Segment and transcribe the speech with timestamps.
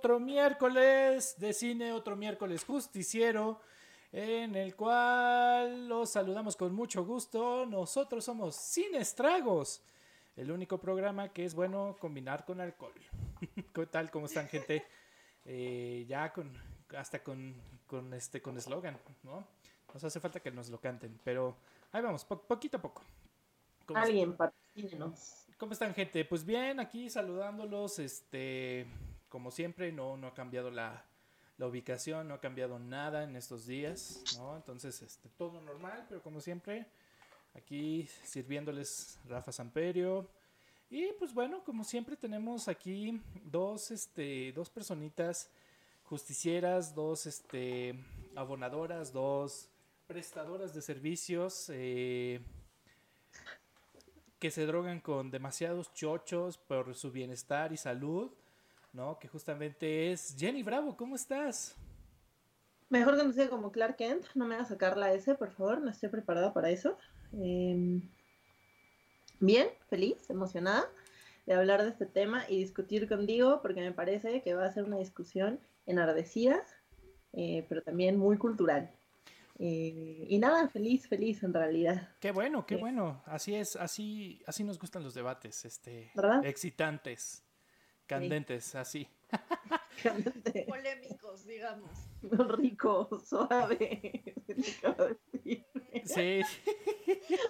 [0.00, 3.60] otro miércoles de cine, otro miércoles justiciero,
[4.10, 7.66] en el cual los saludamos con mucho gusto.
[7.66, 9.82] Nosotros somos Sin Estragos,
[10.36, 12.94] el único programa que es bueno combinar con alcohol.
[13.74, 14.10] ¿Qué tal?
[14.10, 14.86] ¿Cómo están, gente?
[15.44, 16.50] Eh, ya con,
[16.96, 17.54] hasta con,
[17.86, 19.46] con este, con eslogan, ¿no?
[19.92, 21.58] Nos hace falta que nos lo canten, pero
[21.92, 23.02] ahí vamos, poquito a poco.
[23.94, 25.44] Alguien, patrocínenos.
[25.58, 26.24] ¿Cómo están, gente?
[26.24, 28.86] Pues bien, aquí saludándolos, este,
[29.30, 31.04] como siempre, no, no ha cambiado la,
[31.56, 34.56] la ubicación, no ha cambiado nada en estos días, ¿no?
[34.56, 36.86] Entonces, este, todo normal, pero como siempre,
[37.54, 40.28] aquí sirviéndoles Rafa Samperio.
[40.90, 45.48] Y pues bueno, como siempre tenemos aquí dos, este, dos personitas
[46.04, 47.94] justicieras, dos, este,
[48.34, 49.68] abonadoras, dos
[50.08, 52.40] prestadoras de servicios, eh,
[54.40, 58.32] que se drogan con demasiados chochos por su bienestar y salud,
[58.92, 59.18] ¿no?
[59.18, 61.76] Que justamente es Jenny Bravo, ¿cómo estás?
[62.88, 66.08] Mejor conocida como Clark Kent, no me hagas sacar la S, por favor, no estoy
[66.08, 66.98] preparada para eso.
[67.32, 68.02] Em,
[69.38, 70.88] bien, feliz, emocionada
[71.46, 74.84] de hablar de este tema y discutir contigo, porque me parece que va a ser
[74.84, 76.60] una discusión enardecida,
[77.32, 78.90] eh, pero también muy cultural.
[79.58, 82.08] Eh, y nada, feliz, feliz en realidad.
[82.18, 83.22] Qué bueno, qué bueno.
[83.26, 86.10] Así es, así, así nos gustan los debates, este,
[86.42, 87.44] excitantes,
[88.10, 89.08] candentes, así.
[90.66, 91.90] Polémicos, digamos.
[92.58, 94.34] Rico, suave.
[96.04, 96.40] Sí.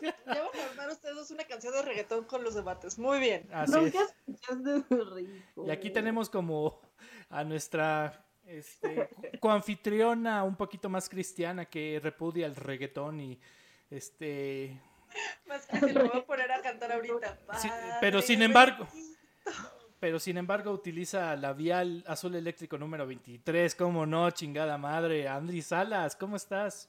[0.02, 2.98] Ya van a armar ustedes una canción de reggaetón con los debates.
[2.98, 3.48] Muy bien.
[3.52, 3.92] Así
[5.56, 6.80] Y aquí tenemos como
[7.30, 9.08] a nuestra este,
[9.40, 13.40] coanfitriona un poquito más cristiana que repudia el reggaetón y
[13.90, 14.78] este...
[15.46, 17.38] Más que lo voy a poner a cantar ahorita.
[18.00, 18.86] pero sin embargo...
[20.00, 23.74] Pero sin embargo utiliza labial azul eléctrico número 23.
[23.74, 24.30] ¿Cómo no?
[24.30, 25.28] Chingada madre.
[25.28, 26.88] Andri Salas, ¿cómo estás?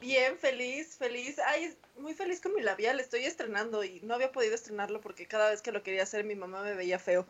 [0.00, 1.38] Bien, feliz, feliz.
[1.46, 3.00] Ay, muy feliz con mi labial.
[3.00, 6.36] Estoy estrenando y no había podido estrenarlo porque cada vez que lo quería hacer mi
[6.36, 7.26] mamá me veía feo.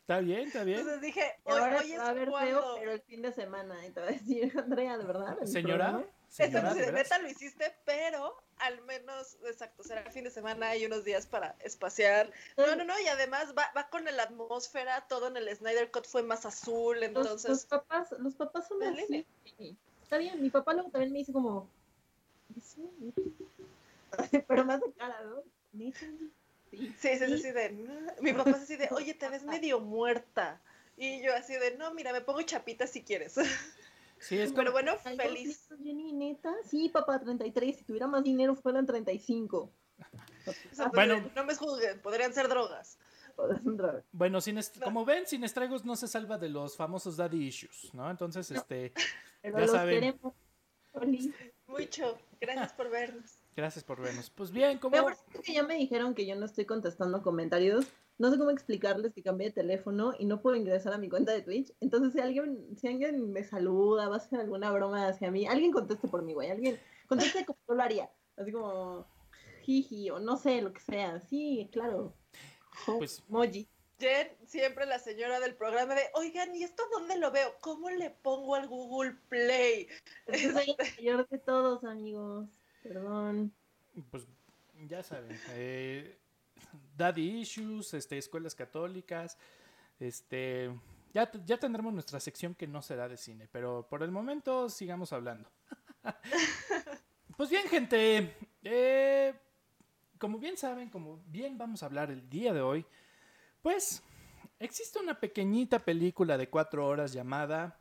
[0.00, 0.78] Está bien, está bien.
[0.80, 3.86] Entonces dije, hoy, Ahora hoy es va a ver feo, pero el fin de semana.
[3.86, 5.36] Y te va a decir, Andrea, ¿de verdad?
[5.44, 6.02] Señora.
[6.28, 10.84] Señora de neta lo hiciste, pero al menos, exacto, será el fin de semana y
[10.84, 12.30] unos días para espaciar.
[12.56, 16.06] No, no, no, y además va, va con la atmósfera, todo en el Snyder Cut
[16.06, 17.48] fue más azul, entonces...
[17.48, 19.26] Los, papás, los papás son así.
[20.02, 21.68] Está bien, mi papá luego también me dice como...
[24.48, 25.42] pero más de cara, ¿no?
[25.72, 25.92] Sí,
[26.70, 27.70] sí, sí, así de,
[28.20, 30.60] mi papá es así de, oye, te ves medio muerta.
[30.96, 33.36] Y yo así de, no, mira, me pongo chapita si quieres.
[34.20, 35.68] Sí, es Pero bueno, feliz.
[35.82, 37.76] Jenny, neta, sí, papá, 33.
[37.76, 39.70] Si tuviera más dinero, fueran 35.
[40.92, 42.98] bueno, no me juzguen, podrían ser drogas.
[44.10, 48.10] Bueno, sin como ven, sin estragos no se salva de los famosos daddy issues, ¿no?
[48.10, 48.92] Entonces, este,
[49.42, 50.18] ya saben.
[51.68, 53.37] Mucho, gracias por vernos.
[53.58, 54.30] Gracias por vernos.
[54.30, 54.96] Pues bien, como...
[55.42, 57.86] que ya me dijeron que yo no estoy contestando comentarios.
[58.16, 61.32] No sé cómo explicarles que cambié de teléfono y no puedo ingresar a mi cuenta
[61.32, 61.74] de Twitch.
[61.80, 65.72] Entonces, si alguien, si alguien me saluda, va a hacer alguna broma hacia mí, alguien
[65.72, 66.52] conteste por mí, güey.
[66.52, 68.08] Alguien conteste como yo lo haría.
[68.36, 69.08] Así como,
[69.62, 71.18] jiji, o no sé, lo que sea.
[71.18, 72.14] Sí, claro.
[72.86, 73.68] Pues, Moji.
[73.98, 77.54] Jen, siempre la señora del programa de, oigan, ¿y esto dónde lo veo?
[77.60, 79.88] ¿Cómo le pongo al Google Play?
[80.28, 82.48] Soy el mayor de todos, amigos.
[82.88, 83.52] Perdón.
[84.10, 84.26] Pues
[84.88, 86.18] ya saben, eh,
[86.96, 89.36] daddy issues, este, escuelas católicas,
[90.00, 90.70] este,
[91.12, 95.12] ya, ya tendremos nuestra sección que no será de cine, pero por el momento sigamos
[95.12, 95.50] hablando.
[97.36, 99.34] pues bien, gente, eh,
[100.18, 102.86] como bien saben, como bien vamos a hablar el día de hoy,
[103.60, 104.02] pues
[104.58, 107.77] existe una pequeñita película de cuatro horas llamada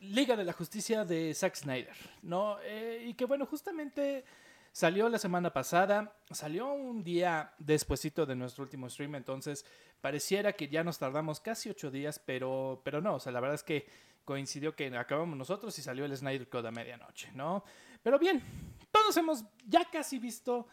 [0.00, 2.58] Liga de la Justicia de Zack Snyder, ¿no?
[2.62, 4.24] Eh, y que bueno, justamente
[4.72, 9.64] salió la semana pasada, salió un día despuesito de nuestro último stream, entonces
[10.00, 13.56] pareciera que ya nos tardamos casi ocho días, pero, pero no, o sea, la verdad
[13.56, 13.86] es que
[14.24, 17.64] coincidió que acabamos nosotros y salió el Snyder Code a medianoche, ¿no?
[18.02, 18.42] Pero bien,
[18.90, 20.66] todos hemos ya casi visto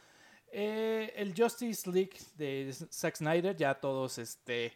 [0.52, 4.74] eh, el Justice League de Zack Snyder, ya todos, este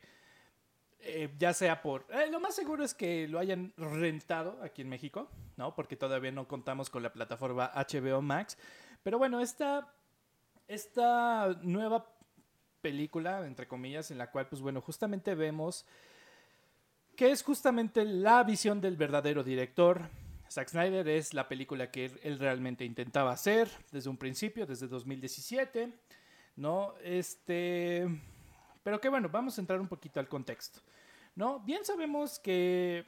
[1.04, 2.06] eh, ya sea por...
[2.12, 5.74] Eh, lo más seguro es que lo hayan rentado aquí en México, ¿no?
[5.74, 8.58] Porque todavía no contamos con la plataforma HBO Max.
[9.02, 9.92] Pero bueno, esta,
[10.68, 12.06] esta nueva
[12.82, 15.86] película, entre comillas, en la cual, pues bueno, justamente vemos
[17.16, 20.10] que es justamente la visión del verdadero director.
[20.50, 25.94] Zack Snyder es la película que él realmente intentaba hacer desde un principio, desde 2017,
[26.58, 26.94] ¿no?
[27.04, 28.08] Este...
[28.84, 30.82] Pero que bueno, vamos a entrar un poquito al contexto.
[31.36, 31.60] ¿no?
[31.60, 33.06] Bien sabemos que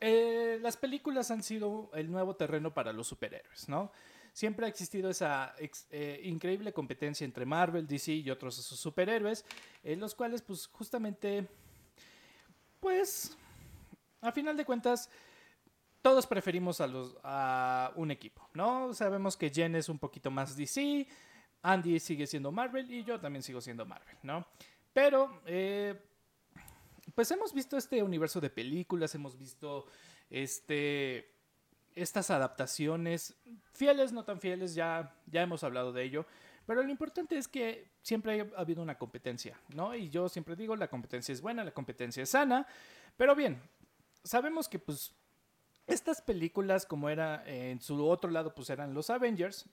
[0.00, 3.90] eh, las películas han sido el nuevo terreno para los superhéroes, ¿no?
[4.32, 5.54] Siempre ha existido esa
[5.90, 9.46] eh, increíble competencia entre Marvel, DC y otros superhéroes,
[9.82, 11.48] en los cuales, pues, justamente,
[12.78, 13.34] pues,
[14.20, 15.08] a final de cuentas,
[16.02, 18.92] todos preferimos a, los, a un equipo, ¿no?
[18.92, 21.08] Sabemos que Jen es un poquito más DC,
[21.66, 24.46] Andy sigue siendo Marvel y yo también sigo siendo Marvel, ¿no?
[24.92, 26.00] Pero, eh,
[27.14, 29.86] pues hemos visto este universo de películas, hemos visto
[30.30, 31.34] este,
[31.94, 33.36] estas adaptaciones,
[33.72, 36.24] fieles, no tan fieles, ya, ya hemos hablado de ello.
[36.66, 39.94] Pero lo importante es que siempre ha habido una competencia, ¿no?
[39.94, 42.66] Y yo siempre digo, la competencia es buena, la competencia es sana.
[43.16, 43.60] Pero bien,
[44.22, 45.14] sabemos que pues
[45.86, 49.68] estas películas, como era en su otro lado, pues eran los Avengers,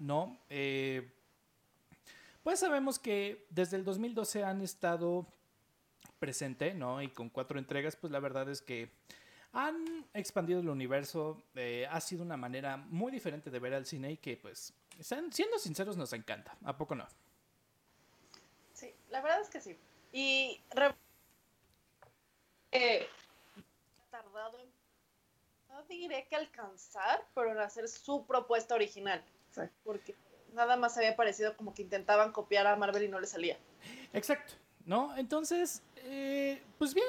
[0.00, 0.38] ¿no?
[0.48, 1.12] Eh,
[2.42, 5.26] pues sabemos que desde el 2012 han estado
[6.18, 7.00] presente, ¿no?
[7.02, 8.90] Y con cuatro entregas, pues la verdad es que
[9.52, 11.42] han expandido el universo.
[11.54, 15.58] Eh, ha sido una manera muy diferente de ver al cine y que, pues, siendo
[15.58, 16.56] sinceros, nos encanta.
[16.64, 17.06] ¿A poco no?
[18.72, 19.76] Sí, la verdad es que sí.
[20.12, 20.60] Y
[22.72, 23.06] eh,
[24.10, 24.68] tardado en,
[25.68, 29.22] no diré que alcanzar, pero en hacer su propuesta original.
[29.84, 30.14] Porque
[30.54, 33.56] nada más había parecido como que intentaban copiar a Marvel y no le salía.
[34.12, 34.54] Exacto,
[34.86, 35.16] ¿no?
[35.16, 37.06] Entonces, eh, pues bien,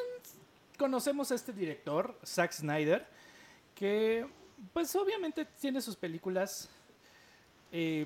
[0.78, 3.06] conocemos a este director, Zack Snyder,
[3.76, 4.28] que
[4.74, 6.70] pues obviamente tiene sus películas,
[7.72, 8.06] eh,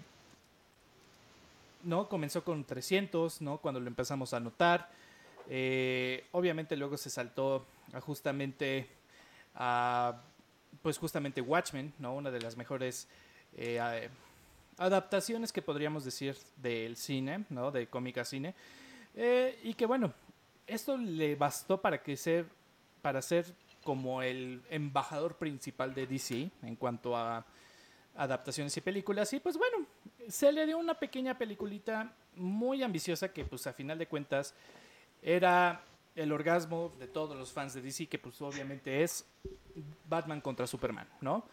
[1.83, 2.07] ¿no?
[2.07, 3.57] Comenzó con 300, ¿no?
[3.57, 4.89] Cuando lo empezamos a notar.
[5.49, 8.87] Eh, obviamente luego se saltó a justamente
[9.53, 10.21] a,
[10.81, 12.15] pues justamente Watchmen, ¿no?
[12.15, 13.07] Una de las mejores
[13.57, 14.09] eh,
[14.77, 17.71] adaptaciones que podríamos decir del cine, ¿no?
[17.71, 18.53] De cómica cine.
[19.63, 20.13] y que bueno,
[20.67, 22.45] esto le bastó para que ser,
[23.01, 23.45] para ser
[23.83, 27.45] como el embajador principal de DC en cuanto a
[28.15, 29.31] adaptaciones y películas.
[29.33, 29.85] Y pues bueno,
[30.27, 34.53] se le dio una pequeña peliculita muy ambiciosa que pues a final de cuentas
[35.21, 35.83] era
[36.15, 39.25] el orgasmo de todos los fans de DC, que pues obviamente es
[40.07, 41.45] Batman contra Superman, ¿no?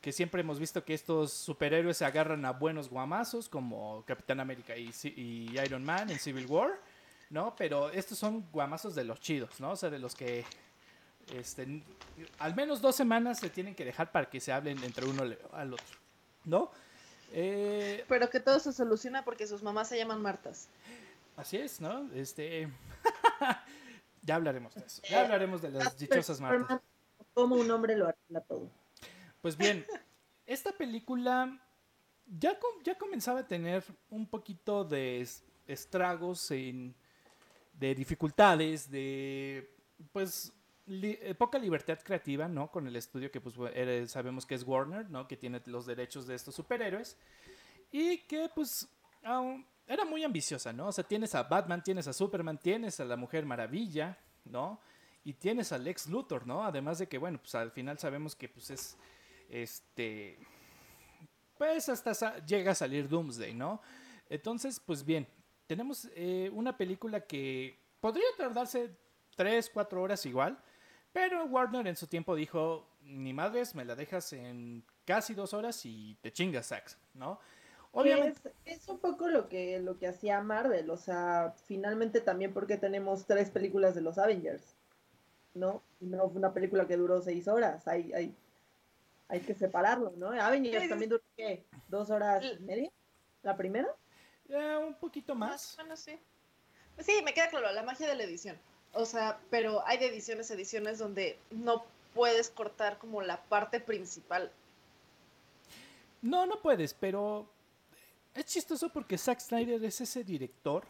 [0.00, 4.76] Que siempre hemos visto que estos superhéroes se agarran a buenos guamazos como Capitán América
[4.76, 6.80] y, y Iron Man en Civil War
[7.30, 7.54] ¿no?
[7.56, 9.70] Pero estos son guamazos de los chidos, ¿no?
[9.70, 10.44] O sea, de los que
[11.34, 11.82] este,
[12.38, 15.72] al menos dos semanas se tienen que dejar para que se hablen entre uno al
[15.72, 15.98] otro,
[16.44, 16.70] ¿no?
[17.32, 20.68] Eh, Pero que todo se soluciona porque sus mamás se llaman Martas.
[21.36, 22.10] Así es, ¿no?
[22.12, 22.68] Este,
[24.22, 25.00] ya hablaremos de eso.
[25.08, 26.80] Ya hablaremos de las dichosas Martas.
[27.32, 28.68] Como un hombre lo arregla todo.
[29.40, 29.86] Pues bien,
[30.46, 31.58] esta película
[32.38, 35.26] ya, ya comenzaba a tener un poquito de
[35.66, 39.74] estragos de dificultades, de
[40.12, 40.52] pues
[40.88, 42.70] eh, poca libertad creativa, ¿no?
[42.70, 43.54] Con el estudio que pues
[44.10, 45.26] sabemos que es Warner, ¿no?
[45.26, 47.16] Que tiene los derechos de estos superhéroes
[47.92, 48.88] y que pues
[49.86, 50.88] era muy ambiciosa, ¿no?
[50.88, 54.80] O sea, tienes a Batman, tienes a Superman, tienes a la Mujer Maravilla, ¿no?
[55.24, 56.64] Y tienes a Lex Luthor, ¿no?
[56.64, 58.96] Además de que, bueno, pues al final sabemos que pues es,
[59.50, 60.38] este,
[61.58, 63.82] pues hasta llega a salir Doomsday, ¿no?
[64.28, 65.26] Entonces, pues bien,
[65.66, 68.96] tenemos eh, una película que podría tardarse
[69.36, 70.58] 3, 4 horas igual,
[71.12, 75.84] pero Warner en su tiempo dijo, ni madres, me la dejas en casi dos horas
[75.84, 77.40] y te chingas, Sax, ¿no?
[77.92, 78.52] Obviamente.
[78.64, 83.26] Es, un poco lo que, lo que hacía Marvel, o sea, finalmente también porque tenemos
[83.26, 84.76] tres películas de los Avengers,
[85.54, 85.82] ¿no?
[85.98, 88.36] No fue una película que duró seis horas, hay, hay,
[89.30, 90.28] hay que separarlo, ¿no?
[90.28, 91.64] Avengers también duró, ¿qué?
[91.88, 92.90] ¿Dos horas y media?
[93.42, 93.88] ¿La primera?
[94.84, 95.76] un poquito más.
[95.76, 96.18] Bueno, sí.
[96.98, 98.58] Sí, me queda claro, la magia de la edición.
[98.92, 101.84] O sea, pero hay de ediciones, ediciones donde no
[102.14, 104.50] puedes cortar como la parte principal.
[106.20, 107.48] No, no puedes, pero
[108.34, 110.84] es chistoso porque Zack Snyder es ese director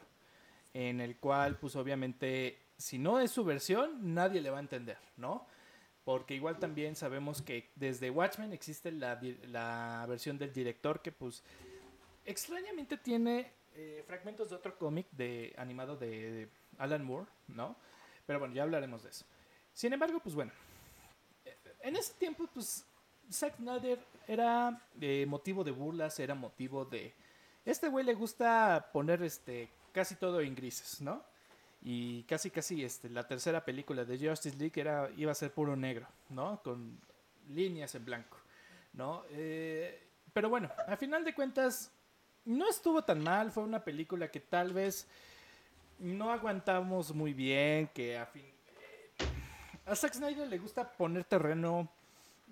[0.73, 4.99] en el cual, pues obviamente, si no es su versión, nadie le va a entender,
[5.19, 5.47] ¿no?
[6.05, 11.43] Porque igual también sabemos que desde Watchmen existe la, la versión del director que, pues,
[12.25, 17.77] extrañamente tiene eh, fragmentos de otro cómic de, animado de, Alan Moore, ¿no?
[18.27, 19.25] Pero bueno, ya hablaremos de eso.
[19.73, 20.53] Sin embargo, pues bueno,
[21.45, 22.85] eh, en ese tiempo, pues
[23.31, 27.15] Zack Snyder era eh, motivo de burlas, era motivo de...
[27.65, 31.23] Este güey le gusta poner este casi todo en grises, ¿no?
[31.83, 35.77] Y casi casi este, la tercera película de Justice League era, iba a ser puro
[35.77, 36.63] negro, ¿no?
[36.63, 36.99] Con
[37.49, 38.37] líneas en blanco,
[38.93, 39.25] ¿no?
[40.33, 41.91] pero bueno, a final de cuentas,
[42.45, 45.09] no estuvo tan mal, fue una película que tal vez
[45.99, 48.45] no aguantamos muy bien, que a fin...
[49.87, 51.89] A Zack Snyder le gusta poner terreno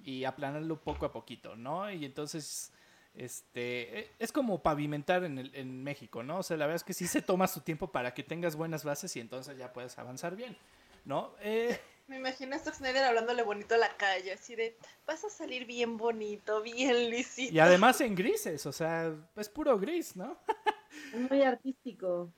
[0.04, 1.90] y aplanarlo poco a poquito, ¿no?
[1.90, 2.72] Y entonces,
[3.18, 6.38] este, e, es como pavimentar en, el, en México, ¿no?
[6.38, 8.84] O sea, la verdad es que sí se toma su tiempo para que tengas buenas
[8.84, 10.56] bases y entonces ya puedes avanzar bien,
[11.04, 11.34] ¿no?
[11.40, 15.28] Eh, Me imagino a Zack Snyder hablándole bonito a la calle, así de, vas a
[15.28, 17.52] salir bien bonito, bien lisito.
[17.52, 20.38] y además en grises, o sea, es puro gris, ¿no?
[21.12, 22.32] Es muy artístico,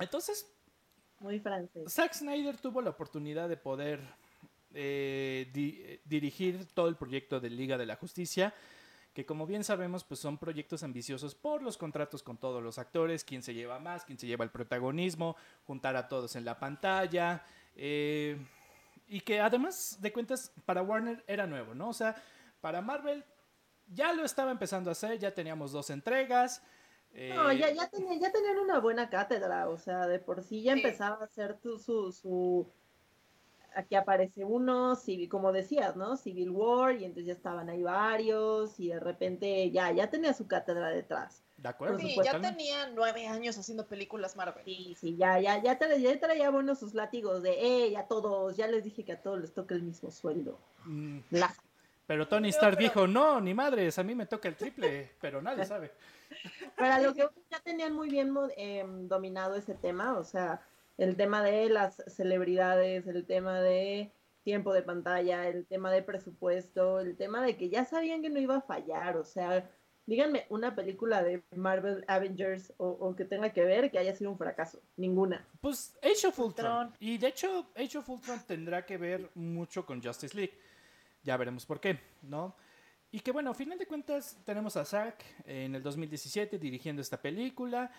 [0.00, 0.50] Entonces,
[1.20, 1.92] muy francés.
[1.92, 4.00] Zack Snyder tuvo la oportunidad de poder
[4.74, 8.52] eh, di- eh, dirigir todo el proyecto de Liga de la Justicia,
[9.18, 13.24] que como bien sabemos, pues son proyectos ambiciosos por los contratos con todos los actores,
[13.24, 15.34] quién se lleva más, quién se lleva el protagonismo,
[15.66, 17.44] juntar a todos en la pantalla,
[17.74, 18.38] eh,
[19.08, 21.88] y que además de cuentas para Warner era nuevo, ¿no?
[21.88, 22.14] O sea,
[22.60, 23.24] para Marvel
[23.88, 26.62] ya lo estaba empezando a hacer, ya teníamos dos entregas.
[27.12, 30.62] No, eh, ya, ya, tenía- ya tenían una buena cátedra, o sea, de por sí
[30.62, 30.78] ya Sí.
[30.84, 32.70] empezaba a hacer tu, su, su...
[33.74, 36.16] Aquí aparece uno, Civil, como decías, ¿no?
[36.16, 40.46] Civil War, y entonces ya estaban ahí varios, y de repente ya, ya tenía su
[40.48, 41.42] cátedra detrás.
[41.58, 41.98] ¿De acuerdo?
[41.98, 42.32] Sí, supuesto.
[42.32, 44.64] ya tenía nueve años haciendo películas Marvel.
[44.64, 48.56] Sí, sí, ya, ya, ya, traía, ya traía buenos sus látigos de, eh, ya todos,
[48.56, 50.58] ya les dije que a todos les toca el mismo sueldo.
[50.84, 51.52] Mm, La-
[52.06, 55.42] Pero Tony Stark pero- dijo, no, ni madres, a mí me toca el triple, pero
[55.42, 55.92] nadie sabe.
[56.76, 60.60] Para lo que ya tenían muy bien em, dominado ese tema, o sea,
[60.98, 64.12] el tema de las celebridades, el tema de
[64.42, 68.40] tiempo de pantalla, el tema de presupuesto, el tema de que ya sabían que no
[68.40, 69.70] iba a fallar, o sea,
[70.06, 74.30] díganme una película de Marvel Avengers o, o que tenga que ver que haya sido
[74.30, 75.46] un fracaso, ninguna.
[75.60, 76.86] Pues Age of Ultron.
[76.86, 76.96] Ultron.
[76.98, 80.58] Y de hecho, Age of Ultron tendrá que ver mucho con Justice League.
[81.22, 82.56] Ya veremos por qué, ¿no?
[83.10, 87.20] Y que bueno, a final de cuentas tenemos a Zack en el 2017 dirigiendo esta
[87.20, 87.90] película.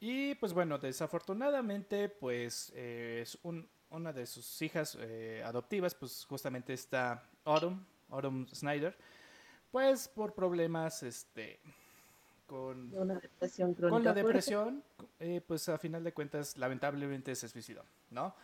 [0.00, 6.24] Y pues bueno, desafortunadamente, pues eh, es un- una de sus hijas eh, adoptivas, pues
[6.28, 8.96] justamente está Autumn, Autumn Snyder,
[9.70, 11.60] pues por problemas, este,
[12.46, 13.94] con, una depresión crónica.
[13.96, 14.84] con la depresión,
[15.18, 18.34] eh, pues a final de cuentas, lamentablemente se suicidó, ¿no?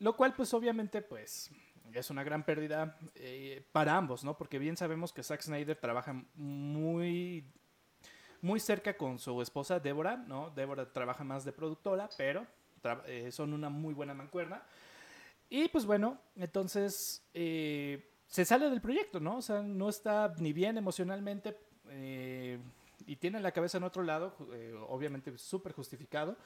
[0.00, 1.50] Lo cual, pues obviamente, pues
[1.92, 4.36] es una gran pérdida eh, para ambos, ¿no?
[4.36, 7.44] Porque bien sabemos que Zack Snyder trabaja muy,
[8.42, 10.50] muy cerca con su esposa Débora, ¿no?
[10.50, 12.46] Débora trabaja más de productora, pero
[13.06, 14.62] eh, son una muy buena mancuerna.
[15.50, 19.38] Y pues bueno, entonces eh, se sale del proyecto, ¿no?
[19.38, 21.56] O sea, no está ni bien emocionalmente
[21.88, 22.58] eh,
[23.06, 26.36] y tiene la cabeza en otro lado, eh, obviamente súper justificado.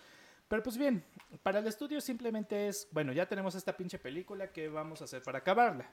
[0.47, 1.05] Pero pues bien,
[1.43, 5.23] para el estudio simplemente es, bueno, ya tenemos esta pinche película, ¿qué vamos a hacer
[5.23, 5.91] para acabarla?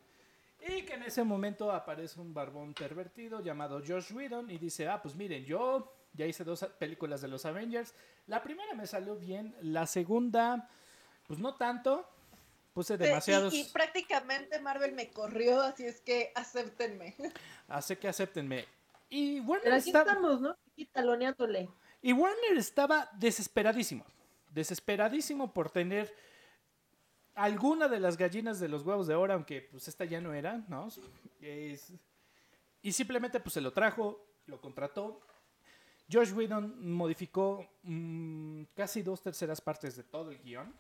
[0.68, 5.02] Y que en ese momento aparece un barbón pervertido llamado Josh Whedon y dice, ah,
[5.02, 7.94] pues miren, yo ya hice dos películas de los Avengers.
[8.28, 10.70] La primera me salió bien, la segunda,
[11.28, 12.08] pues no tanto.
[12.74, 13.54] Puse demasiados...
[13.54, 17.16] Y, y prácticamente Marvel me corrió, así es que acéptenme.
[17.68, 18.66] Así que acéptenme.
[19.10, 20.56] Y Pero Warner, aquí está- estamos, ¿no?
[20.74, 21.68] Aquí taloneándole.
[22.02, 24.06] y Warner estaba desesperadísimo.
[24.52, 26.14] Desesperadísimo por tener
[27.44, 30.64] alguna de las gallinas de los huevos de oro, aunque pues esta ya no era,
[30.68, 30.88] ¿no?
[31.42, 31.94] Es-
[32.82, 35.20] y simplemente pues se lo trajo, lo contrató.
[36.12, 40.74] Josh Whedon modificó mm, casi dos terceras partes de todo el guion,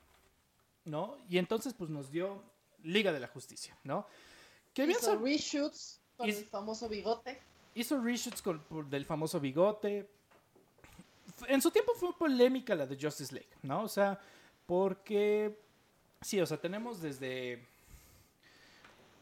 [0.86, 1.18] ¿no?
[1.30, 2.42] Y entonces pues nos dio
[2.84, 4.08] Liga de la Justicia, ¿no?
[4.74, 7.39] Que Hizo reshoots con Hizo- el famoso bigote.
[7.75, 10.10] hizo reshoots con- por- del famoso bigote.
[11.48, 13.84] En su tiempo fue polémica la de Justice League, ¿no?
[13.84, 14.20] O sea,
[14.66, 15.58] porque
[16.21, 17.65] sí, o sea, tenemos desde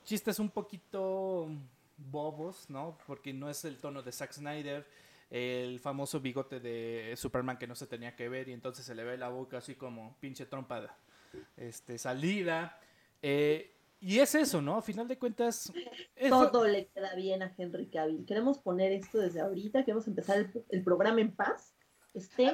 [0.04, 1.50] chistes un poquito
[1.98, 2.98] bobos, ¿no?
[3.08, 4.86] Porque no es el tono de Zack Snyder,
[5.30, 9.04] el famoso bigote de Superman que no se tenía que ver y entonces se le
[9.04, 10.98] ve la boca así como pinche trompa
[11.58, 12.80] este, salida.
[13.22, 14.78] Eh, y es eso, ¿no?
[14.78, 15.74] A final de cuentas...
[16.30, 18.26] Todo le queda bien a Henry Cavill.
[18.26, 21.74] Queremos poner esto desde ahorita, queremos empezar el, el programa en paz.
[22.14, 22.52] Esté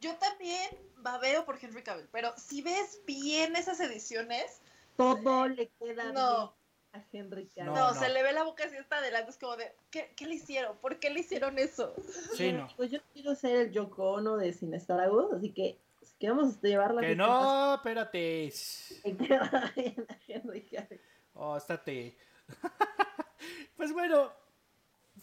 [0.00, 4.60] Yo también babeo por Henry Cavill, pero si ves bien esas ediciones,
[4.96, 6.54] todo le queda No.
[6.92, 7.72] bien a Henry Cavill.
[7.72, 8.00] No, no, no.
[8.00, 10.76] se le ve la boca así hasta adelante, es como de, ¿qué, qué le hicieron?
[10.78, 11.94] ¿Por qué le hicieron eso?
[12.36, 12.68] Sí, no.
[12.76, 16.94] Pues yo quiero ser el Yoko Ono de Sin Estragos, así que si queremos llevar
[16.94, 18.44] la Que no, espérate.
[18.44, 21.00] en paz, le queda bien a Henry Cavill.
[21.34, 22.16] Oh, estate.
[23.76, 24.30] pues bueno,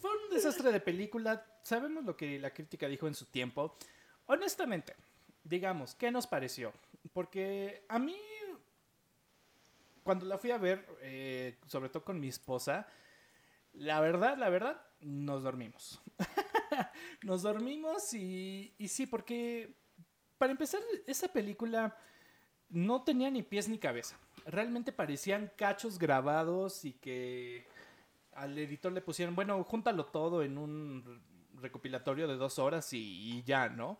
[0.00, 1.46] fue un desastre de película.
[1.62, 3.76] Sabemos lo que la crítica dijo en su tiempo.
[4.26, 4.94] Honestamente,
[5.44, 6.72] digamos, ¿qué nos pareció?
[7.12, 8.16] Porque a mí,
[10.02, 12.86] cuando la fui a ver, eh, sobre todo con mi esposa,
[13.72, 16.00] la verdad, la verdad, nos dormimos.
[17.22, 19.74] nos dormimos y, y sí, porque
[20.42, 21.96] para empezar, esa película
[22.68, 24.18] no tenía ni pies ni cabeza.
[24.44, 27.64] Realmente parecían cachos grabados y que
[28.32, 31.22] al editor le pusieron, bueno, júntalo todo en un
[31.62, 33.98] recopilatorio de dos horas y, y ya, ¿no?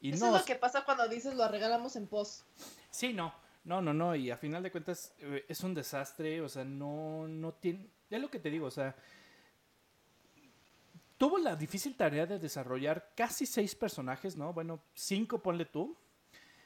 [0.00, 2.44] Y Eso no, es lo que pasa cuando dices lo regalamos en pos.
[2.90, 6.48] Sí, no, no, no, no, y a final de cuentas eh, es un desastre, o
[6.48, 8.94] sea, no, no tiene, ya lo que te digo, o sea,
[11.16, 14.52] tuvo la difícil tarea de desarrollar casi seis personajes, ¿no?
[14.52, 15.96] Bueno, cinco ponle tú,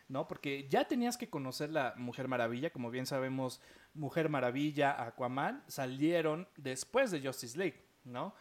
[0.09, 0.29] ¿no?
[0.29, 3.61] Porque ya tenías que conocer la Mujer Maravilla, como bien sabemos,
[3.95, 8.35] Mujer Maravilla, Aquaman, salieron después de Justice League, ¿no?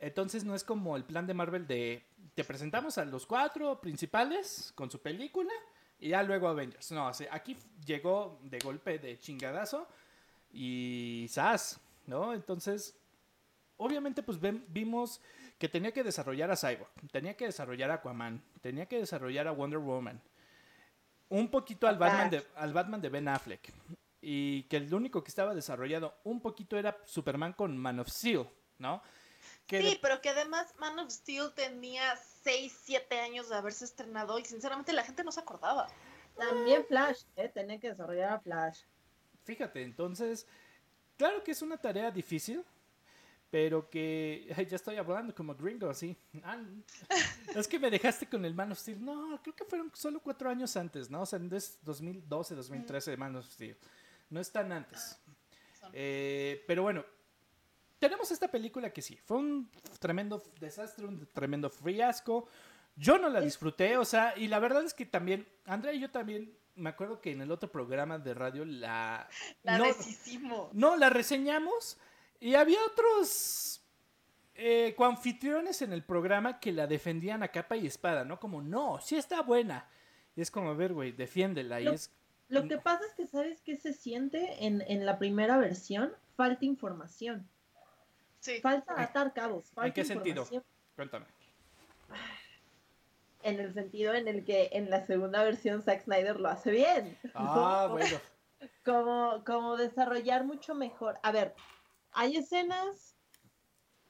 [0.00, 2.04] Entonces no es como el plan de Marvel de
[2.34, 5.52] te presentamos a los cuatro principales con su película
[5.98, 6.90] y ya luego Avengers.
[6.92, 9.86] No, o sea, aquí llegó de golpe de chingadazo
[10.52, 11.80] y ¡zas!
[12.06, 12.34] ¿no?
[12.34, 12.96] Entonces,
[13.76, 14.38] obviamente pues
[14.68, 15.20] vimos
[15.58, 19.52] que tenía que desarrollar a Cyborg, tenía que desarrollar a Aquaman, tenía que desarrollar a
[19.52, 20.20] Wonder Woman,
[21.28, 23.72] un poquito al Batman de, al Batman de Ben Affleck
[24.20, 28.46] y que el único que estaba desarrollado un poquito era Superman con Man of Steel,
[28.78, 29.02] ¿no?
[29.66, 33.84] Que Sí, de- pero que además Man of Steel tenía 6, 7 años de haberse
[33.84, 35.88] estrenado y sinceramente la gente no se acordaba.
[36.36, 37.48] También Flash, ¿eh?
[37.48, 38.82] Tenía que desarrollar a Flash.
[39.44, 40.46] Fíjate, entonces,
[41.16, 42.64] claro que es una tarea difícil,
[43.50, 46.16] pero que ya estoy hablando como gringo, así.
[46.42, 46.58] Ah,
[47.56, 49.04] es que me dejaste con el Man of Steel.
[49.04, 51.22] No, creo que fueron solo cuatro años antes, ¿no?
[51.22, 53.76] O sea, es 2012, 2013 de Man of Steel.
[54.30, 55.18] No es tan antes.
[55.78, 57.04] Son- Eh, pero bueno,
[58.02, 62.48] tenemos esta película que sí, fue un tremendo desastre, un tremendo fiasco.
[62.96, 66.10] Yo no la disfruté, o sea, y la verdad es que también, Andrea y yo
[66.10, 69.28] también, me acuerdo que en el otro programa de radio la...
[69.62, 70.74] La no, deshicimos.
[70.74, 71.96] no, la reseñamos
[72.40, 73.84] y había otros
[74.56, 78.40] eh, coanfitriones en el programa que la defendían a capa y espada, ¿no?
[78.40, 79.86] Como, no, sí está buena.
[80.34, 81.80] Y es como, a ver, güey, defiéndela.
[81.80, 82.10] Y Lo- es,
[82.48, 86.12] Lo que pasa es que, ¿sabes qué se siente en, en la primera versión?
[86.34, 87.48] Falta información.
[88.42, 88.60] Sí.
[88.60, 89.70] Falta ¿En- atar cabos.
[89.70, 90.42] Falta qué sentido?
[90.42, 90.64] información.
[90.96, 91.26] cuéntame.
[93.44, 97.16] En el sentido en el que en la segunda versión Zack Snyder lo hace bien.
[97.34, 97.92] Ah, ¿no?
[97.94, 98.16] bueno.
[98.84, 101.18] como, como desarrollar mucho mejor.
[101.22, 101.54] A ver,
[102.12, 103.16] hay escenas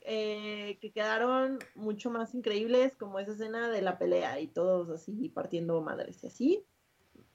[0.01, 5.29] eh, que quedaron mucho más increíbles, como esa escena de la pelea y todos así
[5.29, 6.65] partiendo madres y así.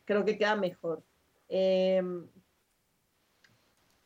[0.05, 1.03] Creo que queda mejor.
[1.47, 2.27] Em,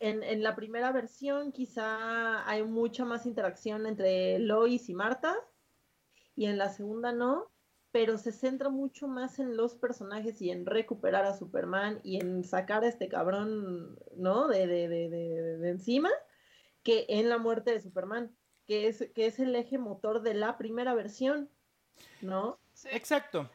[0.02, 5.36] en, en la primera versión quizá hay mucha más interacción entre Lois y Marta
[6.36, 7.52] y en la segunda no,
[7.92, 12.44] pero se centra mucho más en los personajes y en recuperar a Superman y en
[12.44, 14.48] sacar a este cabrón, ¿no?
[14.48, 16.10] De, de, de, de- encima,
[16.84, 18.36] que en la muerte de Superman,
[18.66, 21.50] que es, que es el eje motor de la primera versión,
[22.22, 22.60] ¿no?
[22.92, 23.50] Exacto.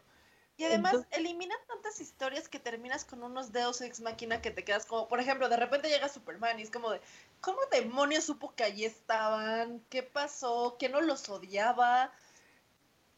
[0.58, 4.64] Y además Entonces- eliminan tantas historias que terminas con unos dedos ex máquina que te
[4.64, 7.00] quedas como, por ejemplo, de repente llega Superman y es como de,
[7.40, 9.80] ¿cómo demonios supo que allí estaban?
[9.90, 10.76] ¿Qué pasó?
[10.78, 12.10] ¿Quién no los odiaba?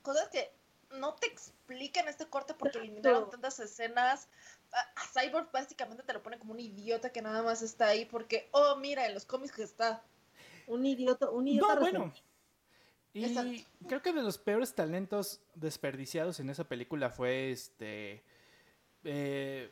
[0.03, 0.51] Cosas que
[0.90, 4.27] no te explican este corte porque eliminaron tantas escenas.
[4.72, 8.05] A, a Cyborg básicamente te lo pone como un idiota que nada más está ahí
[8.05, 10.03] porque, oh, mira, en los cómics que está.
[10.66, 11.74] Un idiota, un idiota.
[11.74, 12.12] No, bueno.
[13.14, 13.50] Y Exacto.
[13.88, 18.22] creo que de los peores talentos desperdiciados en esa película fue este.
[19.04, 19.70] eh,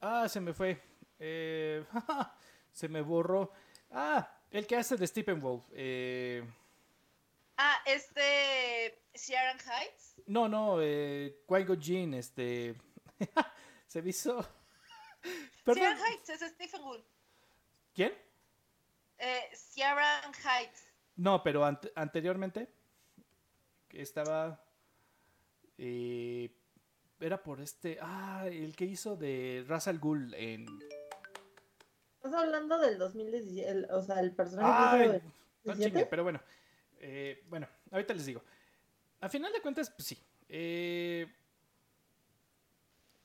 [0.00, 0.80] ah, se me fue.
[1.18, 1.84] Eh,
[2.72, 3.52] se me borró.
[3.90, 5.64] Ah, el que hace de Stephen Wolf.
[5.72, 6.42] Eh,
[7.60, 9.00] Ah, este.
[9.14, 10.14] Sharon Heights.
[10.26, 12.76] no, no, eh, Qui-Gon Jinn, este.
[13.88, 14.46] se me hizo.
[15.66, 17.00] Sharon Heights es Stephen Wood.
[17.94, 18.14] ¿Quién?
[19.18, 20.84] Eh, Sharon Heights.
[21.18, 22.68] No, pero ante- anteriormente
[23.90, 24.62] estaba
[25.76, 26.50] eh,
[27.20, 30.66] era por este, ah, el que hizo de Ra's al Ghul en
[32.16, 35.26] Estás hablando del 2017, el- o sea, el personaje Ay, que hizo
[35.64, 36.06] no chingue, 17.
[36.10, 36.40] pero bueno,
[36.98, 38.42] eh, bueno, ahorita les digo.
[39.20, 40.18] A final de cuentas, pues sí.
[40.48, 41.26] eh,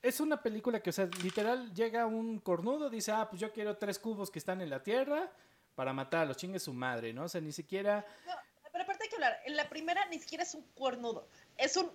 [0.02, 3.76] es una película que, o sea, literal llega un cornudo, dice, ah, pues yo quiero
[3.78, 5.32] tres cubos que están en la tierra
[5.74, 7.24] para matar a los chingue su madre, ¿no?
[7.24, 8.32] O sea, ni siquiera No,
[8.72, 9.40] pero aparte hay que hablar.
[9.44, 11.28] En la primera ni siquiera es un cuernudo.
[11.56, 11.90] Es un.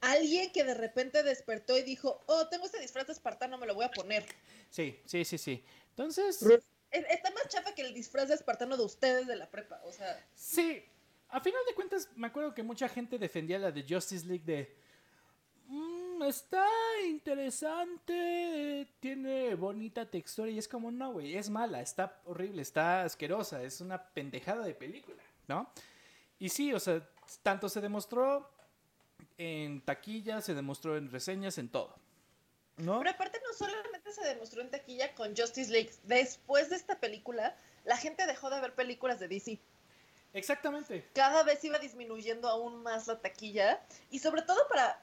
[0.00, 3.74] Alguien que de repente despertó y dijo: Oh, tengo este disfraz de espartano, me lo
[3.74, 4.24] voy a poner.
[4.70, 5.64] Sí, sí, sí, sí.
[5.90, 6.42] Entonces,
[6.90, 9.80] Está más chafa que el disfraz de espartano de ustedes de la prepa.
[9.84, 10.84] O sea, sí.
[11.28, 14.76] A final de cuentas, me acuerdo que mucha gente defendía la de Justice League de...
[15.66, 16.66] "Mm, está
[17.06, 23.62] interesante, tiene bonita textura y es como, no, güey, es mala, está horrible, está asquerosa,
[23.62, 25.70] es una pendejada de película, ¿no?
[26.38, 27.06] Y sí, o sea,
[27.42, 28.50] tanto se demostró
[29.38, 31.94] en taquilla, se demostró en reseñas, en todo.
[32.76, 32.98] ¿No?
[32.98, 35.92] Pero aparte no solamente se demostró en taquilla con Justice League.
[36.04, 39.58] Después de esta película, la gente dejó de ver películas de DC.
[40.34, 41.08] Exactamente.
[41.14, 43.80] Cada vez iba disminuyendo aún más la taquilla.
[44.10, 45.02] Y sobre todo para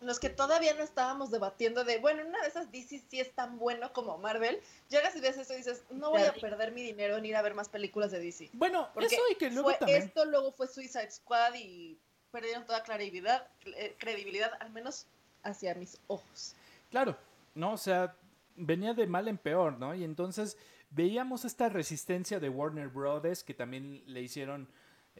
[0.00, 3.58] los que todavía no estábamos debatiendo de, bueno, una de esas DC sí es tan
[3.58, 7.16] bueno como Marvel, llegas y ves eso y dices, no voy a perder mi dinero
[7.16, 8.50] en ir a ver más películas de DC.
[8.54, 10.02] Bueno, Porque eso y que luego fue también...
[10.02, 11.98] esto, luego fue Suicide Squad y
[12.30, 15.06] perdieron toda credibilidad, eh, credibilidad, al menos
[15.42, 16.54] hacia mis ojos.
[16.90, 17.16] Claro,
[17.54, 17.72] ¿no?
[17.72, 18.16] O sea,
[18.56, 19.94] venía de mal en peor, ¿no?
[19.94, 20.56] Y entonces
[20.90, 24.68] veíamos esta resistencia de Warner Brothers que también le hicieron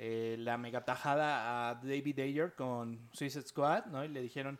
[0.02, 4.02] eh, la mega tajada a David Ayer con Suicide Squad, ¿no?
[4.02, 4.58] Y le dijeron,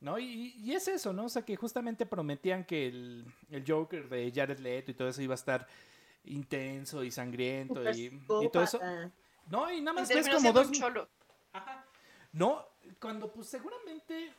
[0.00, 0.18] ¿no?
[0.18, 1.26] Y, y es eso, ¿no?
[1.26, 5.20] O sea, que justamente prometían que el, el Joker de Jared Leto y todo eso
[5.20, 5.66] iba a estar
[6.24, 8.80] intenso y sangriento y, y todo eso.
[9.50, 10.72] No, y nada más ves como dos...
[10.72, 11.06] cholo.
[11.52, 11.84] Ajá.
[12.32, 12.64] No,
[12.98, 14.32] cuando pues seguramente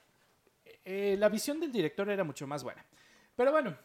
[0.83, 2.83] eh, la visión del director era mucho más buena.
[3.35, 3.77] Pero bueno,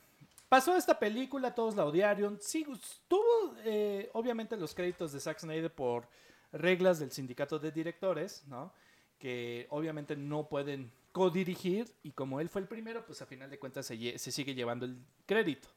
[0.48, 2.38] pasó esta película, todos la odiaron.
[2.40, 2.66] Sí,
[3.06, 6.08] tuvo eh, obviamente los créditos de Zack Snyder por
[6.54, 8.72] reglas del sindicato de directores, ¿no?
[9.18, 13.58] Que obviamente no pueden codirigir y como él fue el primero, pues a final de
[13.58, 15.68] cuentas se, sigue llevando el crédito.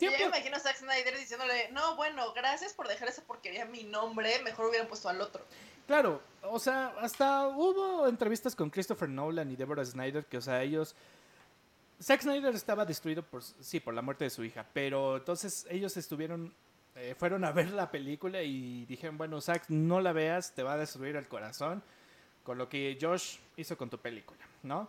[0.00, 3.70] Yo me imagino a Zack Snyder diciéndole, no, bueno, gracias por dejar esa porquería en
[3.70, 5.44] mi nombre, mejor hubieran puesto al otro.
[5.86, 10.62] Claro, o sea, hasta hubo entrevistas con Christopher Nolan y Deborah Snyder que, o sea,
[10.62, 10.96] ellos...
[12.02, 15.96] Zack Snyder estaba destruido por, sí, por la muerte de su hija, pero entonces ellos
[15.96, 16.52] estuvieron,
[16.96, 20.74] eh, fueron a ver la película y dijeron, bueno, Zack, no la veas, te va
[20.74, 21.82] a destruir el corazón,
[22.42, 24.88] con lo que Josh hizo con tu película, ¿no?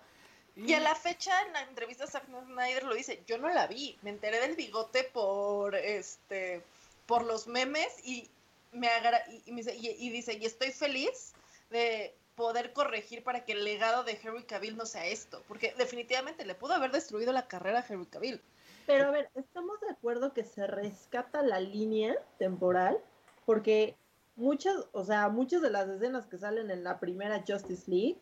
[0.55, 3.97] Y a la fecha, en la entrevista, Zack Snyder lo dice, yo no la vi,
[4.03, 6.61] me enteré del bigote por, este,
[7.05, 8.29] por los memes y
[8.71, 11.33] me agra y, y me dice, y, y dice, y estoy feliz
[11.71, 16.45] de poder corregir para que el legado de Henry Cavill no sea esto, porque definitivamente
[16.45, 18.41] le pudo haber destruido la carrera a Henry Cavill.
[18.85, 22.97] Pero a ver, estamos de acuerdo que se rescata la línea temporal
[23.45, 23.95] porque
[24.35, 28.19] muchas, o sea, muchas de las escenas que salen en la primera Justice League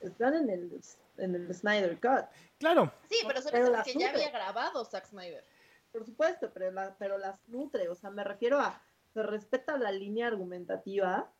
[0.00, 0.80] están en el,
[1.18, 2.26] en el Snyder Cut,
[2.58, 5.44] Claro, Sí, pero son Pero escenas las que ya había grabado Zack Snyder.
[5.92, 8.80] por supuesto, pero, la- pero las nutre, o sea, me refiero a,
[9.14, 11.30] se respeta la línea argumentativa,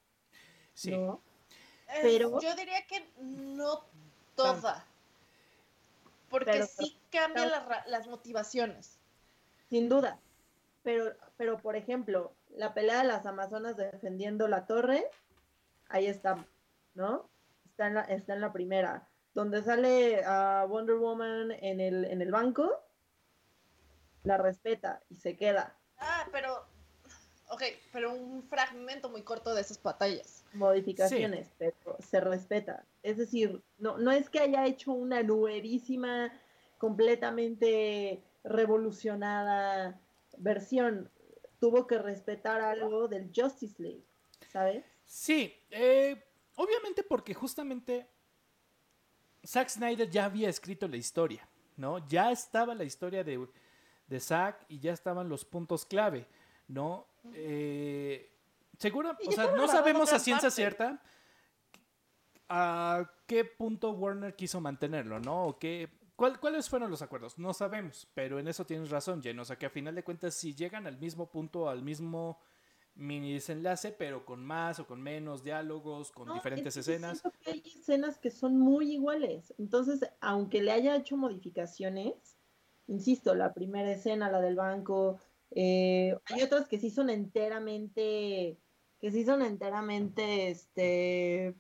[0.75, 0.91] sí.
[0.97, 1.23] ¿no?
[2.03, 3.85] Pero- yo diría que no
[4.37, 4.85] toda.
[6.31, 8.99] Porque Pero- sí cambia las ra- las motivaciones.
[9.69, 10.19] Sin duda.
[10.83, 15.05] Pero, pero, por ejemplo, la pelea de las Amazonas defendiendo la torre,
[15.89, 16.45] ahí está,
[16.95, 17.29] ¿no?
[17.67, 19.07] Está en la, está en la primera.
[19.35, 22.83] Donde sale a Wonder Woman en el, en el banco,
[24.25, 25.77] la respeta y se queda.
[25.99, 26.67] Ah, pero.
[27.53, 27.63] Ok,
[27.93, 30.45] pero un fragmento muy corto de esas batallas.
[30.53, 32.85] Modificaciones, pero se respeta.
[33.03, 36.33] Es decir, no, no es que haya hecho una nuevísima,
[36.79, 40.01] completamente revolucionada
[40.39, 41.11] versión.
[41.59, 44.05] Tuvo que respetar algo del Justice League,
[44.51, 44.85] ¿sabes?
[45.05, 46.23] Sí, eh,
[46.57, 48.09] obviamente porque justamente
[49.45, 52.07] Zack Snyder ya había escrito la historia, ¿no?
[52.09, 53.47] Ya estaba la historia de,
[54.07, 56.27] de Zack y ya estaban los puntos clave,
[56.69, 57.07] ¿no?
[57.35, 58.31] Eh,
[58.83, 60.57] o sea, no sabemos a ciencia parte.
[60.57, 61.03] cierta
[62.51, 65.45] a qué punto Warner quiso mantenerlo, ¿no?
[65.47, 67.39] O qué, cuál- ¿Cuáles fueron los acuerdos?
[67.39, 69.39] No sabemos, pero en eso tienes razón, Jen.
[69.39, 72.39] O sea, que a final de cuentas, si llegan al mismo punto, al mismo
[72.97, 77.23] mini desenlace, pero con más o con menos diálogos, con No, diferentes es que escenas.
[77.41, 79.55] que hay escenas que son muy iguales.
[79.59, 82.37] Entonces, aunque le haya hecho modificaciones,
[82.89, 85.21] insisto, la primera escena, la del banco,
[85.53, 88.59] eh, hay otras que sí son enteramente,
[89.01, 91.55] que sí son enteramente, este,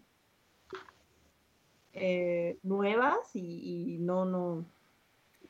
[1.92, 4.64] eh, nuevas y, y no, no,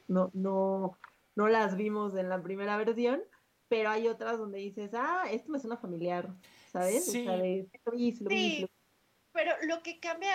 [0.08, 0.98] no, no,
[1.36, 3.22] no las vimos en la primera versión,
[3.68, 6.28] pero hay otras donde dices, ah, esto me suena familiar,
[6.72, 7.08] ¿sabes?
[7.08, 7.24] O Sí.
[7.24, 7.68] sea, de,
[8.28, 8.66] Sí.
[9.32, 10.34] Pero lo que cambia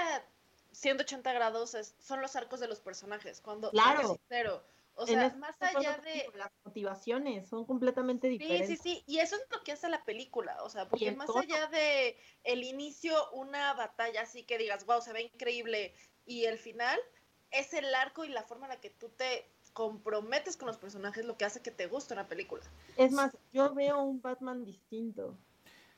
[0.71, 3.41] 180 grados es, son los arcos de los personajes.
[3.41, 4.07] Cuando Claro.
[4.07, 4.63] sincero,
[4.95, 8.79] o sea, este más allá de las motivaciones son completamente Sí, diferentes.
[8.81, 11.67] sí, sí, y eso es lo que hace la película, o sea, porque más allá
[11.67, 15.93] de el inicio, una batalla así que digas, wow, se ve increíble,
[16.25, 16.99] y el final,
[17.51, 21.25] es el arco y la forma en la que tú te comprometes con los personajes
[21.25, 22.63] lo que hace que te guste una película.
[22.95, 25.37] Es más, yo veo un Batman distinto.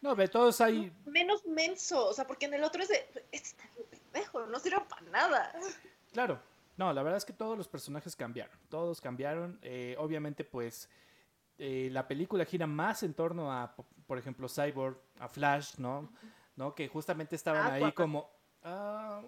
[0.02, 0.92] No, ve, todos hay.
[1.06, 4.60] Menos menso, o sea, porque en el otro es de, este está bien pendejo, no
[4.60, 5.54] sirve para nada.
[6.12, 6.42] Claro.
[6.78, 8.56] No, la verdad es que todos los personajes cambiaron.
[8.70, 9.60] Todos cambiaron.
[9.62, 10.90] Eh, obviamente, pues.
[11.58, 16.10] eh, la película gira más en torno a, po- por ejemplo, Cyborg, a Flash, ¿no?
[16.56, 16.74] ¿No?
[16.76, 17.92] Que justamente estaban ahí Aquaman.
[17.94, 18.30] como.
[18.64, 19.22] ah,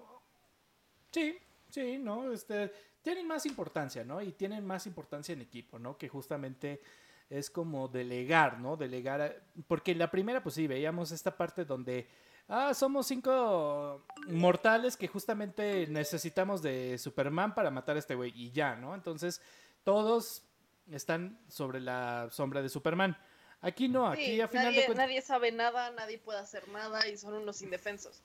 [1.12, 1.38] Sí,
[1.70, 2.32] sí, ¿no?
[2.32, 4.22] Este, tienen más importancia, ¿no?
[4.22, 5.98] Y tienen más importancia en equipo, ¿no?
[5.98, 6.82] Que justamente
[7.30, 8.78] es como delegar, ¿no?
[8.78, 9.34] Delegar, a-
[9.68, 12.08] porque la primera, pues sí, veíamos esta parte donde,
[12.50, 18.52] ah, somos cinco mortales que justamente necesitamos de Superman para matar a este güey y
[18.52, 18.94] ya, ¿no?
[18.94, 19.42] Entonces,
[19.84, 20.44] todos
[20.92, 23.18] están sobre la sombra de Superman.
[23.62, 25.08] Aquí no, aquí Sí, a final nadie, de cuentas...
[25.08, 28.22] nadie sabe nada, nadie puede hacer nada y son unos indefensos.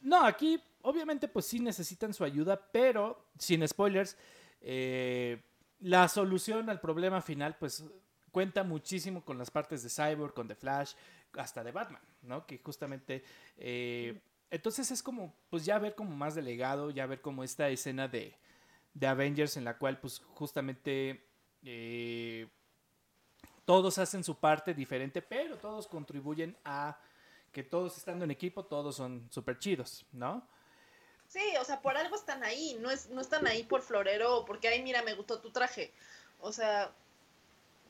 [0.00, 4.16] No, aquí obviamente pues sí necesitan su ayuda, pero sin spoilers,
[4.60, 5.40] eh,
[5.80, 7.84] la solución al problema final pues
[8.32, 10.94] cuenta muchísimo con las partes de Cyborg, con The Flash,
[11.36, 12.46] hasta de Batman, ¿no?
[12.46, 13.24] Que justamente...
[13.58, 18.08] eh, entonces es como pues ya ver como más delegado, ya ver como esta escena
[18.08, 18.36] de,
[18.94, 21.24] de Avengers en la cual pues justamente...
[21.64, 22.48] eh,
[23.64, 26.98] todos hacen su parte diferente, pero todos contribuyen a
[27.52, 30.44] que todos estando en equipo, todos son súper chidos, ¿no?
[31.28, 34.66] Sí, o sea, por algo están ahí, no, es, no están ahí por florero porque,
[34.66, 35.94] ay, mira, me gustó tu traje.
[36.40, 36.92] O sea,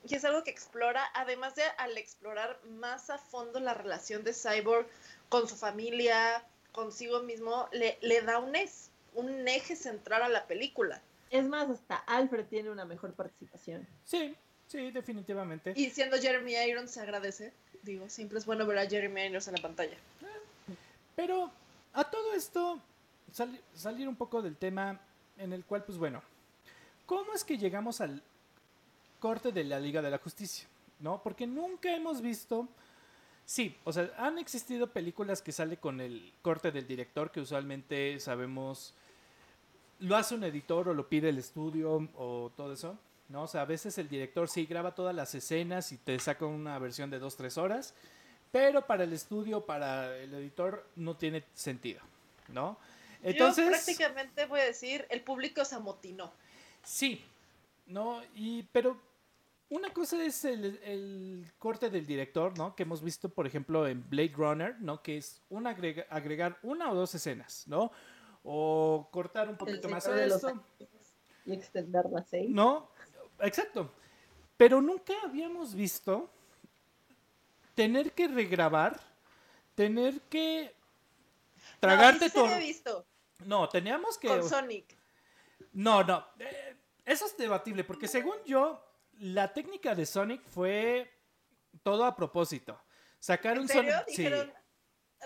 [0.08, 4.32] y es algo que explora, además de al explorar más a fondo la relación de
[4.34, 4.86] Cyborg
[5.28, 10.46] con su familia, consigo mismo, le, le da un, es, un eje central a la
[10.46, 11.00] película.
[11.30, 13.86] Es más, hasta Alfred tiene una mejor participación.
[14.04, 14.34] Sí,
[14.66, 15.72] sí, definitivamente.
[15.76, 17.52] Y siendo Jeremy Irons se agradece.
[17.82, 19.96] Digo, siempre es bueno ver a Jeremy Irons en la pantalla.
[21.16, 21.50] Pero
[21.92, 22.80] a todo esto,
[23.32, 25.00] sal- salir un poco del tema
[25.38, 26.22] en el cual, pues bueno,
[27.06, 28.22] ¿cómo es que llegamos al
[29.22, 30.66] corte de la Liga de la Justicia?
[30.98, 31.22] ¿No?
[31.22, 32.68] Porque nunca hemos visto...
[33.46, 38.18] Sí, o sea, han existido películas que sale con el corte del director, que usualmente
[38.18, 38.94] sabemos
[40.00, 43.44] lo hace un editor o lo pide el estudio o todo eso, ¿no?
[43.44, 46.78] O sea, a veces el director sí graba todas las escenas y te saca una
[46.78, 47.94] versión de 2-3 horas,
[48.50, 52.00] pero para el estudio, para el editor, no tiene sentido,
[52.48, 52.76] ¿no?
[53.22, 56.32] Entonces, Yo prácticamente voy a decir, el público se amotinó.
[56.82, 57.24] sí,
[57.86, 58.22] ¿no?
[58.34, 58.96] Y, pero
[59.74, 62.74] una cosa es el, el corte del director, ¿no?
[62.76, 65.02] Que hemos visto, por ejemplo, en Blade Runner, ¿no?
[65.02, 67.90] Que es un agrega- agregar una o dos escenas, ¿no?
[68.44, 70.62] O cortar un poquito más de los esto.
[71.46, 72.48] Y extender la seis.
[72.50, 72.90] No,
[73.40, 73.90] exacto.
[74.56, 76.30] Pero nunca habíamos visto
[77.74, 79.00] tener que regrabar,
[79.74, 80.74] tener que
[81.80, 82.44] tragarte no, sí todo.
[82.46, 83.06] había visto
[83.46, 84.28] No, teníamos que.
[84.28, 84.96] con Sonic.
[85.72, 86.24] No, no.
[86.38, 88.84] eh, eso es debatible, porque según yo,
[89.22, 91.08] la técnica de Sonic fue
[91.84, 92.76] todo a propósito.
[93.20, 93.92] Sacar ¿En un serio?
[93.92, 94.08] Sonic.
[94.08, 94.22] Sí.
[94.22, 94.52] Dijeron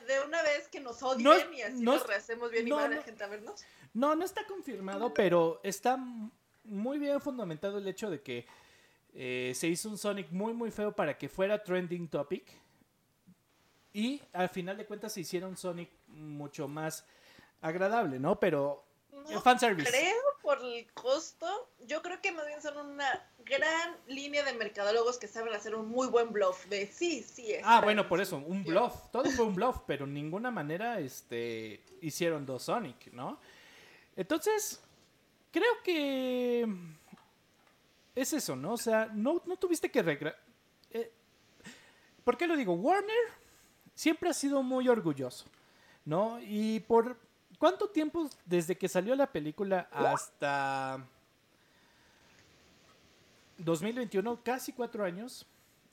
[0.06, 2.82] de una vez que nos odien No, y así no, nos rehacemos bien no, y
[2.82, 3.64] va la gente a vernos.
[3.94, 5.96] No, no está confirmado, pero está
[6.64, 8.46] muy bien fundamentado el hecho de que
[9.14, 12.52] eh, se hizo un Sonic muy, muy feo para que fuera trending topic.
[13.94, 17.06] Y al final de cuentas se hiciera un Sonic mucho más
[17.62, 18.38] agradable, ¿no?
[18.38, 18.86] Pero
[19.34, 19.90] No fanservice.
[19.90, 21.46] creo por el costo.
[21.86, 25.88] Yo creo que más bien son una gran línea de mercadólogos que saben hacer un
[25.88, 27.52] muy buen bluff de sí, sí.
[27.54, 28.94] Ah, está bueno, en por eso, un bluff.
[29.12, 33.40] Todo fue un bluff, pero ninguna manera este, hicieron dos Sonic, ¿no?
[34.16, 34.80] Entonces,
[35.50, 36.66] creo que
[38.14, 38.72] es eso, ¿no?
[38.72, 40.36] O sea, no, no tuviste que regra-
[40.90, 41.12] eh,
[42.24, 42.74] ¿Por qué lo digo?
[42.74, 43.14] Warner
[43.94, 45.46] siempre ha sido muy orgulloso,
[46.04, 46.38] ¿no?
[46.40, 47.18] Y por
[47.59, 51.05] cuánto tiempo desde que salió la película hasta
[53.59, 55.47] 2021, casi cuatro años,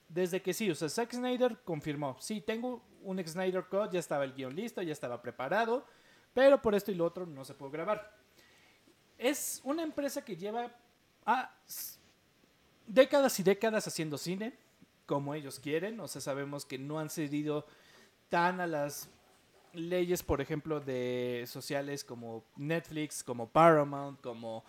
[0.10, 4.24] desde que sí, o sea, Zack Snyder confirmó, sí, tengo un Snyder Code, ya estaba
[4.24, 5.86] el guion listo, ya estaba preparado,
[6.34, 8.16] pero por esto y lo otro no se pudo grabar.
[9.18, 10.72] Es una empresa que lleva
[11.26, 11.52] ah,
[12.88, 14.58] décadas y décadas haciendo cine,
[15.06, 17.66] como ellos quieren, o sea, sabemos que no han cedido
[18.30, 19.10] tan a las
[19.74, 24.64] leyes, por ejemplo, de sociales como Netflix, como Paramount, como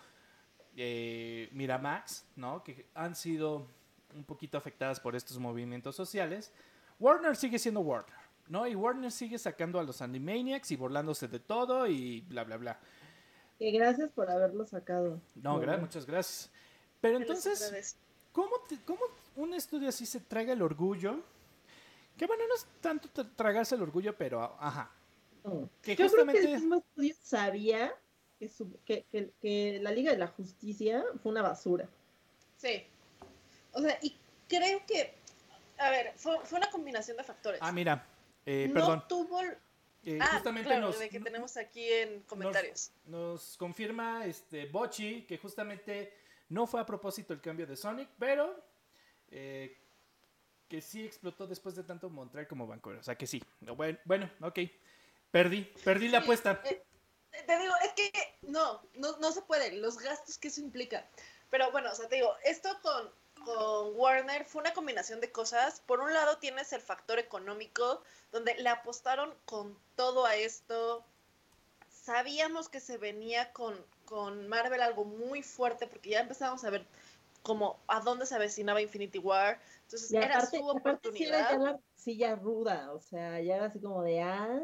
[0.76, 2.62] eh, Miramax, ¿no?
[2.64, 3.66] Que han sido
[4.14, 6.52] un poquito afectadas por estos movimientos sociales.
[7.00, 8.14] Warner sigue siendo Warner,
[8.48, 8.66] ¿no?
[8.66, 12.80] Y Warner sigue sacando a los Animaniacs y burlándose de todo y bla, bla, bla.
[13.58, 15.20] Que gracias por haberlo sacado.
[15.34, 16.50] No, gra- muchas gracias.
[17.00, 17.96] Pero entonces.
[18.32, 19.00] ¿cómo, te- cómo
[19.36, 21.20] un estudio así se traga el orgullo?
[22.16, 24.90] Que bueno, no es tanto tra- tragarse el orgullo, pero ajá.
[25.42, 25.68] No.
[25.82, 27.94] Que Yo creo que justamente- el mismo estudio sabía
[28.38, 31.88] que, su- que, que- que la Liga de la Justicia fue una basura.
[32.56, 32.84] Sí.
[33.72, 34.16] O sea, y
[34.48, 35.14] creo que,
[35.78, 37.60] a ver, fue, fue una combinación de factores.
[37.62, 38.06] Ah, mira,
[38.46, 39.04] eh, no perdón.
[39.08, 39.40] tuvo...
[39.40, 39.58] el-
[40.06, 42.90] eh, ah, justamente claro, nos, de que tenemos aquí en comentarios.
[43.06, 46.12] nos confirma este Bochi que justamente
[46.50, 48.54] no fue a propósito el cambio de Sonic, pero
[49.30, 49.78] eh,
[50.74, 52.98] que sí explotó después de tanto Montreal como Vancouver.
[52.98, 53.40] O sea que sí.
[53.60, 54.58] Bueno, bueno ok.
[55.30, 56.60] Perdí, perdí la Sí, apuesta.
[56.64, 56.82] eh,
[57.46, 58.10] te digo, es que
[58.42, 61.08] no, no, no se puede, los gastos que eso implica.
[61.48, 63.08] Pero bueno, o sea, te digo, esto con,
[63.44, 65.80] con Warner fue una combinación de cosas.
[65.80, 71.04] Por un lado tienes el factor económico, donde le apostaron con todo a esto.
[71.88, 76.84] Sabíamos que se venía con, con Marvel algo muy fuerte, porque ya empezábamos a ver
[77.44, 79.60] como a dónde se avecinaba Infinity War.
[79.82, 81.50] Entonces era su oportunidad.
[81.50, 84.60] Sí, ya la silla ruda, o sea, ya era así como de, ah,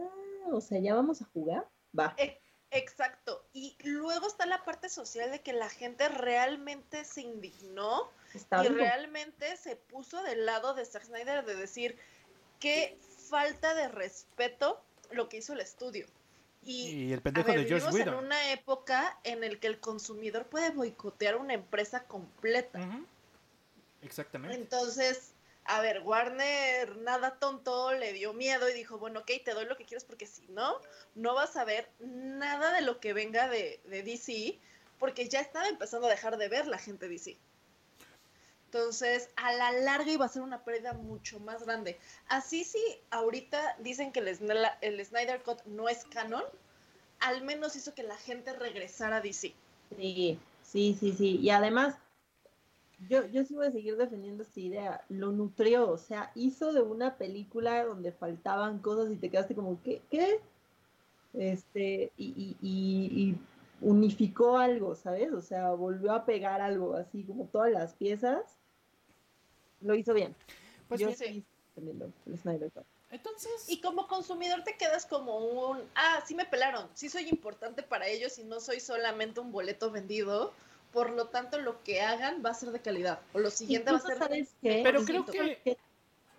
[0.50, 2.14] o sea, ya vamos a jugar, va.
[2.16, 2.40] E,
[2.70, 3.44] exacto.
[3.52, 9.56] Y luego está la parte social de que la gente realmente se indignó y realmente
[9.58, 11.98] se puso del lado de Zack Snyder de decir
[12.60, 16.06] qué falta de respeto lo que hizo el estudio.
[16.62, 17.98] Y, el pendejo de Whedon.
[17.98, 22.80] en una época en el que el consumidor puede boicotear una empresa completa.
[24.02, 24.56] Exactamente.
[24.56, 25.32] Entonces,
[25.64, 29.76] a ver, Warner nada tonto le dio miedo y dijo, bueno, ok, te doy lo
[29.76, 30.80] que quieres porque si no,
[31.14, 34.58] no vas a ver nada de lo que venga de, de DC,
[34.98, 37.38] porque ya estaba empezando a dejar de ver la gente DC.
[38.72, 41.98] Entonces, a la larga iba a ser una pérdida mucho más grande.
[42.28, 42.78] Así sí,
[43.10, 46.44] ahorita dicen que el, Snyder Cut no es canon,
[47.18, 49.52] al menos hizo que la gente regresara a DC.
[49.96, 51.38] Sí, sí, sí, sí.
[51.38, 51.96] Y además,
[53.08, 55.04] yo, yo sí voy a seguir defendiendo esta idea.
[55.08, 59.82] Lo nutrió, o sea, hizo de una película donde faltaban cosas y te quedaste como,
[59.82, 60.00] ¿qué?
[60.12, 60.40] ¿Qué?
[61.34, 63.36] Este, y, y, y
[63.80, 65.32] unificó algo, ¿sabes?
[65.32, 68.59] O sea, volvió a pegar algo, así como todas las piezas
[69.80, 70.34] lo hizo bien.
[70.88, 71.44] Pues Yo sí.
[73.10, 73.68] Entonces.
[73.68, 75.80] Y como consumidor te quedas como un.
[75.94, 76.88] Ah, sí me pelaron.
[76.94, 80.52] Sí soy importante para ellos y no soy solamente un boleto vendido.
[80.92, 83.20] Por lo tanto, lo que hagan va a ser de calidad.
[83.32, 84.18] O lo siguiente va a ser.
[84.18, 84.80] ¿sabes qué?
[84.82, 85.78] Pero creo que...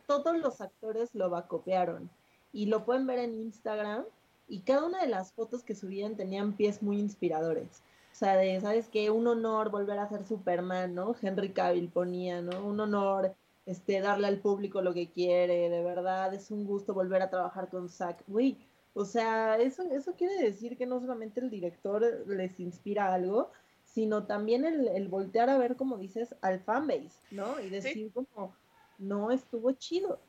[0.07, 2.09] todos los actores lo va copiaron.
[2.51, 4.05] Y lo pueden ver en Instagram.
[4.47, 7.81] Y cada una de las fotos que subían tenían pies muy inspiradores.
[8.11, 9.09] O sea, de, ¿sabes qué?
[9.09, 11.15] Un honor volver a ser Superman, ¿no?
[11.21, 12.65] Henry Cavill ponía, ¿no?
[12.65, 17.21] Un honor este, darle al público lo que quiere, de verdad, es un gusto volver
[17.21, 18.23] a trabajar con Zack.
[18.27, 18.57] Uy,
[18.93, 23.51] o sea, eso, eso quiere decir que no solamente el director les inspira algo,
[23.83, 27.59] sino también el, voltear a ver, como dices, al fanbase, ¿no?
[27.59, 28.55] Y decir como,
[28.97, 30.19] no estuvo chido.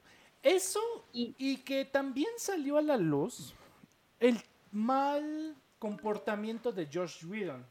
[0.42, 0.80] Eso,
[1.12, 3.54] y, y que también salió a la luz
[4.18, 4.38] el
[4.72, 7.66] mal comportamiento de Josh Whedon.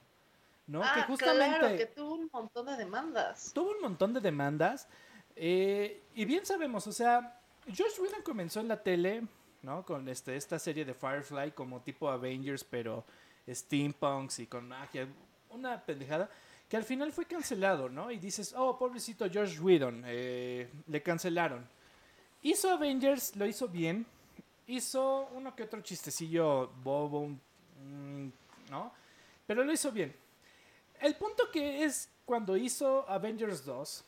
[0.68, 0.82] ¿no?
[0.84, 3.54] Ah, que justamente claro, que tuvo un montón de demandas.
[3.54, 4.86] Tuvo un montón de demandas.
[5.34, 9.24] Eh, y bien sabemos, o sea, Josh Whedon comenzó en la tele,
[9.62, 9.86] ¿no?
[9.86, 13.06] Con este, esta serie de Firefly como tipo Avengers, pero
[13.48, 15.08] steampunks y con magia.
[15.50, 16.30] Una pendejada
[16.68, 18.12] que al final fue cancelado, ¿no?
[18.12, 21.66] Y dices, oh, pobrecito Josh Whedon, eh, le cancelaron.
[22.42, 24.06] Hizo Avengers, lo hizo bien.
[24.68, 27.30] Hizo uno que otro chistecillo bobo,
[28.70, 28.94] ¿no?
[29.48, 30.16] Pero lo hizo bien.
[31.00, 34.06] El punto que es cuando hizo Avengers 2,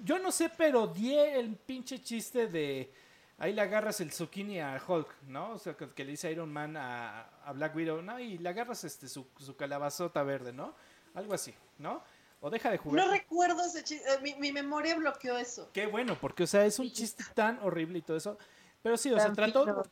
[0.00, 2.92] yo no sé, pero di el pinche chiste de
[3.38, 5.52] ahí le agarras el zucchini a Hulk, ¿no?
[5.52, 8.18] O sea, que, le dice Iron Man a, Black Widow, ¿no?
[8.18, 9.26] Y le agarras este, su,
[9.56, 10.74] calabazota verde, ¿no?
[11.14, 12.02] Algo así, ¿no?
[12.40, 13.04] O deja de jugar.
[13.04, 15.70] No recuerdo ese chiste, eh, mi, memoria bloqueó eso.
[15.72, 18.38] Qué bueno, porque, o sea, es un chiste tan horrible y todo eso.
[18.82, 19.82] Pero sí, o sea, trató...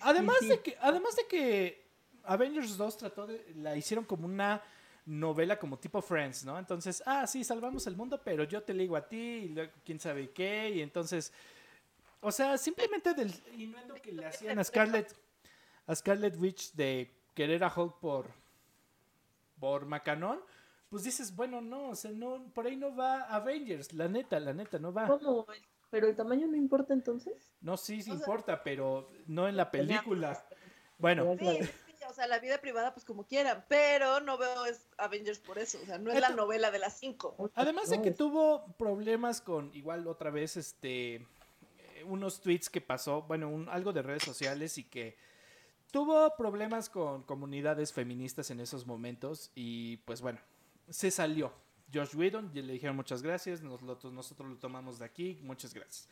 [0.00, 1.89] Además de que, además de que
[2.30, 3.52] Avengers 2 trató de...
[3.56, 4.62] La hicieron como una
[5.04, 6.58] novela como tipo Friends, ¿no?
[6.58, 10.30] Entonces, ah, sí, salvamos el mundo, pero yo te ligo a ti, y quién sabe
[10.30, 11.32] qué, y entonces,
[12.20, 15.12] o sea, simplemente del innuendo que le hacían a Scarlet,
[15.86, 18.30] a Scarlet Witch de querer a Hulk por,
[19.58, 20.40] por Macanon,
[20.88, 24.52] pues dices, bueno, no, o sea, no, por ahí no va Avengers, la neta, la
[24.52, 25.08] neta, no va.
[25.08, 25.46] ¿Cómo?
[25.90, 27.50] ¿Pero el tamaño no importa entonces?
[27.60, 30.40] No, sí, sí importa, pero no en la película.
[30.98, 31.36] Bueno,
[32.10, 34.64] o sea, la vida privada, pues como quieran, pero no veo
[34.98, 37.34] Avengers por eso, o sea, no es la novela de las cinco.
[37.54, 41.26] Además de que tuvo problemas con, igual otra vez, este,
[42.04, 45.16] unos tweets que pasó, bueno, un, algo de redes sociales y que
[45.90, 50.40] tuvo problemas con comunidades feministas en esos momentos y pues bueno,
[50.88, 51.52] se salió.
[51.92, 56.08] Josh Whedon, le dijeron muchas gracias, nosotros, nosotros lo tomamos de aquí, muchas gracias.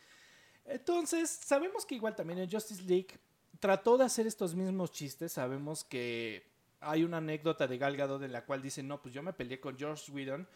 [0.65, 3.17] Entonces, sabemos que igual también en Justice League
[3.59, 5.33] trató de hacer estos mismos chistes.
[5.33, 6.43] Sabemos que
[6.81, 9.59] hay una anécdota de Gal Gadot en la cual dice, no, pues yo me peleé
[9.59, 10.47] con George Whedon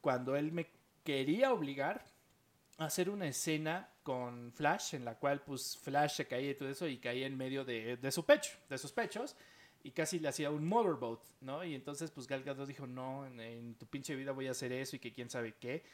[0.00, 0.68] cuando él me
[1.04, 2.04] quería obligar
[2.78, 6.68] a hacer una escena con Flash, en la cual pues Flash se caía y todo
[6.68, 9.36] eso y caía en medio de, su pecho, de sus pechos,
[9.82, 11.64] y casi le hacía un motorboat, ¿no?
[11.64, 14.96] Y entonces pues Gal Gadot dijo, no, en, tu pinche vida voy a hacer eso
[14.96, 15.84] y que quién sabe qué.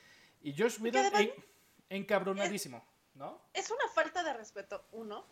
[0.42, 1.12] Y George Whedon
[1.88, 2.84] encabronadísimo,
[3.14, 3.40] ¿no?
[3.52, 5.24] Es una falta de respeto, uno,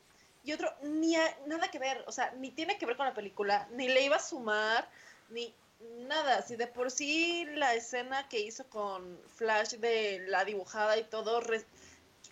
[0.45, 1.17] y otro ni
[1.47, 4.17] nada que ver, o sea, ni tiene que ver con la película, ni le iba
[4.17, 4.89] a sumar,
[5.31, 5.55] ni
[6.07, 11.05] nada, si de por sí la escena que hizo con Flash de la dibujada y
[11.05, 11.41] todo,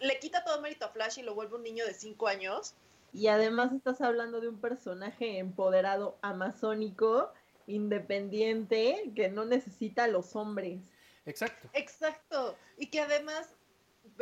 [0.00, 2.74] le quita todo mérito a Flash y lo vuelve un niño de 5 años.
[3.14, 7.32] Y además estás hablando de un personaje empoderado, amazónico,
[7.66, 10.80] independiente, que no necesita a los hombres.
[11.26, 11.68] Exacto.
[11.74, 12.56] Exacto.
[12.78, 13.48] Y que además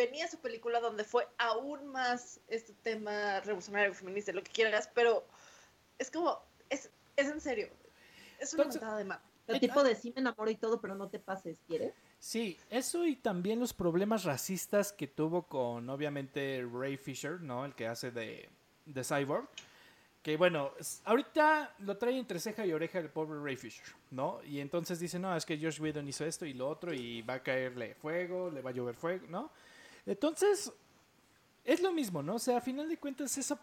[0.01, 5.27] venía su película donde fue aún más este tema revolucionario, feminista, lo que quieras, pero
[5.99, 6.39] es como,
[6.71, 7.69] es, es en serio.
[8.39, 9.21] Es una Entonces, de más.
[9.47, 11.93] El tipo de sí me enamoro y todo, pero no te pases, ¿quieres?
[12.19, 17.67] Sí, eso y también los problemas racistas que tuvo con, obviamente, Ray Fisher, ¿no?
[17.67, 18.49] El que hace de,
[18.87, 19.49] de Cyborg.
[20.23, 20.73] Que bueno,
[21.05, 24.43] ahorita lo trae entre ceja y oreja el pobre Ray Fisher, ¿no?
[24.45, 27.35] Y entonces dice, no, es que Josh Whedon hizo esto y lo otro y va
[27.35, 29.51] a caerle fuego, le va a llover fuego, ¿no?
[30.07, 30.73] Entonces,
[31.65, 32.37] es lo mismo, ¿no?
[32.37, 33.59] O sea, a final de cuentas, eso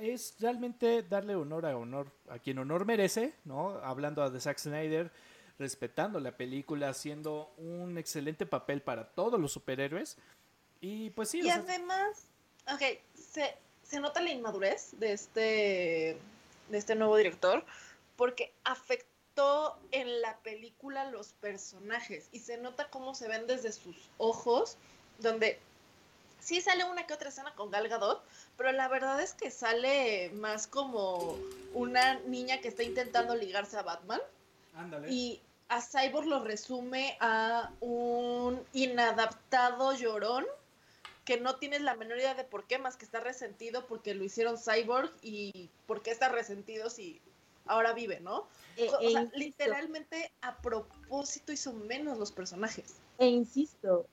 [0.00, 3.70] es realmente darle honor a honor, a quien honor merece, ¿no?
[3.82, 5.10] Hablando de Zack Snyder,
[5.58, 10.16] respetando la película, haciendo un excelente papel para todos los superhéroes.
[10.80, 11.40] Y pues sí.
[11.40, 12.26] Y además,
[12.72, 12.82] ok,
[13.14, 16.18] se, se nota la inmadurez de este,
[16.68, 17.64] de este nuevo director,
[18.16, 23.96] porque afectó en la película los personajes y se nota cómo se ven desde sus
[24.18, 24.76] ojos,
[25.18, 25.58] donde
[26.50, 28.24] sí sale una que otra escena con Gal Gadot,
[28.56, 31.38] pero la verdad es que sale más como
[31.74, 34.20] una niña que está intentando ligarse a Batman.
[34.74, 35.08] Ándale.
[35.08, 40.44] Y a Cyborg lo resume a un inadaptado llorón
[41.24, 44.24] que no tienes la menor idea de por qué, más que está resentido porque lo
[44.24, 47.20] hicieron Cyborg y por qué está resentido si
[47.66, 48.48] ahora vive, ¿no?
[48.76, 52.96] E, o sea, e literalmente a propósito hizo menos los personajes.
[53.18, 54.08] E insisto,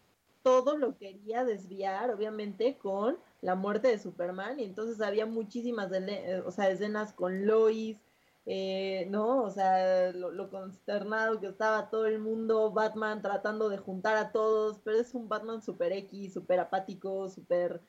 [0.47, 6.41] todo lo quería desviar, obviamente, con la muerte de Superman, y entonces había muchísimas eh,
[6.45, 7.97] o sea, escenas con Lois,
[8.45, 9.43] eh, ¿no?
[9.43, 14.79] O sea, lo, consternado que estaba todo el mundo, Batman tratando de juntar a todos,
[14.85, 17.81] pero es un Batman super X, super apático, super,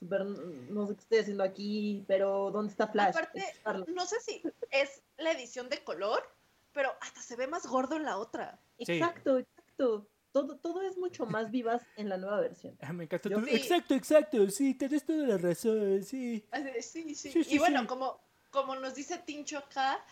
[0.00, 3.14] super, no sé qué estoy haciendo aquí, pero ¿dónde está Flash?
[3.14, 3.44] Aparte,
[3.86, 4.42] no sé si
[4.72, 6.24] es la edición de color,
[6.72, 8.58] pero hasta se ve más gordo en la otra.
[8.78, 12.76] Exacto, exacto todo, todo es mucho más vivaz en la nueva versión.
[12.80, 13.28] Ah, me encanta.
[13.48, 16.44] Exacto, exacto, sí, tienes toda la razón, sí.
[16.80, 17.32] Sí, sí.
[17.48, 18.20] y bueno, como,
[18.50, 20.04] como nos dice Tincho acá,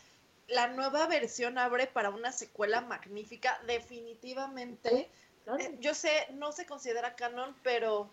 [0.48, 5.10] la nueva versión abre para una secuela magnífica, definitivamente.
[5.58, 8.10] Eh, yo sé, no se considera canon, pero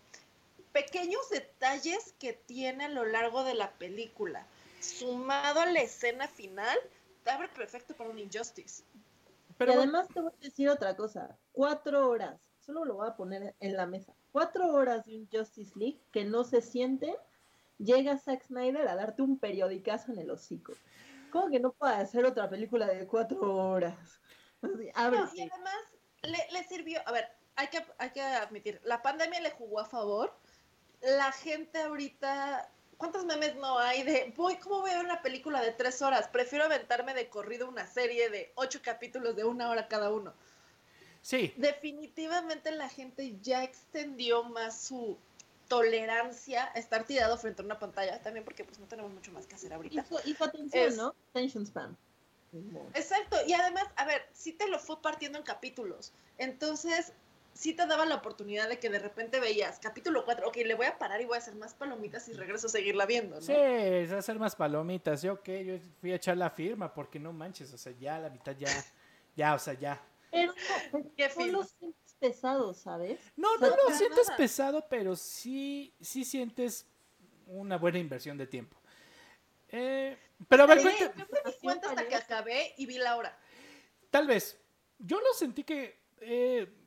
[0.71, 4.45] pequeños detalles que tiene a lo largo de la película,
[4.79, 6.77] sumado a la escena final,
[7.25, 8.83] abre perfecto para un Injustice.
[9.57, 11.37] Pero y además te voy a decir otra cosa.
[11.51, 14.13] Cuatro horas, solo lo voy a poner en la mesa.
[14.31, 17.15] Cuatro horas de un Justice League que no se sienten.
[17.77, 20.73] Llega Zack Snyder a darte un periodicazo en el hocico.
[21.31, 24.19] ¿Cómo que no puede hacer otra película de cuatro horas?
[24.63, 25.31] y además
[26.23, 30.33] le, sirvió, a ver, hay que, hay que admitir, la pandemia le jugó a favor.
[31.01, 35.61] La gente ahorita ¿Cuántos memes no hay de, voy, ¿cómo voy a ver una película
[35.61, 36.27] de tres horas?
[36.29, 40.33] Prefiero aventarme de corrido una serie de ocho capítulos de una hora cada uno.
[41.21, 41.53] Sí.
[41.57, 45.17] Definitivamente la gente ya extendió más su
[45.67, 49.47] tolerancia a estar tirado frente a una pantalla, también porque pues no tenemos mucho más
[49.47, 50.05] que hacer ahorita.
[50.23, 51.15] Y su, atención, ¿no?
[51.31, 51.97] Attention span.
[52.93, 56.13] Exacto, y además, a ver, sí te lo fue partiendo en capítulos.
[56.37, 57.11] Entonces,
[57.55, 60.85] sí te daba la oportunidad de que de repente veías capítulo 4, ok, le voy
[60.85, 63.41] a parar y voy a hacer más palomitas y regreso a seguirla viendo, ¿no?
[63.41, 65.21] Sí, es hacer más palomitas.
[65.21, 68.29] Yo, ok, yo fui a echar la firma porque no manches, o sea, ya la
[68.29, 68.69] mitad ya,
[69.35, 70.01] ya, o sea, ya.
[70.29, 70.53] Pero
[70.91, 73.19] no, lo sientes pesado, ¿sabes?
[73.37, 76.85] No, no lo sientes pesado, pero sí, sí sientes
[77.47, 78.77] una buena inversión de tiempo.
[79.69, 80.17] Eh,
[80.49, 83.37] pero a ver, Yo me di cuenta hasta que acabé y vi la hora.
[84.09, 84.59] Tal vez.
[84.97, 86.03] Yo lo sentí que...
[86.19, 86.84] Eh,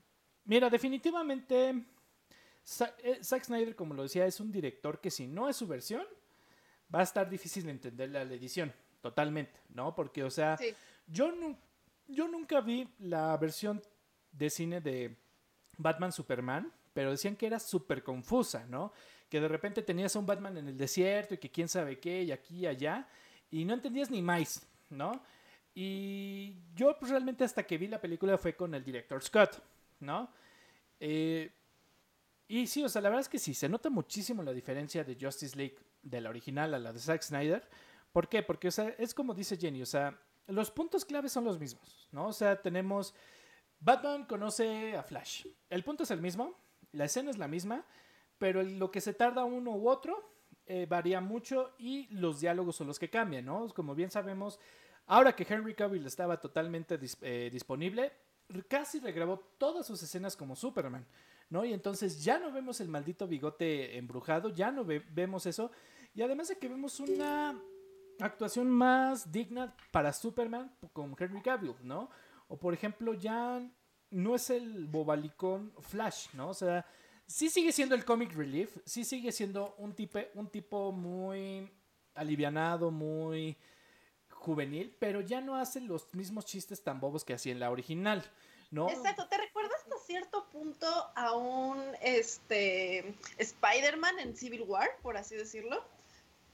[0.48, 5.56] Mira, definitivamente eh, Zack Snyder, como lo decía, es un director que si no es
[5.56, 6.06] su versión,
[6.92, 8.72] va a estar difícil de entender la edición,
[9.02, 9.94] totalmente, ¿no?
[9.94, 10.58] Porque, o sea,
[11.06, 11.30] yo,
[12.06, 13.82] yo nunca vi la versión
[14.32, 15.18] de cine de
[15.76, 18.94] Batman Superman, pero decían que era súper confusa, ¿no?
[19.28, 22.22] Que de repente tenías a un Batman en el desierto y que quién sabe qué,
[22.22, 23.06] y aquí y allá,
[23.50, 25.22] y no entendías ni más, ¿no?
[25.74, 29.62] Y yo pues, realmente hasta que vi la película fue con el director Scott.
[30.00, 30.32] ¿No?
[31.00, 31.50] Eh,
[32.46, 35.16] y sí, o sea, la verdad es que sí, se nota muchísimo la diferencia de
[35.20, 37.68] Justice League de la original a la de Zack Snyder.
[38.12, 38.42] ¿Por qué?
[38.42, 42.08] Porque, o sea, es como dice Jenny, o sea, los puntos claves son los mismos,
[42.10, 42.28] ¿no?
[42.28, 43.14] O sea, tenemos,
[43.80, 45.46] Batman conoce a Flash.
[45.68, 46.58] El punto es el mismo,
[46.92, 47.84] la escena es la misma,
[48.38, 50.32] pero lo que se tarda uno u otro
[50.66, 53.68] eh, varía mucho y los diálogos son los que cambian, ¿no?
[53.74, 54.58] Como bien sabemos,
[55.06, 58.12] ahora que Henry Cavill estaba totalmente eh, disponible,
[58.68, 61.06] casi regrabó todas sus escenas como Superman,
[61.50, 61.64] ¿no?
[61.64, 65.70] Y entonces ya no vemos el maldito bigote embrujado, ya no ve- vemos eso,
[66.14, 67.60] y además de que vemos una
[68.20, 72.10] actuación más digna para Superman con Henry Cavill, ¿no?
[72.48, 73.60] O por ejemplo, ya
[74.10, 76.48] no es el bobalicón Flash, ¿no?
[76.48, 76.84] O sea,
[77.26, 81.70] sí sigue siendo el comic relief, sí sigue siendo un tipo, un tipo muy
[82.14, 83.56] alivianado, muy
[84.48, 88.24] juvenil, pero ya no hace los mismos chistes tan bobos que hacía en la original,
[88.70, 88.88] ¿no?
[88.88, 95.36] Exacto, te recuerda hasta cierto punto a un este Spider-Man en Civil War, por así
[95.36, 95.84] decirlo.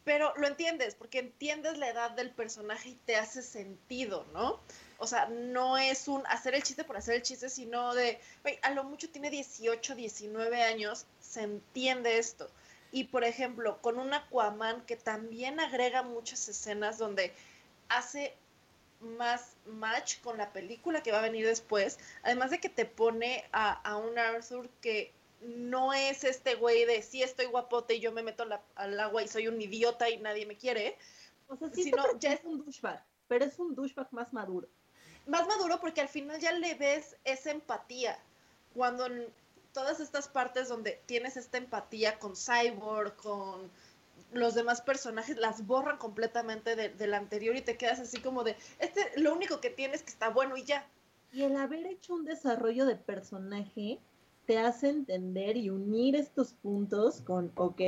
[0.02, 4.60] Pero lo entiendes, porque entiendes la edad del personaje y te hace sentido, ¿no?
[4.98, 8.58] O sea, no es un hacer el chiste por hacer el chiste, sino de, "Güey,
[8.62, 12.50] a lo mucho tiene 18, 19 años, se entiende esto.
[12.92, 17.32] Y por ejemplo, con un Aquaman que también agrega muchas escenas donde
[17.88, 18.34] hace
[19.00, 23.44] más match con la película que va a venir después, además de que te pone
[23.52, 25.12] a, a un Arthur que
[25.42, 29.22] no es este güey de sí estoy guapote y yo me meto la- al agua
[29.22, 30.96] y soy un idiota y nadie me quiere.
[31.48, 34.08] O sea, sí Si te no, parece ya es un douchebag, pero es un douchebag
[34.12, 34.68] más maduro.
[35.26, 38.18] Más maduro porque al final ya le ves esa empatía.
[38.74, 39.26] Cuando en
[39.74, 43.70] todas estas partes donde tienes esta empatía con Cyborg, con
[44.34, 48.56] los demás personajes, las borran completamente de- del anterior y te quedas así como de,
[48.78, 50.86] este, lo único que tienes que está bueno y ya.
[51.32, 53.98] Y el haber hecho un desarrollo de personaje
[54.46, 57.80] te hace entender y unir estos puntos con, ok,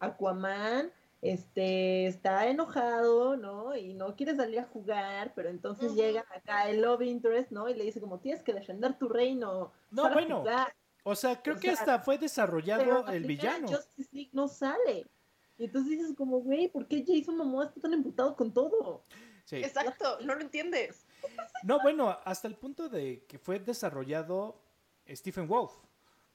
[0.00, 3.76] Aquaman este, está enojado, ¿no?
[3.76, 5.96] Y no quiere salir a jugar, pero entonces Ujú.
[5.96, 7.68] llega acá el love interest, ¿no?
[7.68, 9.72] Y le dice como, tienes que defender tu reino.
[9.90, 10.74] No, bueno, jugar".
[11.02, 13.66] o sea, creo o que sea, hasta fue desarrollado la el villano.
[13.68, 15.06] Justice League no sale.
[15.58, 19.04] Y entonces dices como, güey, ¿por qué Jason Momoa está tan emputado con todo?
[19.44, 19.56] Sí.
[19.56, 21.06] Exacto, no lo entiendes.
[21.64, 24.60] No, bueno, hasta el punto de que fue desarrollado
[25.08, 25.72] Stephen Wolf,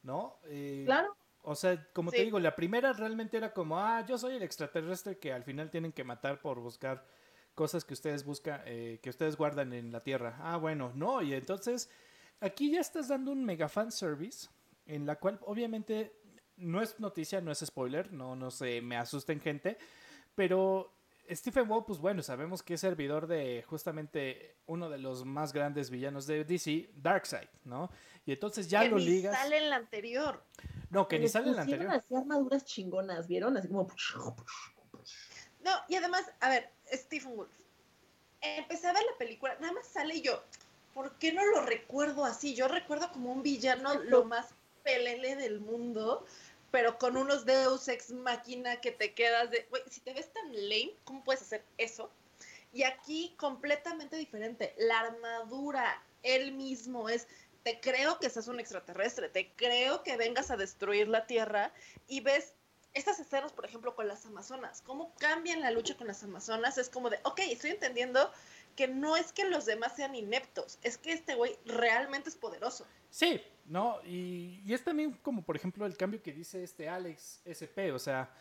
[0.02, 0.40] ¿no?
[0.46, 1.16] Eh, Claro.
[1.46, 5.20] O sea, como te digo, la primera realmente era como, ah, yo soy el extraterrestre
[5.20, 7.06] que al final tienen que matar por buscar
[7.54, 10.38] cosas que ustedes buscan, eh, que ustedes guardan en la Tierra.
[10.40, 11.90] Ah, bueno, no, y entonces
[12.40, 14.48] aquí ya estás dando un mega fan service
[14.86, 16.16] en la cual obviamente
[16.58, 19.78] no es noticia, no es spoiler, no, no se me asusten gente,
[20.36, 20.94] pero
[21.30, 25.90] Stephen Wolf, pues bueno, sabemos que es servidor de justamente uno de los más grandes
[25.90, 27.90] villanos de DC, Darkseid, ¿no?
[28.26, 29.38] Y entonces ya que lo ni ligas.
[29.38, 30.44] sale en la anterior.
[30.90, 31.92] No, que ni sale en la anterior.
[31.92, 33.58] así armaduras chingonas, ¿vieron?
[33.58, 33.88] Así como...
[35.64, 37.52] No, y además, a ver, Stephen Wolf.
[38.42, 40.44] Empecé a ver la película, nada más sale yo,
[40.94, 42.54] ¿por qué no lo recuerdo así?
[42.56, 46.26] Yo recuerdo como un villano lo más pelele del mundo,
[46.74, 50.52] pero con unos Deus ex máquina que te quedas de, güey, si te ves tan
[50.52, 52.10] lame, ¿cómo puedes hacer eso?
[52.72, 54.74] Y aquí completamente diferente.
[54.80, 57.28] La armadura, él mismo es,
[57.62, 61.72] te creo que seas un extraterrestre, te creo que vengas a destruir la Tierra
[62.08, 62.56] y ves
[62.96, 66.90] estas escenas, por ejemplo, con las Amazonas, cómo cambian la lucha con las Amazonas, es
[66.90, 68.32] como de, ok, estoy entendiendo
[68.76, 72.86] que no es que los demás sean ineptos, es que este güey realmente es poderoso.
[73.10, 77.92] Sí, no, y, es también como, por ejemplo, el cambio que dice este Alex SP,
[77.92, 78.34] o sea,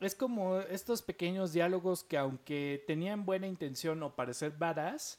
[0.00, 5.18] es como estos pequeños diálogos que aunque tenían buena intención o parecer badass,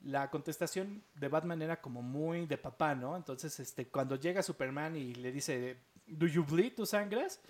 [0.00, 3.16] la contestación de Batman era como muy de papá, ¿no?
[3.16, 6.74] Entonces, este, cuando llega Superman y le dice, ¿Do you bleed?
[6.74, 7.40] ¿Tú sangras?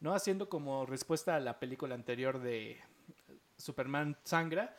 [0.00, 0.14] ¿No?
[0.14, 2.80] Haciendo como respuesta a la película anterior de
[3.56, 4.76] Superman sangra,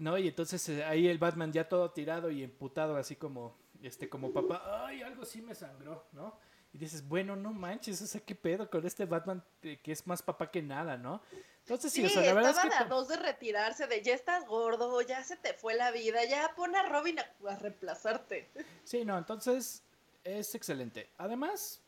[0.00, 0.18] ¿no?
[0.18, 4.32] Y entonces eh, ahí el Batman ya todo tirado y emputado, así como, este, como
[4.32, 6.34] papá, ay, algo sí me sangró, ¿no?
[6.72, 10.06] Y dices, bueno, no manches, o sea, qué pedo con este Batman eh, que es
[10.06, 11.20] más papá que nada, ¿no?
[11.60, 12.84] Entonces, sí, Sí, o sea, la verdad es estaba que...
[12.84, 16.24] de a dos de retirarse, de ya estás gordo, ya se te fue la vida,
[16.24, 18.48] ya pon a Robin a, a reemplazarte.
[18.84, 19.82] Sí, no, entonces
[20.24, 21.10] es excelente.
[21.18, 21.80] Además,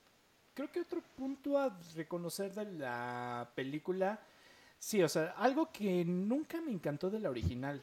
[0.55, 4.21] creo que otro punto a reconocer de la película,
[4.79, 7.83] sí, o sea, algo que nunca me encantó de la original,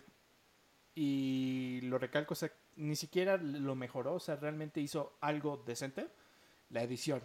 [1.01, 6.09] y lo recalco, o sea, ni siquiera lo mejoró, o sea, realmente hizo algo decente,
[6.71, 7.21] la edición.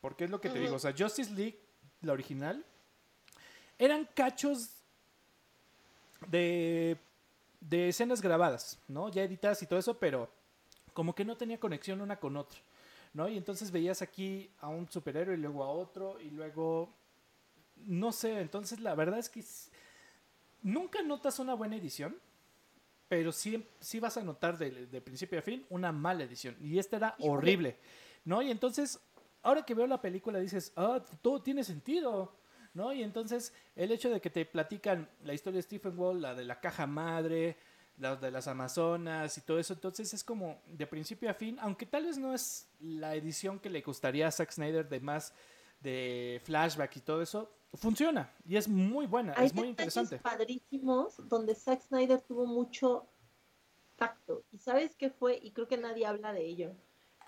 [0.00, 1.60] Porque es lo que te digo, o sea, Justice League,
[2.00, 2.64] la original,
[3.78, 4.70] eran cachos
[6.26, 6.96] de,
[7.60, 9.10] de escenas grabadas, ¿no?
[9.10, 10.30] Ya editadas y todo eso, pero
[10.94, 12.58] como que no tenía conexión una con otra,
[13.12, 13.28] ¿no?
[13.28, 16.88] Y entonces veías aquí a un superhéroe y luego a otro y luego,
[17.76, 19.44] no sé, entonces la verdad es que
[20.62, 22.16] nunca notas una buena edición,
[23.08, 26.56] pero sí, sí vas a notar de, de principio a fin una mala edición.
[26.60, 27.32] Y esta era Híjole.
[27.32, 27.76] horrible,
[28.24, 28.42] ¿no?
[28.42, 29.00] Y entonces,
[29.42, 32.36] ahora que veo la película dices, ah, todo tiene sentido.
[32.76, 32.92] ¿no?
[32.92, 36.44] Y entonces el hecho de que te platican la historia de Stephen Wall, la de
[36.44, 37.56] la caja madre,
[37.96, 41.86] la de las Amazonas y todo eso, entonces es como de principio a fin, aunque
[41.86, 45.32] tal vez no es la edición que le gustaría a Zack Snyder de más
[45.80, 50.18] de flashback y todo eso, funciona y es muy buena, Hay es muy interesante.
[50.18, 53.06] padrísimos donde Zack Snyder tuvo mucho
[53.96, 54.44] tacto.
[54.50, 55.38] ¿Y sabes qué fue?
[55.42, 56.72] Y creo que nadie habla de ello.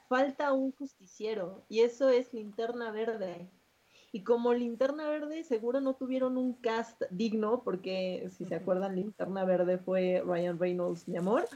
[0.09, 3.51] Falta un justiciero y eso es Linterna Verde.
[4.11, 9.45] Y como Linterna Verde seguro no tuvieron un cast digno, porque si se acuerdan, Linterna
[9.45, 11.47] Verde fue Ryan Reynolds, mi amor.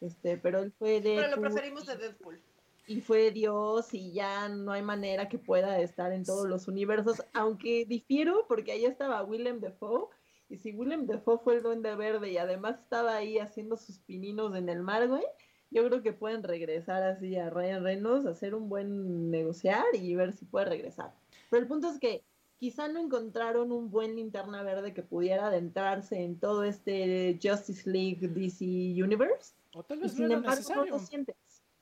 [0.00, 2.40] Este, pero él fue de Pero lo preferimos de Deadpool.
[2.88, 7.22] Y fue Dios y ya no hay manera que pueda estar en todos los universos,
[7.34, 10.08] aunque difiero porque ahí estaba Willem Dafoe
[10.48, 14.56] y si Willem Dafoe fue el duende verde y además estaba ahí haciendo sus pininos
[14.56, 15.22] en el mar, güey,
[15.70, 20.32] yo creo que pueden regresar así a Ryan Reynolds, hacer un buen negociar y ver
[20.32, 21.14] si puede regresar.
[21.50, 22.24] Pero el punto es que
[22.58, 28.26] quizá no encontraron un buen linterna verde que pudiera adentrarse en todo este Justice League
[28.28, 30.92] DC Universe O tal y vez no sin era embargo no necesario.
[30.92, 31.36] lo sientes.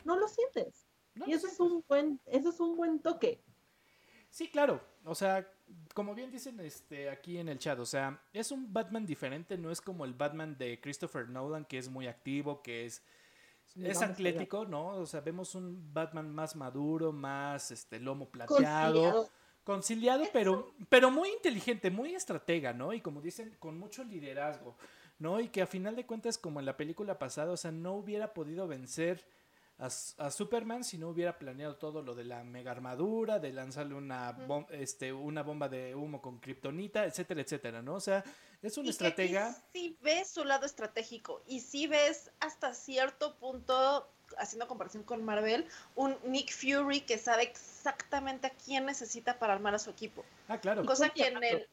[0.04, 0.85] No lo sientes.
[1.16, 3.42] No, Y eso es un buen, eso es un buen toque.
[4.30, 4.80] Sí, claro.
[5.04, 5.48] O sea,
[5.94, 9.70] como bien dicen este, aquí en el chat, o sea, es un Batman diferente, no
[9.70, 13.02] es como el Batman de Christopher Nolan, que es muy activo, que es,
[13.76, 14.88] es atlético, ¿no?
[14.88, 18.58] O sea, vemos un Batman más maduro, más este lomo plateado,
[18.94, 19.30] Conciliado.
[19.64, 22.92] conciliado, pero, pero muy inteligente, muy estratega, ¿no?
[22.92, 24.76] Y como dicen, con mucho liderazgo,
[25.18, 25.40] ¿no?
[25.40, 28.34] Y que a final de cuentas, como en la película pasada, o sea, no hubiera
[28.34, 29.24] podido vencer
[29.78, 34.36] a, Superman si no hubiera planeado todo lo de la mega armadura, de lanzarle una,
[34.46, 37.94] bom- este, una bomba de humo con kriptonita, etcétera, etcétera, ¿no?
[37.94, 38.24] O sea,
[38.62, 39.54] es un Y que estratega.
[39.72, 44.08] sí ves su lado estratégico y sí ves hasta cierto punto,
[44.38, 49.74] haciendo comparación con Marvel, un Nick Fury que sabe exactamente a quién necesita para armar
[49.74, 50.24] a su equipo.
[50.48, 50.86] Ah, claro.
[50.86, 51.68] Cosa que en el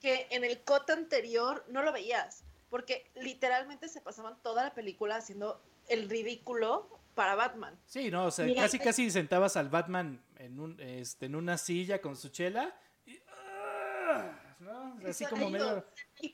[0.00, 5.16] que en el cut anterior no lo veías, porque literalmente se pasaban toda la película
[5.16, 6.88] haciendo el ridículo
[7.18, 7.76] para Batman.
[7.84, 11.34] Sí, no, o sea, Mira, casi eh, casi sentabas al Batman en un este en
[11.34, 12.72] una silla con su chela
[13.04, 14.30] y ¡ah!
[14.60, 14.96] ¿no?
[15.04, 15.84] Así como medio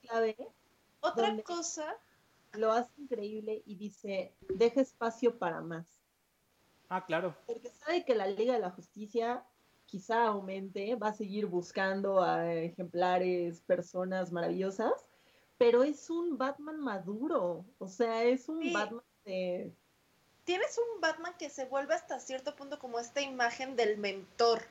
[0.02, 0.36] clave
[1.00, 1.42] Otra ¿Dónde?
[1.42, 1.96] cosa,
[2.52, 5.86] lo hace increíble y dice, deja espacio para más.
[6.90, 7.34] Ah, claro.
[7.46, 9.42] Porque sabe que la Liga de la Justicia
[9.86, 14.92] quizá aumente, va a seguir buscando a ejemplares, personas maravillosas,
[15.56, 18.72] pero es un Batman maduro, o sea, es un Sí.
[18.72, 19.72] Batman de...
[20.44, 24.62] tienes un Batman que se vuelve hasta cierto punto como esta imagen del mentor.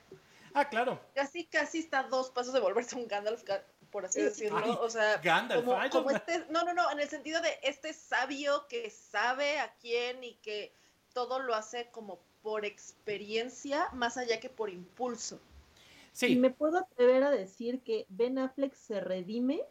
[0.54, 1.00] Ah, claro.
[1.14, 3.42] Casi, casi está a dos pasos de volverse un Gandalf,
[3.90, 4.58] por así Sí, decirlo.
[4.62, 7.58] ay, o sea, Gandalf, como, como no, este, no, no, no, en el sentido de
[7.62, 10.72] este sabio que sabe a quién y que
[11.12, 15.36] todo lo hace como por experiencia, más allá que por impulso.
[15.36, 19.64] Y Sí, me puedo atrever a decir que Ben Affleck se redime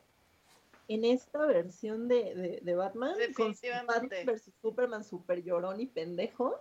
[0.88, 3.56] en esta versión de, de- de Batman con.
[3.88, 6.60] Batman versus Superman super llorón y pendejo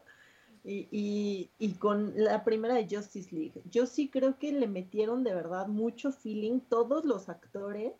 [0.65, 3.61] y, y- y con la primera de Justice League.
[3.71, 7.93] Yo sí creo que le metieron de verdad mucho feeling todos los actores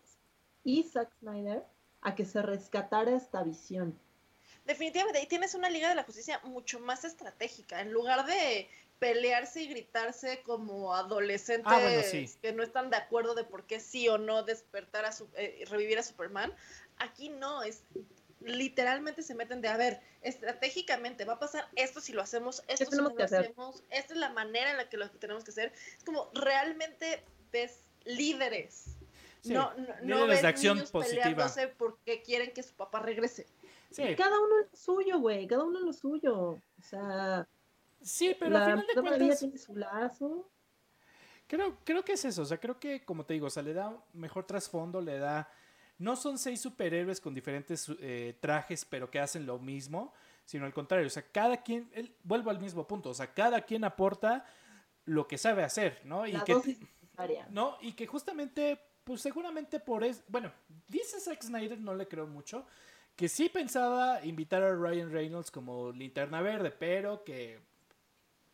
[0.63, 1.63] y Zack Snyder
[2.01, 3.97] a que se rescatara esta visión.
[4.65, 7.81] Definitivamente, y tienes una Liga de la Justicia mucho más estratégica.
[7.81, 8.69] En lugar de
[9.03, 12.29] pelearse y gritarse como adolescentes Ah, bueno, sí.
[12.41, 15.65] que no están de acuerdo de por qué sí o no despertar a su, eh,
[15.69, 16.53] revivir a Superman,
[16.97, 17.83] aquí no, es
[18.39, 22.85] literalmente se meten de, a ver, estratégicamente va a pasar esto si lo hacemos, esto
[22.85, 23.39] si tenemos no que lo hacer?
[23.41, 25.73] hacemos, esta es la manera en la que lo tenemos que hacer.
[25.97, 28.85] Es como realmente ves líderes.
[29.41, 31.23] Sí, no, no, no líderes ves de acción niños positiva.
[31.23, 33.45] peleándose porque quieren que su papá regrese.
[33.91, 36.35] sí, Cada uno en lo suyo, güey, cada uno en lo suyo.
[36.51, 37.47] O sea,
[38.03, 40.49] sí, pero la a final de cuentas tiene su lazo.
[41.47, 43.73] Creo, creo que es eso, o sea, creo que, como te digo, o sea, le
[43.73, 45.49] da mejor trasfondo, le da...
[45.99, 50.13] No son seis superhéroes con diferentes eh, trajes, pero que hacen lo mismo,
[50.45, 53.61] sino al contrario, o sea, cada quien, él, vuelvo al mismo punto, o sea, cada
[53.61, 54.45] quien aporta
[55.05, 56.25] lo que sabe hacer, ¿no?
[56.25, 57.47] Y La que, dosis necesaria.
[57.51, 57.77] ¿no?
[57.81, 60.51] Y que justamente, pues seguramente por eso, bueno,
[60.87, 62.65] dice Zack Snyder, no le creo mucho,
[63.15, 67.59] que sí pensaba invitar a Ryan Reynolds como linterna verde, pero que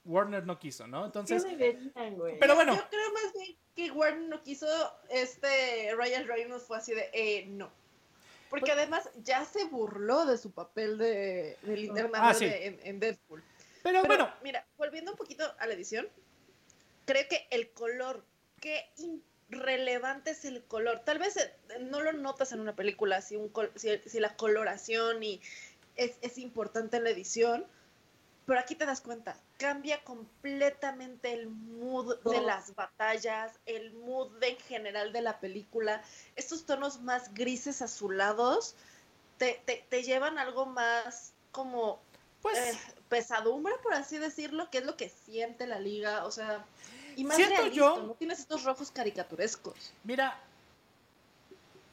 [0.10, 1.06] Warner no quiso, ¿no?
[1.06, 2.40] Entonces, ¿Qué deberían, güey?
[2.40, 4.68] pero bueno, Yo creo más bien que Warner no quiso,
[5.10, 7.72] este Ryan Reynolds fue así de, eh, no.
[8.50, 12.66] Porque Pues- además ya se burló de su papel de, de linterna Ah, verde sí.
[12.66, 13.44] en, en Deadpool.
[13.84, 16.08] pero, Pero bueno, mira, volviendo un poquito a la edición,
[17.06, 18.26] creo que el color,
[18.60, 18.90] qué
[19.52, 21.02] irrelevante es el color.
[21.06, 24.36] Tal vez eh, no lo notas en una película, si, un col- si, si la
[24.36, 25.42] coloración y
[25.96, 27.66] es, es importante en la edición,
[28.50, 34.58] Pero aquí te das cuenta, cambia completamente el mood de las batallas, el mood en
[34.58, 36.02] general de la película.
[36.36, 38.74] Estos tonos más grises azulados
[39.38, 42.02] te, te, te llevan algo más como
[42.42, 46.26] pues, eh, pesadumbre, por así decirlo, que es lo que siente la liga.
[46.26, 46.66] O sea,
[47.16, 49.94] y más realista, yo, no tienes estos rojos caricaturescos.
[50.04, 50.42] Mira,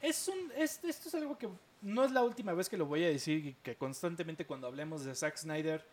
[0.01, 1.49] es un, esto es algo que
[1.83, 5.05] no es la última vez que lo voy a decir y que constantemente cuando hablemos
[5.05, 5.85] de Zack Snyder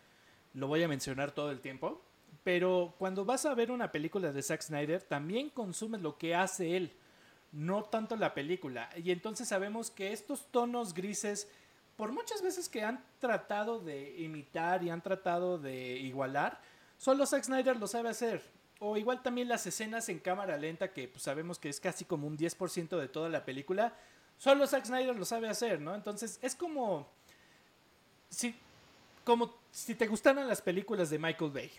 [0.55, 2.01] lo voy a mencionar todo el tiempo.
[2.43, 6.77] Pero cuando vas a ver una película de Zack Snyder, también consumes lo que hace
[6.77, 6.93] él,
[7.51, 8.89] no tanto la película.
[8.95, 11.49] Y entonces sabemos que estos tonos grises,
[11.95, 16.61] por muchas veces que han tratado de imitar y han tratado de igualar,
[16.97, 18.43] solo Zack Snyder lo sabe hacer.
[18.79, 22.27] O igual también las escenas en cámara lenta, que pues, sabemos que es casi como
[22.27, 23.95] un 10% de toda la película,
[24.37, 25.95] solo Zack Snyder lo sabe hacer, ¿no?
[25.95, 27.07] Entonces es como...
[28.29, 28.53] Si,
[29.25, 31.71] como si te gustaran las películas de Michael Bay.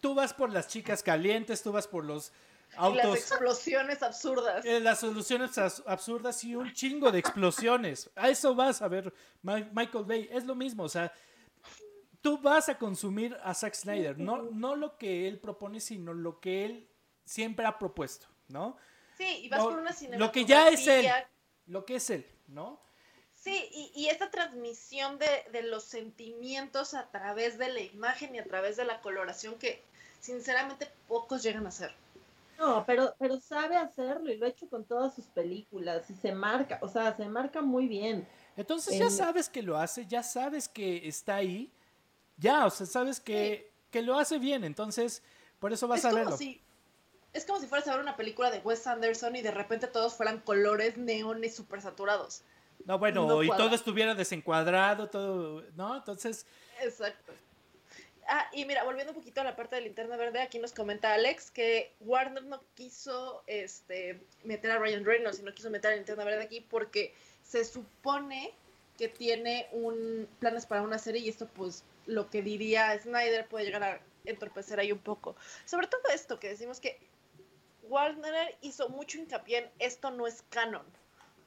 [0.00, 2.32] Tú vas por las chicas calientes, tú vas por los
[2.76, 3.04] autos.
[3.04, 4.64] las explosiones absurdas.
[4.64, 8.10] Eh, las soluciones absurdas y un chingo de explosiones.
[8.14, 9.12] A eso vas a ver
[9.42, 10.28] Michael Bay.
[10.30, 11.12] Es lo mismo, o sea,
[12.20, 14.18] tú vas a consumir a Zack Snyder.
[14.18, 16.88] No, no lo que él propone, sino lo que él
[17.24, 18.76] siempre ha propuesto, ¿no?
[19.16, 21.06] Sí, y vas por una Lo que ya es él.
[21.66, 22.80] Lo que es él, ¿no?
[23.42, 28.38] Sí, y, y esta transmisión de, de, los sentimientos a través de la imagen y
[28.38, 29.82] a través de la coloración que
[30.20, 31.92] sinceramente pocos llegan a hacer.
[32.56, 36.32] No, pero, pero sabe hacerlo y lo ha hecho con todas sus películas y se
[36.32, 38.28] marca, o sea, se marca muy bien.
[38.56, 41.72] Entonces ya sabes que lo hace, ya sabes que está ahí,
[42.36, 45.24] ya, o sea, sabes que, que lo hace bien, entonces
[45.58, 46.38] por eso vas a verlo.
[47.32, 50.14] es como si fueras a ver una película de Wes Anderson y de repente todos
[50.14, 52.42] fueran colores neones súper saturados.
[52.84, 55.96] No, bueno, y todo estuviera desencuadrado, todo, ¿no?
[55.96, 56.46] Entonces...
[56.80, 57.32] Exacto.
[58.28, 61.12] Ah, y mira, volviendo un poquito a la parte de linterna verde, aquí nos comenta
[61.12, 65.96] Alex que Warner no quiso este, meter a Ryan Reynolds y no quiso meter a
[65.96, 68.54] linterna verde aquí porque se supone
[68.96, 73.64] que tiene un planes para una serie y esto pues lo que diría Snyder puede
[73.64, 75.34] llegar a entorpecer ahí un poco.
[75.64, 76.98] Sobre todo esto que decimos que
[77.82, 80.86] Warner hizo mucho hincapié en esto no es canon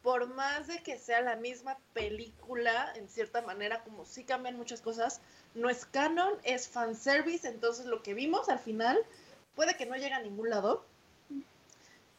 [0.05, 4.79] por más de que sea la misma película, en cierta manera, como sí cambian muchas
[4.79, 5.19] cosas,
[5.55, 8.99] no es canon, es fanservice, entonces lo que vimos al final
[9.55, 10.85] puede que no llegue a ningún lado,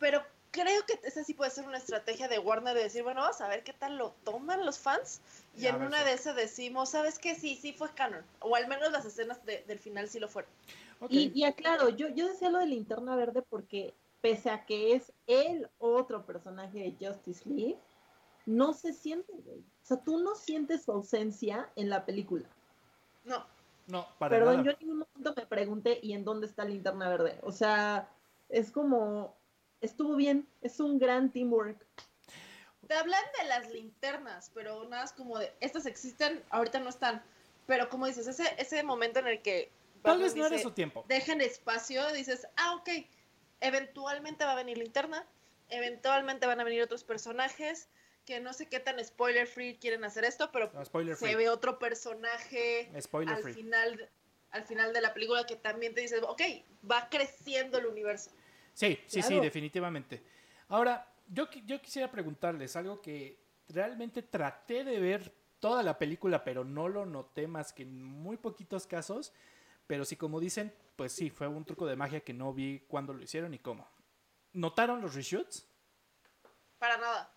[0.00, 0.20] pero
[0.50, 3.46] creo que esa sí puede ser una estrategia de Warner de decir, bueno, vamos a
[3.46, 5.20] ver qué tal lo toman los fans,
[5.56, 7.36] y en una de esas decimos, ¿sabes qué?
[7.36, 10.50] Sí, sí fue canon, o al menos las escenas del final sí lo fueron.
[11.08, 13.94] Y, y aclaro, yo, yo decía lo de linterna verde porque
[14.26, 17.78] pese a que es el otro personaje de Justice League,
[18.44, 19.60] no se siente, güey.
[19.60, 22.48] O sea, tú no sientes su ausencia en la película.
[23.24, 23.46] No.
[23.86, 27.38] No, para Perdón, yo en ningún momento me pregunté, ¿y en dónde está Linterna Verde?
[27.44, 28.10] O sea,
[28.48, 29.36] es como,
[29.80, 31.86] estuvo bien, es un gran teamwork.
[32.88, 37.22] Te hablan de las linternas, pero nada es como de, estas existen, ahorita no están.
[37.68, 39.70] Pero como dices, ese, ese momento en el que...
[40.02, 41.04] Tal vez no era su tiempo.
[41.06, 42.88] Dejen espacio, dices, ah, ok,
[43.60, 45.26] eventualmente va a venir linterna,
[45.68, 47.88] eventualmente van a venir otros personajes,
[48.24, 50.70] que no sé qué tan spoiler free quieren hacer esto, pero
[51.16, 52.90] se ve otro personaje
[53.26, 54.10] al final
[54.50, 56.40] al final de la película que también te dice, ok,
[56.90, 58.30] va creciendo el universo.
[58.72, 60.22] Sí, sí, sí, definitivamente.
[60.68, 63.38] Ahora, yo, yo quisiera preguntarles algo que
[63.68, 68.36] realmente traté de ver toda la película, pero no lo noté más que en muy
[68.36, 69.32] poquitos casos.
[69.86, 73.12] Pero sí, como dicen, pues sí, fue un truco de magia que no vi cuándo
[73.12, 73.88] lo hicieron y cómo.
[74.52, 75.68] ¿Notaron los reshoots?
[76.78, 77.32] Para nada.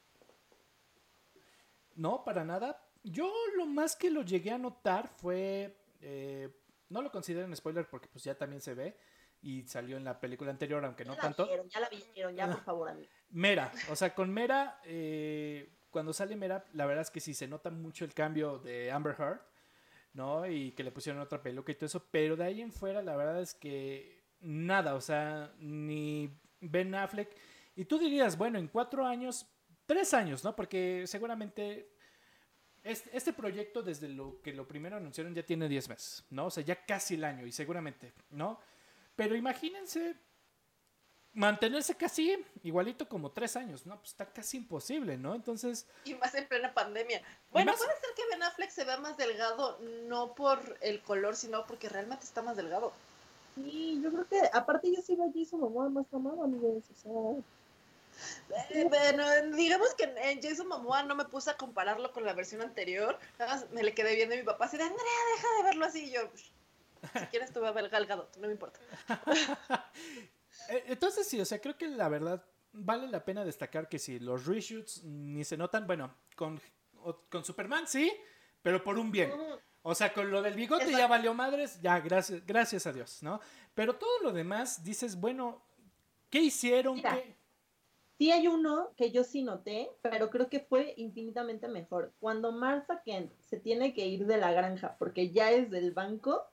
[1.95, 2.81] No, para nada.
[3.03, 6.49] Yo lo más que lo llegué a notar fue, eh,
[6.89, 8.97] no lo consideren spoiler porque pues ya también se ve
[9.41, 11.47] y salió en la película anterior, aunque no tanto.
[11.67, 12.91] ya la vieron, ya por favor.
[13.29, 17.47] Mera, o sea, con Mera, eh, cuando sale Mera, la verdad es que sí se
[17.47, 19.41] nota mucho el cambio de Amber Heard
[20.13, 20.47] ¿no?
[20.47, 23.15] Y que le pusieron otra peluca y todo eso, pero de ahí en fuera la
[23.15, 26.29] verdad es que nada, o sea, ni
[26.61, 27.29] Ben Affleck.
[27.75, 29.45] Y tú dirías, bueno, en cuatro años,
[29.85, 30.55] tres años, ¿no?
[30.55, 31.93] Porque seguramente
[32.83, 36.47] este, este proyecto desde lo que lo primero anunciaron ya tiene diez meses, ¿no?
[36.47, 38.59] O sea, ya casi el año y seguramente, ¿no?
[39.15, 40.15] Pero imagínense
[41.33, 43.97] mantenerse casi igualito como tres años, ¿no?
[43.97, 45.35] Pues está casi imposible, ¿no?
[45.35, 45.87] Entonces...
[46.05, 47.21] Y más en plena pandemia.
[47.51, 51.65] Bueno, puede ser que Ben Affleck se vea más delgado, no por el color, sino
[51.65, 52.91] porque realmente está más delgado.
[53.55, 57.43] Sí, yo creo que, aparte yo sigo allí su mamá más amado, amigos, o sea...
[58.71, 59.23] Eh, bueno,
[59.55, 63.17] digamos que en Jason Momoa no me puse a compararlo con la versión anterior.
[63.37, 65.05] Nada más me le quedé viendo a mi papá así de Andrea,
[65.35, 66.05] deja de verlo así.
[66.05, 66.21] Y yo,
[67.13, 68.79] Si quieres, te voy a ver Gal Gadot, no me importa.
[70.69, 74.19] Eh, Entonces sí, o sea, creo que la verdad vale la pena destacar que si
[74.19, 76.61] los reshoots ni se notan, bueno, con,
[77.29, 78.11] con Superman sí,
[78.61, 79.31] pero por un bien.
[79.81, 83.39] O sea, con lo del bigote ya valió madres, ya, gracias, gracias a Dios, ¿no?
[83.73, 85.61] Pero todo lo demás, dices, bueno,
[86.29, 86.95] ¿qué hicieron?
[86.95, 87.15] Mira.
[87.15, 87.39] ¿Qué?
[88.19, 92.11] Sí hay uno que yo sí noté, pero creo que fue infinitamente mejor.
[92.19, 96.45] Cuando Martha Kent se tiene que ir de la granja porque ya es del banco,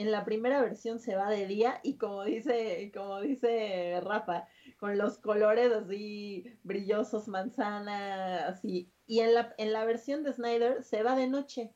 [0.00, 4.48] en la primera versión se va de día y como dice, como dice Rafa,
[4.78, 8.90] con los colores así brillosos, manzana, así.
[9.06, 11.74] Y en la, en la versión de Snyder se va de noche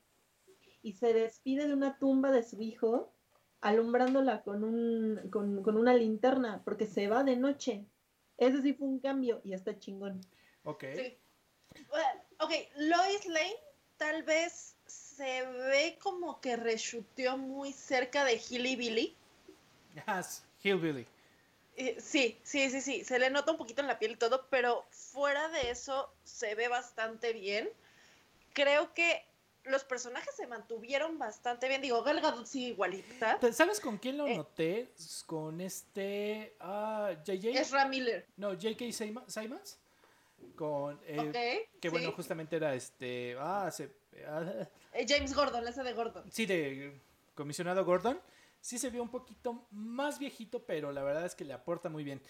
[0.80, 3.12] y se despide de una tumba de su hijo
[3.60, 7.86] alumbrándola con, un, con, con una linterna porque se va de noche.
[8.38, 10.22] Ese sí fue un cambio y está chingón.
[10.62, 10.84] Ok.
[10.96, 11.18] Sí.
[11.88, 12.08] Bueno,
[12.40, 13.56] ok, Lois Lane
[13.98, 14.73] tal vez
[15.16, 19.16] se ve como que reshuteó muy cerca de Hilly Billy.
[20.06, 21.06] Yes, Hillbilly.
[21.76, 24.46] Eh, Sí, sí, sí, sí, se le nota un poquito en la piel y todo,
[24.50, 27.68] pero fuera de eso se ve bastante bien.
[28.52, 29.24] Creo que
[29.64, 31.80] los personajes se mantuvieron bastante bien.
[31.82, 33.38] Digo, Gal Gadot sí igualita.
[33.40, 34.36] ¿Te- ¿Sabes con quién lo Eh.
[34.36, 34.90] noté?
[35.26, 36.54] Con este.
[36.60, 37.58] Ah, JJ.
[37.58, 38.26] Ezra Miller.
[38.36, 38.84] No, J.K.
[38.92, 39.78] Simons.
[40.54, 41.00] Con.
[41.06, 41.32] eh, ok.
[41.80, 41.88] Que sí.
[41.88, 43.36] bueno, justamente era este.
[43.40, 43.88] Ah, se, ah,
[45.08, 46.24] James Gordon, ese de Gordon.
[46.30, 47.00] sí, de
[47.34, 48.20] comisionado Gordon.
[48.60, 52.02] Sí se vio un poquito más viejito, pero la verdad es que le aporta muy
[52.02, 52.22] bien.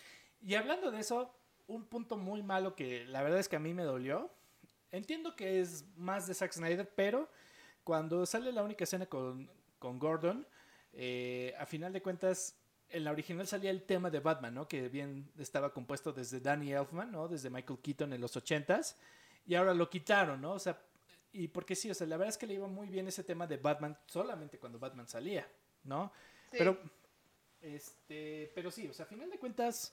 [0.43, 1.33] Y hablando de eso,
[1.67, 4.31] un punto muy malo que la verdad es que a mí me dolió.
[4.91, 7.29] Entiendo que es más de Zack Snyder, pero
[7.85, 10.47] cuando sale la única escena con, con Gordon,
[10.93, 12.57] eh, a final de cuentas,
[12.89, 14.69] en la original salía el tema de Batman, ¿no?
[14.69, 17.29] Que bien estaba compuesto desde Danny Elfman, ¿no?
[17.29, 18.97] Desde Michael Keaton en los 80s.
[19.47, 20.53] Y ahora lo quitaron, ¿no?
[20.53, 20.81] O sea,
[21.35, 23.47] y porque sí, o sea, la verdad es que le iba muy bien ese tema
[23.49, 25.47] de Batman solamente cuando Batman salía,
[25.83, 26.13] ¿no?
[26.53, 26.59] Sí.
[26.59, 26.79] Pero,
[27.61, 29.93] este, pero sí, o sea, a final de cuentas,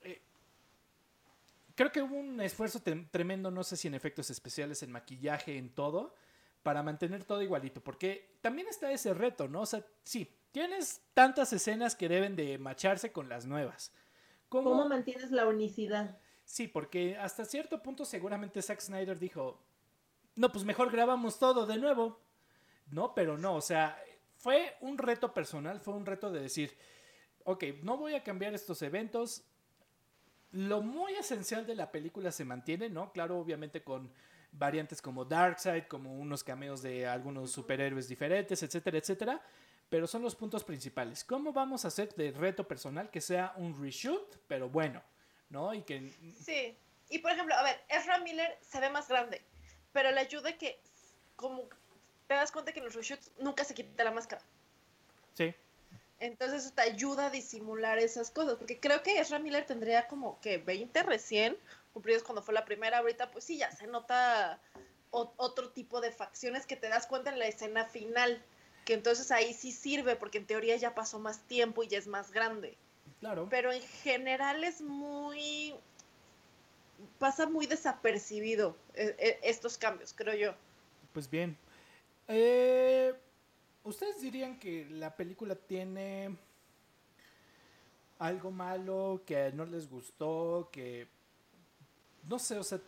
[0.00, 0.22] eh,
[1.74, 2.80] creo que hubo un esfuerzo
[3.10, 6.14] tremendo, no sé si en efectos especiales, en maquillaje, en todo,
[6.62, 9.60] para mantener todo igualito, porque también está ese reto, ¿no?
[9.60, 13.92] O sea, sí, tienes tantas escenas que deben de macharse con las nuevas.
[14.48, 14.70] ¿Cómo?
[14.70, 16.18] ¿Cómo mantienes la unicidad?
[16.46, 19.62] Sí, porque hasta cierto punto seguramente Zack Snyder dijo,
[20.36, 22.20] no, pues mejor grabamos todo de nuevo.
[22.90, 23.98] No, pero no, o sea,
[24.36, 26.76] fue un reto personal, fue un reto de decir,
[27.44, 29.44] ok, no voy a cambiar estos eventos.
[30.50, 33.12] Lo muy esencial de la película se mantiene, ¿no?
[33.12, 34.12] Claro, obviamente con
[34.52, 39.42] variantes como Darkseid, como unos cameos de algunos superhéroes diferentes, etcétera, etcétera.
[39.88, 41.24] Pero son los puntos principales.
[41.24, 45.02] ¿Cómo vamos a hacer de reto personal que sea un reshoot, pero bueno,
[45.50, 45.72] ¿no?
[45.74, 46.76] Y que Sí.
[47.10, 49.42] Y por ejemplo, a ver, Ezra Miller se ve más grande,
[49.92, 50.80] pero le ayuda que,
[51.36, 51.68] como
[52.26, 54.42] te das cuenta que en los reshoots nunca se quita la máscara.
[55.34, 55.54] Sí,
[56.18, 60.40] Entonces eso te ayuda a disimular esas cosas, porque creo que Ezra Miller tendría como
[60.40, 61.56] que 20 recién,
[61.92, 64.60] cumplidos cuando fue la primera, ahorita pues sí, ya se nota
[65.10, 68.42] otro tipo de facciones que te das cuenta en la escena final,
[68.86, 72.06] que entonces ahí sí sirve, porque en teoría ya pasó más tiempo y ya es
[72.06, 72.78] más grande.
[73.20, 73.46] claro.
[73.50, 75.74] pero en general es muy
[77.18, 80.54] pasa muy desapercibido eh, eh, estos cambios creo yo
[81.12, 81.56] Pues bien.
[82.28, 83.14] Eh,
[83.84, 86.36] ¿Ustedes dirían que la película tiene
[88.18, 91.08] algo malo, que no les gustó, que...
[92.28, 92.80] No sé, o sea,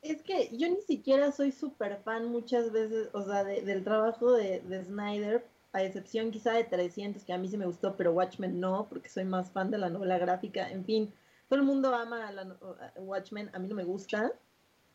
[0.00, 4.32] Es que yo ni siquiera soy súper fan muchas veces, o sea, de- del trabajo
[4.32, 8.12] de, de Snyder, a excepción quizá de 300, que a mí sí me gustó, pero
[8.12, 10.70] Watchmen no, porque soy más fan de la novela gráfica.
[10.70, 11.12] En fin,
[11.48, 14.32] todo el mundo ama a la a Watchmen, a mí no me gusta,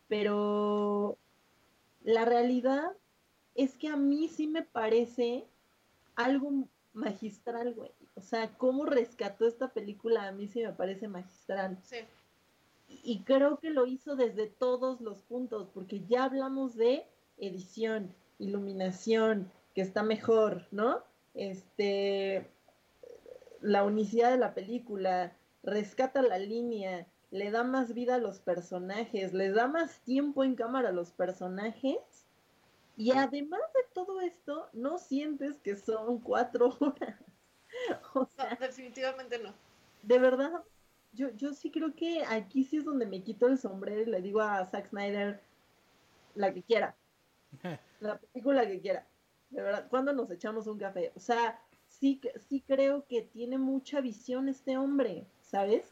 [0.07, 1.17] pero
[2.03, 2.91] la realidad
[3.55, 5.45] es que a mí sí me parece
[6.15, 7.91] algo magistral, güey.
[8.15, 11.79] O sea, cómo rescató esta película a mí sí me parece magistral.
[11.83, 11.97] sí
[12.87, 19.51] Y creo que lo hizo desde todos los puntos, porque ya hablamos de edición, iluminación,
[19.73, 21.03] que está mejor, ¿no?
[21.33, 22.47] Este,
[23.61, 29.33] la unicidad de la película, rescata la línea, le da más vida a los personajes,
[29.33, 31.97] les da más tiempo en cámara a los personajes.
[32.95, 37.19] Y además de todo esto, no sientes que son cuatro horas.
[38.13, 39.53] O no, sea, definitivamente no
[40.03, 40.63] de verdad,
[41.13, 44.21] yo, yo sí creo que aquí sí es donde me quito el sombrero y le
[44.21, 45.41] digo a Zack Snyder
[46.35, 46.95] la que quiera,
[47.99, 49.07] la película que quiera.
[49.49, 51.11] De verdad, ¿cuándo nos echamos un café?
[51.15, 55.83] O sea, sí, sí creo que tiene mucha visión este hombre, ¿sabes?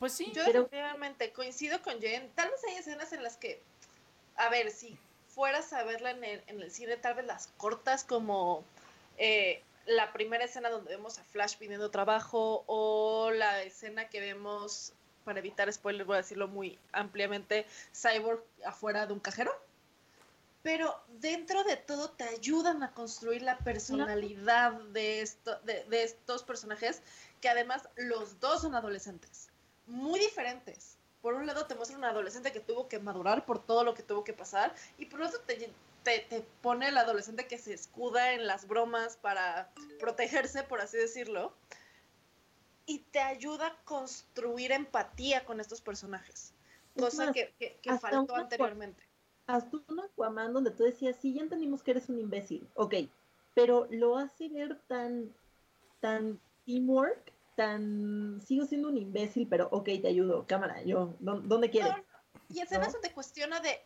[0.00, 0.32] pues sí.
[0.34, 3.62] yo Pero- definitivamente coincido con Jen tal vez hay escenas en las que
[4.36, 8.02] a ver si fueras a verla en el, en el cine tal vez las cortas
[8.02, 8.64] como
[9.16, 14.92] eh, la primera escena donde vemos a Flash pidiendo trabajo o la escena que vemos,
[15.24, 17.64] para evitar spoilers voy a decirlo muy ampliamente,
[17.94, 19.52] Cyborg afuera de un cajero.
[20.62, 26.44] Pero dentro de todo te ayudan a construir la personalidad de, esto, de, de estos
[26.44, 27.02] personajes,
[27.42, 29.50] que además los dos son adolescentes,
[29.86, 30.96] muy diferentes.
[31.20, 34.02] Por un lado te muestra un adolescente que tuvo que madurar por todo lo que
[34.02, 35.72] tuvo que pasar y por otro te,
[36.04, 41.52] te, pone el adolescente que se escuda en las bromas para protegerse, por así decirlo,
[42.86, 46.54] y te ayuda a construir empatía con estos personajes,
[46.96, 49.02] cosa que, que, faltó anteriormente.
[49.46, 52.94] Hasta un Aquaman donde tú decías, sí, ya entendimos que eres un imbécil, ok,
[53.54, 55.32] pero lo hace ver tan,
[56.00, 61.92] tan teamwork, tan, sigo siendo un imbécil, pero ok, te ayudo, cámara, yo, ¿dónde quieres?
[62.48, 63.00] y en ¿No?
[63.00, 63.80] te cuestiona de,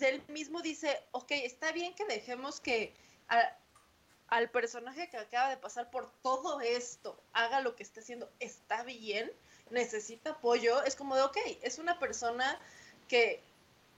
[0.00, 2.94] él mismo dice, ok, está bien que dejemos que
[4.28, 8.82] al personaje que acaba de pasar por todo esto haga lo que está haciendo, está
[8.82, 9.30] bien,
[9.70, 12.58] necesita apoyo, es como de, ok, es una persona
[13.08, 13.40] que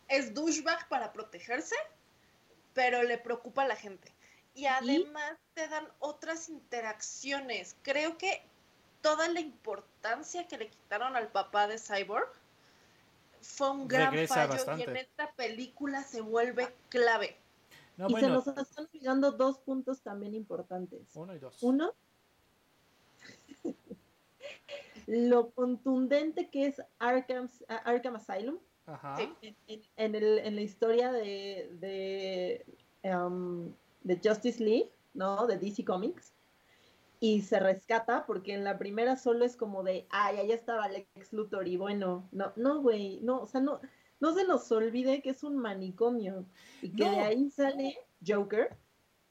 [0.09, 1.77] es douchebag para protegerse,
[2.75, 4.13] pero le preocupa a la gente.
[4.55, 7.77] Y además te dan otras interacciones.
[7.83, 8.43] Creo que
[9.07, 12.29] toda la importancia que le quitaron al papá de Cyborg
[13.41, 17.37] fue un gran fallo y en esta película se vuelve clave.
[18.09, 21.03] y se nos están olvidando dos puntos también importantes.
[21.15, 21.63] Uno y dos.
[21.63, 21.93] Uno,
[25.07, 28.59] lo contundente que es Arkham, Arkham Asylum
[29.97, 32.67] En, el, en, la historia de, de,
[33.05, 35.47] um, de Justice League, ¿no?
[35.47, 36.36] De DC Comics
[37.27, 41.33] y se rescata porque en la primera solo es como de, ay, allá estaba Lex
[41.33, 43.81] Luthor y bueno, no, no, güey, no, o sea, no,
[44.21, 46.47] no se nos olvide que es un manicomio
[46.83, 48.77] y que de ahí sale Joker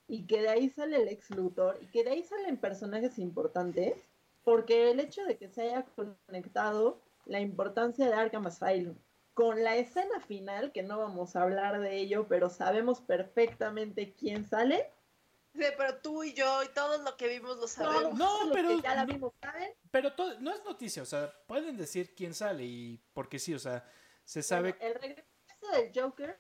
[0.10, 3.96] y que de ahí sale Lex Luthor y que de ahí salen personajes importantes
[4.43, 8.98] porque el hecho de que se haya conectado la importancia de Arkham Asylum
[9.34, 14.43] con la escena final, que no vamos a hablar de ello, pero sabemos perfectamente quién
[14.43, 14.86] sale,
[15.78, 18.18] pero tú y yo y todos lo que vimos lo sabemos.
[18.18, 18.80] No, pero.
[18.82, 19.74] Ya la vimos, ¿saben?
[19.91, 23.60] Pero todo, no es noticia, o sea, pueden decir quién sale y porque sí, o
[23.60, 23.89] sea,
[24.24, 24.76] se sabe.
[24.80, 25.24] el regreso
[25.74, 26.39] del Joker,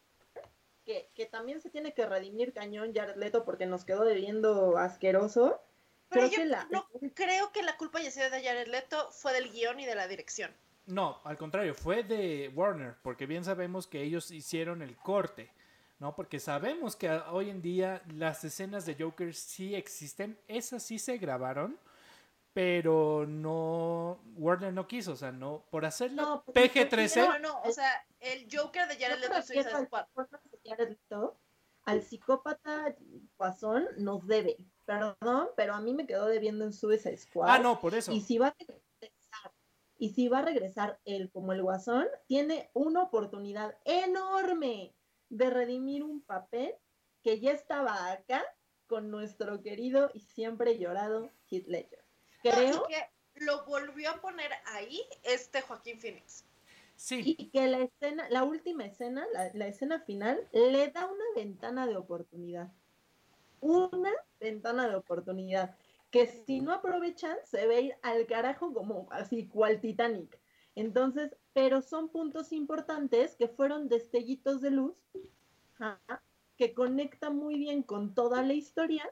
[0.83, 5.61] que, que, también se tiene que redimir cañón Jared Leto porque nos quedó debiendo asqueroso.
[6.09, 9.79] Pero yo no creo que la culpa haya sido de Jared Leto, fue del guion
[9.79, 10.55] y de la dirección.
[10.85, 15.51] No, al contrario, fue de Warner, porque bien sabemos que ellos hicieron el corte.
[15.99, 16.15] ¿No?
[16.15, 21.17] Porque sabemos que hoy en día las escenas de Joker sí existen, esas sí se
[21.17, 21.79] grabaron,
[22.53, 27.27] pero no, Warner no quiso, o sea, no, por hacerlo PG-13.
[27.27, 29.35] No, no, o sea, el Joker de Jared Leto
[31.85, 32.95] al psicópata
[33.37, 37.49] Guasón nos debe, perdón, pero a mí me quedó debiendo en Suicide Squad.
[37.49, 38.11] Ah, no, por eso.
[38.11, 39.53] Y si va a regresar,
[39.97, 44.94] y si va a regresar él como el Guasón, tiene una oportunidad enorme
[45.29, 46.73] de redimir un papel
[47.23, 48.43] que ya estaba acá
[48.87, 52.03] con nuestro querido y siempre llorado Heath Ledger.
[52.41, 56.45] Creo que lo volvió a poner ahí este Joaquín Phoenix.
[56.95, 57.35] Sí.
[57.37, 61.87] Y que la escena, la última escena, la, la escena final, le da una ventana
[61.87, 62.71] de oportunidad.
[63.59, 65.75] Una ventana de oportunidad.
[66.11, 70.39] Que si no aprovechan, se ve ir al carajo como así, cual Titanic.
[70.75, 74.93] Entonces, pero son puntos importantes que fueron destellitos de luz
[76.57, 79.09] que conecta muy bien con toda la historia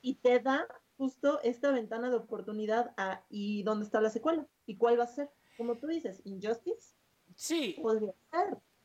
[0.00, 0.66] y te da
[0.96, 5.08] justo esta ventana de oportunidad a y dónde está la secuela y cuál va a
[5.08, 5.30] ser.
[5.56, 6.94] Como tú dices, Injustice.
[7.34, 7.76] Sí.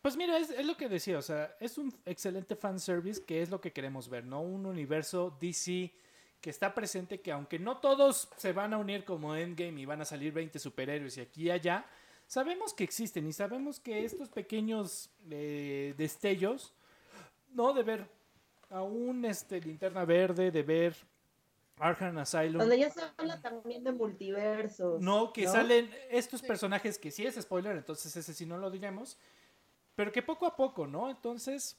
[0.02, 3.50] Pues mira, es, es, lo que decía, o sea, es un excelente fanservice que es
[3.50, 4.42] lo que queremos ver, ¿no?
[4.42, 5.94] Un universo DC
[6.42, 10.02] que está presente, que aunque no todos se van a unir como Endgame y van
[10.02, 11.86] a salir 20 superhéroes y aquí y allá,
[12.28, 16.74] sabemos que existen y sabemos que estos pequeños eh, destellos,
[17.54, 17.74] ¿no?
[17.74, 18.08] De ver
[18.70, 20.96] a un este, linterna verde, de ver
[21.78, 22.60] Arkham Asylum.
[22.60, 25.02] Donde ya se habla también de multiversos.
[25.02, 29.18] No, que salen estos personajes que sí es spoiler, entonces ese sí no lo diremos.
[29.96, 31.10] Pero que poco a poco, ¿no?
[31.10, 31.78] Entonces,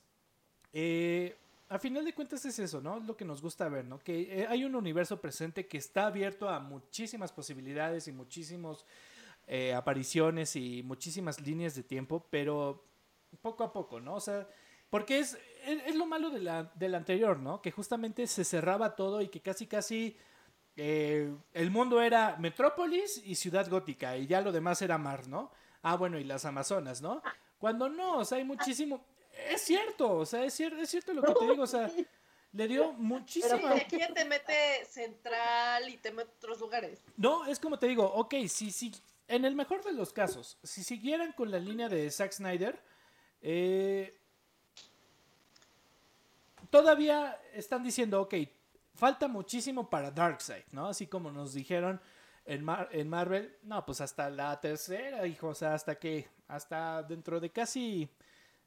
[0.73, 1.37] eh,
[1.71, 2.99] a final de cuentas es eso, ¿no?
[2.99, 4.01] Es lo que nos gusta ver, ¿no?
[4.01, 8.85] Que eh, hay un universo presente que está abierto a muchísimas posibilidades y muchísimas
[9.47, 12.85] eh, apariciones y muchísimas líneas de tiempo, pero
[13.41, 14.15] poco a poco, ¿no?
[14.15, 14.49] O sea,
[14.91, 17.63] porque es, es, lo malo de la, del anterior, ¿no?
[17.63, 20.17] Que justamente se cerraba todo y que casi, casi
[20.75, 25.53] eh, el mundo era Metrópolis y Ciudad Gótica y ya lo demás era mar, ¿no?
[25.83, 27.23] Ah, bueno, y las Amazonas, ¿no?
[27.59, 29.07] Cuando no, o sea, hay muchísimo...
[29.49, 31.91] Es cierto, o sea, es cierto, es cierto lo que te digo, o sea,
[32.53, 33.57] le dio muchísimo.
[33.57, 37.01] Pero aquí ya te mete central y te mete otros lugares.
[37.17, 38.93] No, es como te digo, ok, si, si,
[39.29, 42.81] en el mejor de los casos, si siguieran con la línea de Zack Snyder,
[43.43, 44.19] eh,
[46.71, 48.35] todavía están diciendo, ok,
[48.95, 50.89] falta muchísimo para Darkseid, ¿no?
[50.89, 52.01] Así como nos dijeron
[52.45, 57.39] en, en Marvel, no, pues hasta la tercera, hijo, o sea, hasta que, hasta dentro
[57.39, 58.09] de casi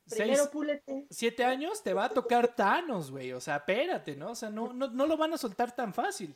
[0.10, 4.32] Primero seis, siete años te va a tocar Thanos, güey, o sea, espérate, ¿no?
[4.32, 6.36] O sea, no, no, no lo van a soltar tan fácil.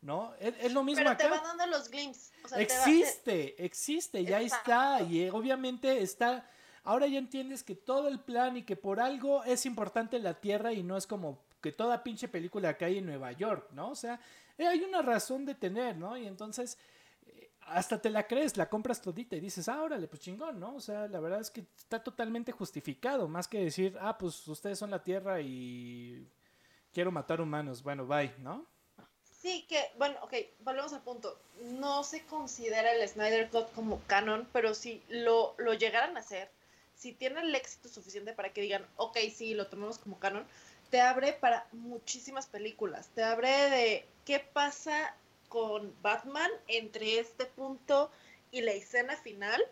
[0.00, 0.32] ¿no?
[0.38, 2.32] Es, lo mismo Pero te va dando los glimpses.
[2.56, 5.02] existe, existe, ya está.
[5.02, 6.48] Y eh, obviamente está.
[6.84, 10.72] Ahora ya entiendes que todo el plan y que por algo es importante la Tierra
[10.72, 13.90] y no es como que toda pinche película que hay en Nueva York, ¿no?
[13.90, 14.20] O sea,
[14.56, 16.16] eh, hay una razón de tener, ¿no?
[16.16, 16.78] Y entonces
[17.70, 20.74] hasta te la crees, la compras todita y dices, ah, órale, pues chingón, ¿no?
[20.74, 24.78] O sea, la verdad es que está totalmente justificado, más que decir, ah, pues ustedes
[24.78, 26.26] son la Tierra y
[26.92, 28.66] quiero matar humanos, bueno, bye, ¿no?
[29.40, 31.40] Sí, que, bueno, ok, volvemos al punto.
[31.78, 36.50] No se considera el Snyder Cut como canon, pero si lo, lo llegaran a hacer,
[36.96, 40.44] si tiene el éxito suficiente para que digan, ok, sí, lo tomemos como canon,
[40.90, 43.08] te abre para muchísimas películas.
[43.14, 45.14] Te abre de qué pasa
[45.48, 48.10] con Batman entre este punto
[48.50, 49.62] y la escena final,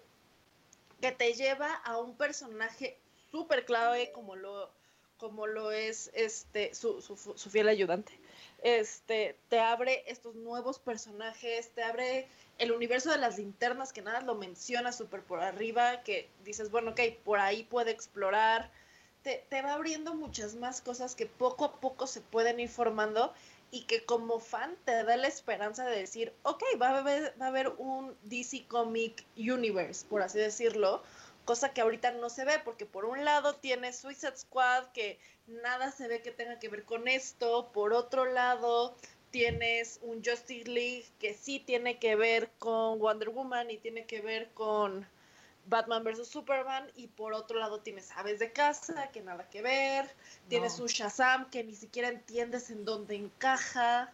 [1.01, 2.99] que te lleva a un personaje
[3.31, 4.71] súper clave como lo,
[5.19, 8.19] como lo es este su, su, su fiel ayudante.
[8.63, 14.23] Este, te abre estos nuevos personajes, te abre el universo de las linternas que nada
[14.23, 18.71] lo menciona súper por arriba, que dices, bueno, ok, por ahí puede explorar,
[19.23, 23.35] te, te, va abriendo muchas más cosas que poco a poco se pueden ir formando
[23.71, 27.47] y que como fan te da la esperanza de decir, ok, va a haber, va
[27.47, 31.03] a haber un DC Comic Universe, por así decirlo,
[31.45, 35.91] cosa que ahorita no se ve, porque por un lado tiene Suicide Squad, que nada
[35.93, 38.97] se ve que tenga que ver con esto, por otro lado
[39.31, 44.21] tienes un Justice League que sí tiene que ver con Wonder Woman y tiene que
[44.21, 45.07] ver con
[45.67, 46.29] Batman vs.
[46.29, 50.09] Superman, y por otro lado tienes Aves de Casa, que nada que ver,
[50.49, 54.13] tienes un Shazam que ni siquiera entiendes en dónde encaja.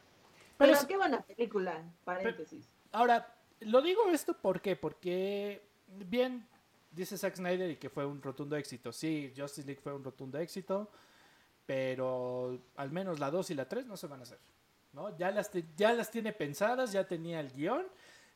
[0.59, 2.69] Pero, es qué buena película, paréntesis.
[2.93, 4.77] ahora, lo digo esto ¿por qué?
[4.77, 6.47] porque bien
[6.91, 8.93] dice Zack Snyder y que fue un rotundo éxito.
[8.93, 10.91] Sí, Justice League fue un rotundo éxito,
[11.67, 14.39] pero al menos la 2 y la 3 no se van a hacer.
[14.93, 15.17] ¿no?
[15.17, 17.87] Ya, las ya las tiene pensadas, ya tenía el guion.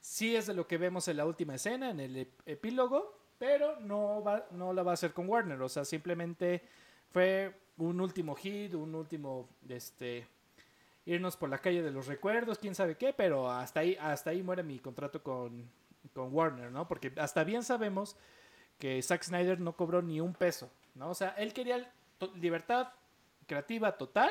[0.07, 4.23] Sí es de lo que vemos en la última escena, en el epílogo, pero no,
[4.23, 5.61] va, no la va a hacer con Warner.
[5.61, 6.63] O sea, simplemente
[7.11, 10.29] fue un último hit, un último, este,
[11.07, 14.45] irnos por la calle de los recuerdos, quién sabe qué, pero hasta ahí, hasta ahí
[14.45, 15.69] muere mi contrato con,
[16.15, 16.87] con Warner, ¿no?
[16.87, 18.17] Porque hasta bien sabemos
[18.79, 21.11] que Zack Snyder no cobró ni un peso, ¿no?
[21.11, 21.93] O sea, él quería
[22.37, 22.93] libertad
[23.49, 24.31] creativa total,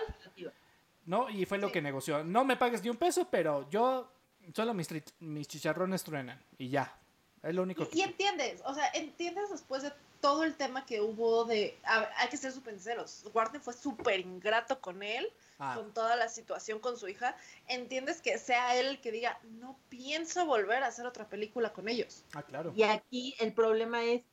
[1.05, 1.29] ¿no?
[1.29, 2.23] Y fue lo que negoció.
[2.23, 4.14] No me pagues ni un peso, pero yo
[4.53, 4.87] solo mis,
[5.19, 6.97] mis chicharrones truenan y ya.
[7.41, 7.97] Es lo único que...
[7.97, 11.77] Y entiendes, o sea, entiendes después de todo el tema que hubo de...
[11.83, 13.23] hay que ser súper sinceros.
[13.33, 15.75] Warner fue súper ingrato con él, ah.
[15.75, 17.37] con toda la situación con su hija.
[17.67, 21.87] Entiendes que sea él el que diga, no pienso volver a hacer otra película con
[21.87, 22.23] ellos.
[22.33, 22.73] Ah, claro.
[22.75, 24.23] Y aquí el problema es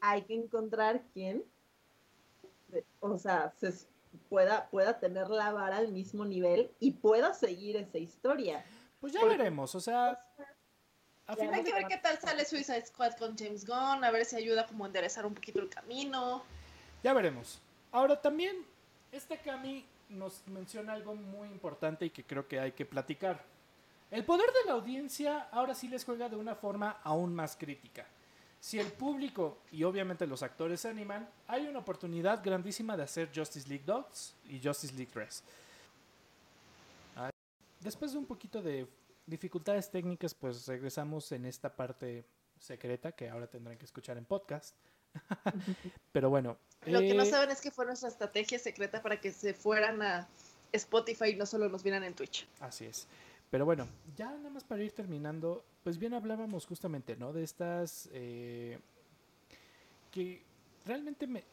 [0.00, 1.44] hay que encontrar quién,
[3.00, 3.72] o sea, se
[4.28, 8.64] pueda, pueda tener la vara al mismo nivel y pueda seguir esa historia.
[9.00, 10.18] Pues ya veremos, o sea...
[11.26, 14.66] hay que ver qué tal sale Suicide Squad con James Gunn, a ver si ayuda
[14.66, 16.42] como a enderezar un poquito el camino.
[17.02, 17.60] Ya veremos.
[17.92, 18.56] Ahora también,
[19.12, 23.42] este Cami nos menciona algo muy importante y que creo que hay que platicar.
[24.10, 28.06] El poder de la audiencia ahora sí les juega de una forma aún más crítica.
[28.60, 33.30] Si el público y obviamente los actores se animan, hay una oportunidad grandísima de hacer
[33.34, 35.42] Justice League Dogs y Justice League Dress.
[37.80, 38.88] Después de un poquito de
[39.26, 42.24] dificultades técnicas, pues regresamos en esta parte
[42.58, 44.74] secreta que ahora tendrán que escuchar en podcast.
[46.12, 46.56] Pero bueno.
[46.84, 50.02] Lo que no eh, saben es que fue nuestra estrategia secreta para que se fueran
[50.02, 50.28] a
[50.72, 52.46] Spotify y no solo nos vieran en Twitch.
[52.60, 53.06] Así es.
[53.50, 57.32] Pero bueno, ya nada más para ir terminando, pues bien hablábamos justamente, ¿no?
[57.32, 58.08] De estas...
[58.12, 58.78] Eh,
[60.10, 60.42] que
[60.84, 61.44] realmente me...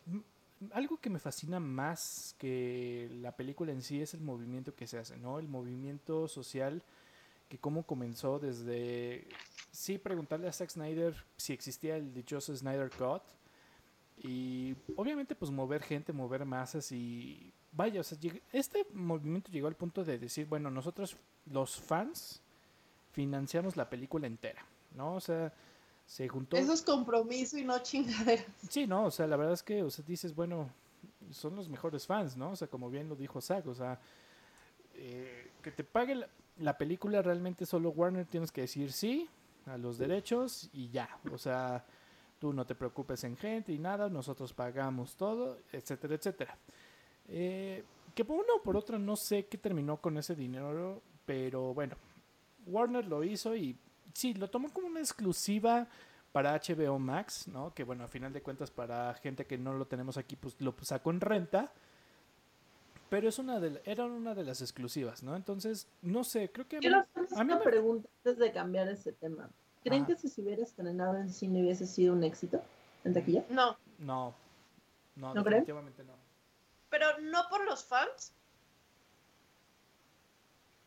[0.71, 4.97] Algo que me fascina más que la película en sí es el movimiento que se
[4.97, 5.39] hace, ¿no?
[5.39, 6.81] El movimiento social
[7.49, 9.27] que cómo comenzó desde...
[9.71, 13.23] Sí, preguntarle a Zack Snyder si existía el dichoso Snyder Cut.
[14.17, 18.17] Y obviamente pues mover gente, mover masas y vaya, o sea,
[18.51, 21.17] este movimiento llegó al punto de decir, bueno, nosotros
[21.51, 22.41] los fans
[23.11, 24.63] financiamos la película entera,
[24.95, 25.15] ¿no?
[25.15, 25.53] O sea,
[26.05, 26.57] se juntó...
[26.57, 28.43] Eso es compromiso y no chingadera.
[28.69, 30.69] Sí, no, o sea, la verdad es que, o sea, dices, bueno,
[31.31, 32.51] son los mejores fans, ¿no?
[32.51, 33.99] O sea, como bien lo dijo Zack, o sea,
[34.93, 39.27] eh, que te pague la, la película realmente solo Warner tienes que decir sí
[39.65, 41.85] a los derechos y ya, o sea,
[42.39, 46.57] tú no te preocupes en gente y nada, nosotros pagamos todo, etcétera, etcétera.
[47.27, 51.73] Eh, que por uno o por otro no sé qué terminó con ese dinero, pero
[51.73, 51.95] bueno,
[52.65, 53.77] Warner lo hizo y
[54.13, 55.87] sí, lo tomó como una exclusiva
[56.31, 57.73] para HBO Max, ¿no?
[57.73, 60.75] Que bueno, a final de cuentas para gente que no lo tenemos aquí, pues lo
[60.81, 61.71] sacó en renta.
[63.09, 65.35] Pero es una de, era una de las exclusivas, ¿no?
[65.35, 66.79] Entonces, no sé, creo que...
[66.79, 69.49] Quiero hacer una pregunta antes de cambiar ese tema.
[69.83, 72.61] ¿Creen que si se hubiera estrenado en cine hubiese sido un éxito
[73.03, 73.45] en taquilla?
[73.49, 73.77] No.
[73.99, 74.33] No.
[75.15, 76.13] No, ¿No definitivamente no.
[76.89, 78.33] Pero no por los fans,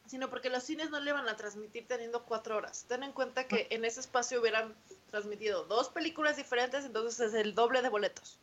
[0.06, 2.84] sino porque los cines no le van a transmitir teniendo cuatro horas.
[2.88, 4.74] Ten en cuenta que en ese espacio hubieran
[5.10, 8.38] transmitido dos películas diferentes, entonces es el doble de boletos.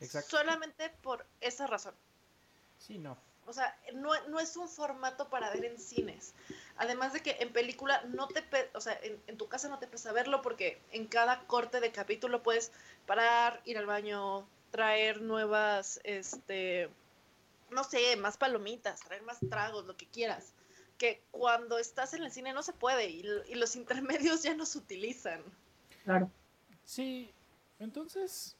[0.00, 0.30] Exacto.
[0.30, 1.94] Solamente por esa razón.
[2.78, 3.16] Sí, no.
[3.46, 6.34] O sea, no, no, es un formato para ver en cines.
[6.76, 8.44] Además de que en película no te,
[8.74, 11.90] o sea, en, en, tu casa no te pesa verlo porque en cada corte de
[11.90, 12.70] capítulo puedes
[13.06, 16.88] parar, ir al baño, traer nuevas, este,
[17.70, 20.52] no sé, más palomitas, traer más tragos, lo que quieras.
[21.00, 24.66] Que cuando estás en el cine no se puede y, y los intermedios ya no
[24.66, 25.42] se utilizan.
[26.04, 26.30] Claro.
[26.84, 27.32] Sí,
[27.78, 28.56] entonces,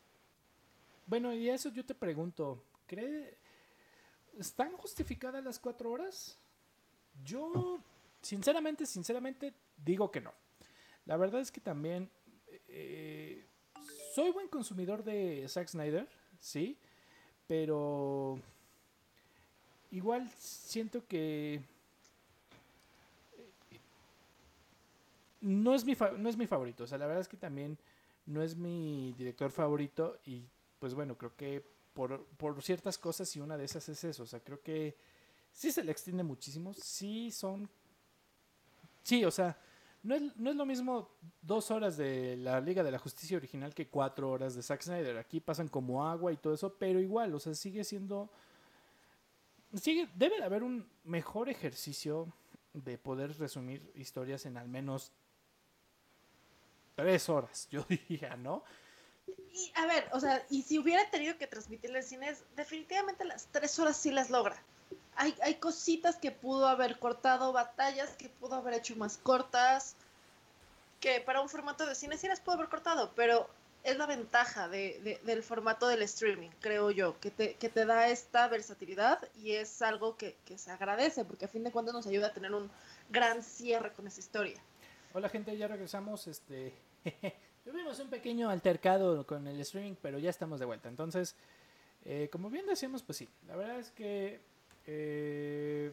[1.06, 3.36] bueno, y eso yo te pregunto, ¿cree,
[4.38, 6.38] ¿están justificadas las cuatro horas?
[7.22, 7.80] Yo,
[8.22, 9.52] sinceramente, sinceramente,
[9.84, 10.32] digo que no.
[11.04, 12.08] La verdad es que también
[12.68, 13.44] eh,
[14.14, 16.08] soy buen consumidor de Zack Snyder,
[16.38, 16.78] sí,
[17.46, 18.40] pero
[19.90, 21.60] igual siento que
[25.40, 27.78] no es mi no es mi favorito, o sea, la verdad es que también
[28.26, 30.44] no es mi director favorito y
[30.78, 34.26] pues bueno, creo que por, por ciertas cosas y una de esas es eso, o
[34.26, 34.96] sea, creo que
[35.52, 37.68] sí se le extiende muchísimo, sí son
[39.02, 39.58] sí, o sea,
[40.02, 41.10] no es, no es, lo mismo
[41.42, 45.18] dos horas de la Liga de la Justicia original que cuatro horas de Zack Snyder.
[45.18, 48.30] Aquí pasan como agua y todo eso, pero igual, o sea, sigue siendo.
[49.74, 52.32] Sigue, debe de haber un mejor ejercicio
[52.72, 55.12] de poder resumir historias en al menos
[57.01, 58.64] tres horas, yo diría, ¿no?
[59.52, 63.47] Y a ver, o sea, y si hubiera tenido que transmitirle en cines, definitivamente las
[63.47, 64.60] tres horas sí las logra
[65.16, 69.94] hay, hay cositas que pudo haber cortado, batallas que pudo haber hecho más cortas,
[70.98, 73.47] que para un formato de cine sí las pudo haber cortado, pero
[73.82, 77.85] es la ventaja de, de, del formato del streaming, creo yo, que te, que te
[77.85, 81.94] da esta versatilidad y es algo que, que, se agradece, porque a fin de cuentas
[81.94, 82.70] nos ayuda a tener un
[83.10, 84.62] gran cierre con esa historia.
[85.12, 86.72] Hola gente, ya regresamos, este...
[87.64, 90.89] Tuvimos un pequeño altercado con el streaming, pero ya estamos de vuelta.
[90.89, 91.36] Entonces,
[92.05, 94.40] eh, como bien decíamos, pues sí, la verdad es que
[94.86, 95.93] eh,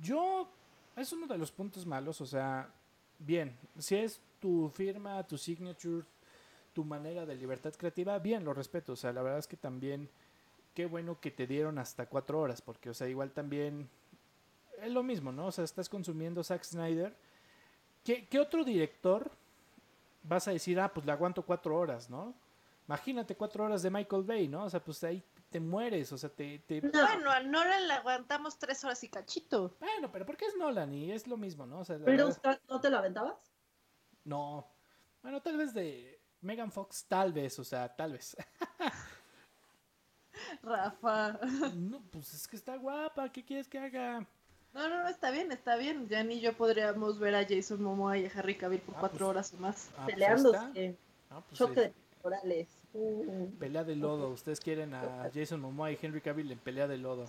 [0.00, 0.48] yo,
[0.96, 2.72] es uno de los puntos malos, o sea,
[3.18, 6.06] bien, si es tu firma, tu signature,
[6.72, 10.08] tu manera de libertad creativa, bien, lo respeto, o sea, la verdad es que también,
[10.74, 13.88] qué bueno que te dieron hasta cuatro horas, porque, o sea, igual también
[14.80, 15.46] es lo mismo, ¿no?
[15.46, 17.12] O sea, estás consumiendo Zack Snyder.
[18.04, 19.28] ¿Qué, qué otro director
[20.22, 22.34] vas a decir, ah, pues le aguanto cuatro horas, ¿no?
[22.86, 24.64] Imagínate cuatro horas de Michael Bay, ¿no?
[24.64, 26.58] O sea, pues ahí te mueres, o sea, te...
[26.60, 26.80] te...
[26.80, 29.76] Bueno, a Nolan le aguantamos tres horas y cachito.
[29.78, 31.80] Bueno, pero porque es Nolan y es lo mismo, ¿no?
[31.80, 32.60] O sea, ¿Pero verdad...
[32.68, 33.52] no te lo aventabas?
[34.24, 34.66] No.
[35.22, 38.36] Bueno, tal vez de Megan Fox, tal vez, o sea, tal vez.
[40.62, 41.38] Rafa.
[41.74, 44.26] No, pues es que está guapa, ¿qué quieres que haga?
[44.78, 46.08] No, no, no, está bien, está bien.
[46.08, 49.18] Ya ni yo podríamos ver a Jason Momoa y a Harry Cavill por ah, cuatro
[49.18, 49.90] pues, horas o más.
[49.98, 50.58] Ah, Peleándose.
[50.72, 50.94] Pues
[51.30, 52.68] ah, pues Choque de temporales.
[53.58, 54.28] Pelea de lodo.
[54.28, 57.28] Ustedes quieren a Jason Momoa y Henry Cavill en pelea de lodo.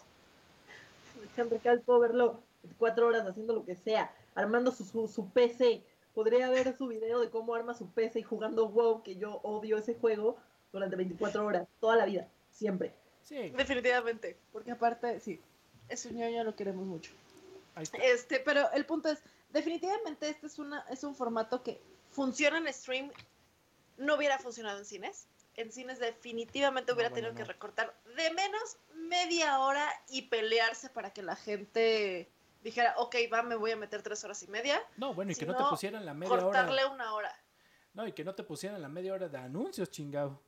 [1.36, 2.40] Henry Cavill puedo verlo
[2.78, 5.82] cuatro horas haciendo lo que sea, armando su, su, su, PC.
[6.14, 9.80] Podría ver su video de cómo arma su PC y jugando WoW, que yo odio
[9.80, 10.38] ese juego,
[10.72, 12.94] durante 24 horas, toda la vida, siempre.
[13.24, 13.50] Sí.
[13.58, 15.40] Definitivamente, porque aparte, sí,
[15.88, 17.12] ese ñoño lo queremos mucho.
[18.02, 19.20] Este, pero el punto es,
[19.50, 21.82] definitivamente este es, una, es un formato que
[22.12, 23.12] funciona en stream,
[23.98, 25.28] no hubiera funcionado en cines
[25.60, 27.38] en cines definitivamente hubiera no, bueno, tenido no.
[27.38, 32.32] que recortar de menos media hora y pelearse para que la gente
[32.64, 34.82] dijera, ok, va, me voy a meter tres horas y media.
[34.98, 36.94] No, bueno, y que no, te pusieran la media cortarle hora.
[36.94, 37.36] una hora.
[37.94, 40.42] No, y que no te pusieran la media hora de anuncios, chingado.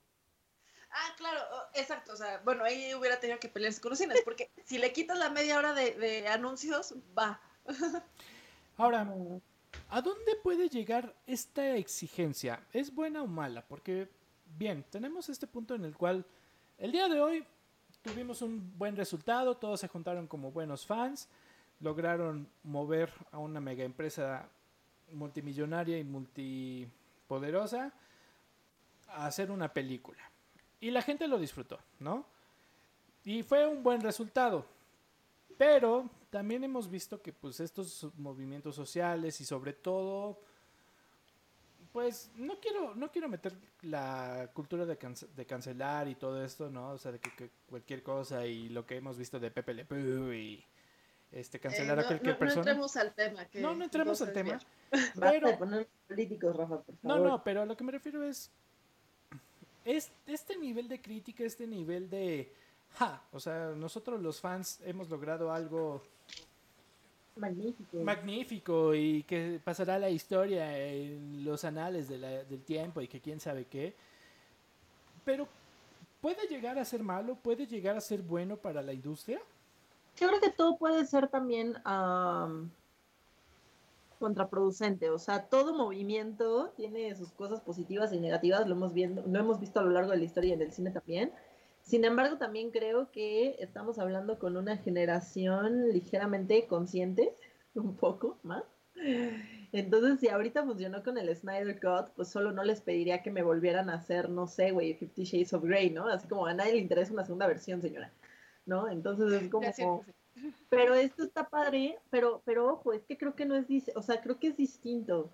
[0.92, 1.40] Ah, claro,
[1.74, 2.14] exacto.
[2.14, 5.30] O sea, bueno, ahí hubiera tenido que pelearse con cines, porque si le quitas la
[5.30, 7.40] media hora de, de anuncios, va.
[8.78, 9.08] Ahora,
[9.90, 12.66] ¿a dónde puede llegar esta exigencia?
[12.74, 13.66] ¿Es buena o mala?
[13.68, 14.10] Porque
[14.58, 16.26] bien, tenemos este punto en el cual
[16.78, 17.46] el día de hoy
[18.02, 21.30] tuvimos un buen resultado, todos se juntaron como buenos fans,
[21.80, 24.50] lograron mover a una mega empresa
[25.12, 27.94] multimillonaria y multipoderosa
[29.08, 30.31] a hacer una película.
[30.82, 32.26] Y la gente lo disfrutó, ¿no?
[33.24, 34.66] Y fue un buen resultado.
[35.58, 40.40] Pero también hemos visto que pues estos movimientos sociales y sobre todo
[41.94, 44.98] pues no quiero no quiero meter la cultura de,
[45.36, 46.92] de cancelar y todo esto, ¿no?
[46.92, 50.32] O sea, de que, cualquier cosa y lo que hemos visto de Pepe Le Pew
[50.32, 50.64] y
[51.34, 52.64] este cancelar Eh, a no, cualquier no, persona.
[52.64, 53.46] No entremos al tema.
[53.46, 54.60] que No, no entremos al tema.
[54.90, 57.28] Basta Pero- de poner políticos, Rafa, por No, favor.
[57.30, 58.50] no, pero a lo que me refiero es,
[59.86, 62.52] es este nivel de crítica, este nivel de,
[62.96, 66.02] ja, o sea, nosotros los fans hemos logrado algo
[67.36, 67.98] Magnífico.
[68.04, 73.22] magnífico y que pasará la historia en los anales de la- del tiempo y que
[73.22, 73.96] quién sabe qué.
[75.24, 75.48] Pero
[76.20, 79.42] puede llegar a ser malo, puede llegar a ser bueno para la industria.
[80.18, 82.70] Yo creo que todo puede ser también am,
[84.22, 85.10] contraproducente.
[85.10, 88.66] O sea, todo movimiento tiene sus cosas positivas y negativas.
[88.68, 90.72] Lo hemos, viendo, lo hemos visto a lo largo de la historia y en el
[90.72, 91.34] cine también.
[91.82, 97.36] Sin embargo, también creo que estamos hablando con una generación ligeramente consciente,
[97.76, 98.64] un poco más.
[99.74, 103.42] Entonces, si ahorita funcionó con el Snyder Cut, pues solo no les pediría que me
[103.42, 106.08] volvieran a hacer, no sé, güey, Fifty Shades of Grey, ¿no?
[106.08, 108.14] Así como a nadie le interesa una segunda versión, señora.
[108.66, 108.90] ¿No?
[108.90, 110.06] Entonces es como...
[110.70, 114.22] Pero esto está padre, pero, pero ojo, es que creo que no es, o sea,
[114.22, 115.30] creo que es distinto.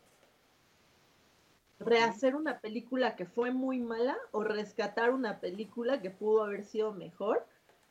[1.79, 6.91] Rehacer una película que fue muy mala o rescatar una película que pudo haber sido
[6.91, 7.45] mejor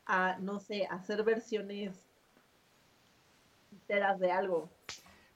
[0.06, 1.96] a, no sé, hacer versiones
[3.70, 4.68] enteras de algo.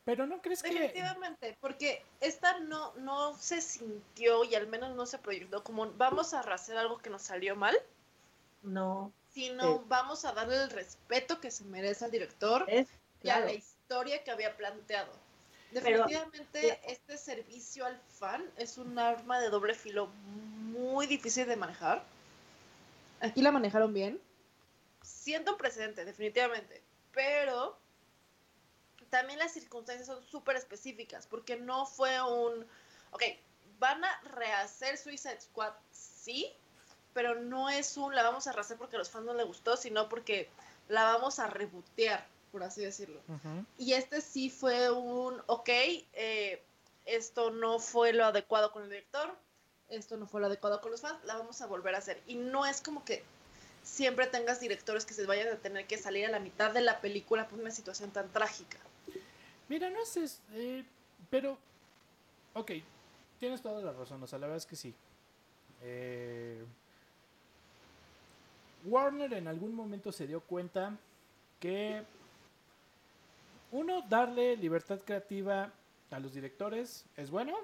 [0.04, 0.70] Pero no crees que...
[0.70, 6.34] Definitivamente, porque esta no, no se sintió y al menos no se proyectó como vamos
[6.34, 7.76] a hacer algo que nos salió mal,
[8.62, 9.84] No, sino Sí.
[9.88, 12.88] vamos a darle el respeto que se merece al director es
[13.22, 15.12] y a la historia que había planteado.
[15.72, 21.54] Pero- Definitivamente este servicio al fan es un arma de doble filo muy difícil de
[21.56, 22.02] manejar.
[23.20, 24.20] Aquí la manejaron bien.
[25.02, 26.82] Siendo un precedente, definitivamente.
[27.12, 27.78] Pero
[29.10, 32.66] también las circunstancias son súper específicas, porque no fue un...
[33.12, 33.22] Ok,
[33.78, 36.52] van a rehacer Suicide Squad, sí,
[37.14, 39.76] pero no es un la vamos a rehacer porque a los fans no les gustó,
[39.76, 40.48] sino porque
[40.88, 43.20] la vamos a rebotear, por así decirlo.
[43.78, 46.62] Y este sí fue un, ok, eh,
[47.06, 49.34] esto no fue lo adecuado con el director,
[49.88, 52.22] esto no fue lo adecuado con los fans, la vamos a volver a hacer.
[52.26, 53.22] Y no es como que
[53.82, 57.00] siempre tengas directores que se vayan a tener que salir a la mitad de la
[57.00, 58.78] película por una situación tan trágica.
[59.68, 60.84] Mira, no sé, eh,
[61.30, 61.56] pero,
[62.54, 62.72] ok,
[63.38, 64.94] tienes toda la razón, o sea, la verdad es que sí.
[65.82, 66.64] Eh,
[68.84, 70.96] Warner en algún momento se dio cuenta
[71.58, 72.02] que,
[73.72, 75.72] uno, darle libertad creativa
[76.10, 77.54] a los directores es bueno,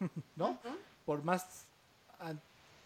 [0.36, 0.58] ¿no?
[1.04, 1.66] Por más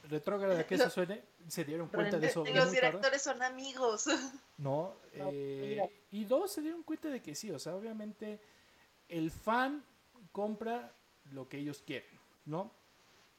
[0.08, 2.44] retrógrada que eso suene, se dieron cuenta de eso.
[2.44, 2.70] Los tarde.
[2.70, 4.06] directores son amigos.
[4.58, 8.40] No, No, eh, y dos, se dieron cuenta de que sí, o sea, obviamente
[9.06, 9.84] el fan
[10.32, 10.94] compra
[11.32, 12.08] lo que ellos quieren,
[12.46, 12.70] ¿no?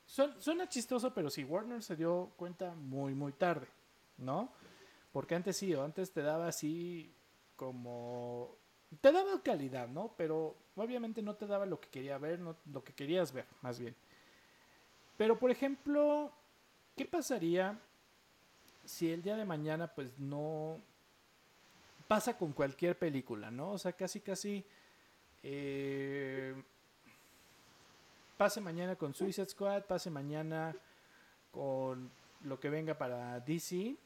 [0.06, 3.68] Suena, suena chistoso, pero sí, Warner se dio cuenta muy, muy tarde,
[4.18, 4.52] ¿no?
[5.12, 7.14] Porque antes sí, antes te daba así
[7.56, 8.56] como...
[9.02, 10.14] Te daba calidad, ¿no?
[10.18, 13.96] Pero obviamente no te daba lo que quería ver, lo que querías ver, más bien.
[15.18, 16.32] Pero, por ejemplo,
[16.96, 17.78] ¿qué pasaría
[18.86, 20.80] si el día de mañana pues no
[22.08, 23.72] pasa con cualquier película, ¿no?
[23.72, 24.64] O sea, casi casi
[25.44, 26.56] eh,
[28.38, 30.76] pase mañana con Suicide Squad, pase mañana
[31.52, 32.10] con
[32.44, 33.98] lo que venga para DC,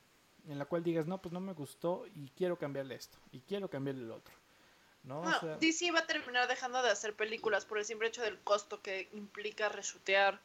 [0.47, 3.69] en la cual digas, no, pues no me gustó y quiero cambiarle esto, y quiero
[3.69, 4.34] cambiarle el otro,
[5.03, 5.26] ¿no?
[5.26, 8.22] O No, sea, DC va a terminar dejando de hacer películas por el simple hecho
[8.23, 10.39] del costo que implica reshutear,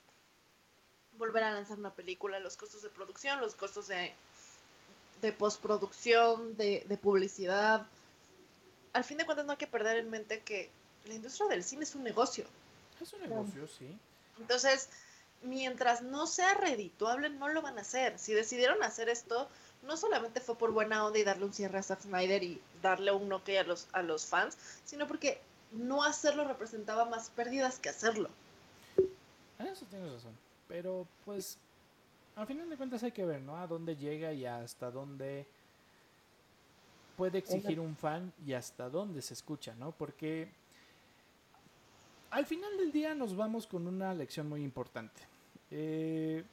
[1.19, 4.13] volver a lanzar una película, los costos de producción, los costos de,
[5.23, 7.87] de postproducción, de, de publicidad.
[8.93, 10.71] Al fin de cuentas no hay que perder en mente que
[11.05, 12.47] la industria del cine es un negocio.
[13.01, 13.99] es un negocio, sí.
[14.39, 14.91] Entonces,
[15.43, 18.19] mientras no sea redituable, no lo van a hacer.
[18.19, 19.49] Si decidieron hacer esto,
[19.87, 23.13] no solamente fue por buena onda y darle un cierre a Zack Snyder y darle
[23.13, 25.41] un ok a los, a los fans, sino porque
[25.73, 28.29] no hacerlo representaba más pérdidas que hacerlo.
[29.59, 30.33] Eso tienes razón.
[30.69, 31.59] Pero pues,
[32.35, 33.57] al final de cuentas hay que ver, ¿no?
[33.57, 35.47] A dónde llega y hasta dónde
[37.17, 39.93] puede exigir un fan y hasta dónde se escucha, ¿no?
[39.93, 40.49] Porque
[42.31, 45.23] al final del día nos vamos con una lección muy importante.
[45.71, 46.45] Eh,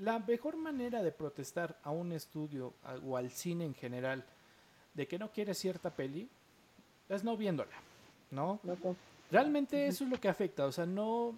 [0.00, 2.74] la mejor manera de protestar a un estudio
[3.04, 4.24] o al cine en general
[4.94, 6.28] de que no quiere cierta peli
[7.08, 7.76] es no viéndola,
[8.30, 8.60] ¿no?
[9.30, 11.34] Realmente eso es lo que afecta, o sea, no...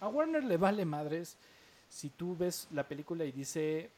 [0.00, 1.36] A Warner le vale madres
[1.88, 3.90] si tú ves la película y dice,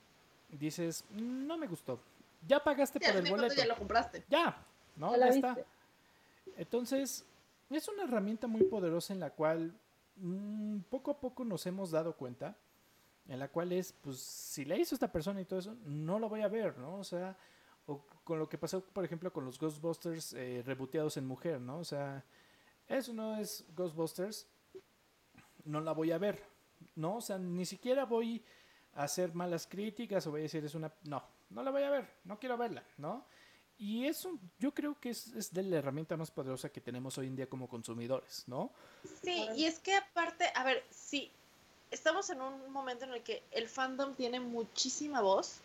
[0.51, 2.01] dices, no me gustó.
[2.49, 3.55] Ya pagaste por el boleto.
[3.55, 4.25] Ya lo compraste.
[4.29, 4.57] Ya,
[4.97, 5.17] ¿no?
[5.17, 5.57] Ya, está.
[6.57, 7.25] Entonces,
[7.71, 9.73] es una herramienta muy poderosa en la cual
[10.17, 12.57] mm, poco a poco nos hemos dado cuenta,
[13.29, 16.29] en la cual es, pues, si le hizo esta persona y todo eso, no lo
[16.29, 16.97] voy a ver, ¿no?
[16.97, 17.37] O sea,
[17.87, 21.79] o con lo que pasó, por ejemplo, con los Ghostbusters eh, reboteados en mujer, ¿no?
[21.79, 22.25] O sea,
[22.89, 24.47] eso no es Ghostbusters,
[25.65, 26.43] no la voy a ver,
[26.97, 27.17] ¿no?
[27.17, 28.45] O sea, ni siquiera voy
[28.95, 30.93] a hacer malas críticas o voy a decir es una...
[31.05, 33.27] No, no la voy a ver, no quiero verla, ¿no?
[33.79, 37.27] Y eso yo creo que es, es, de la herramienta más poderosa que tenemos hoy
[37.27, 38.73] en día como consumidores, ¿no?
[39.23, 41.33] Sí, y es que aparte, a ver, sí,
[41.93, 45.61] estamos en un momento en el que el fandom tiene muchísima voz,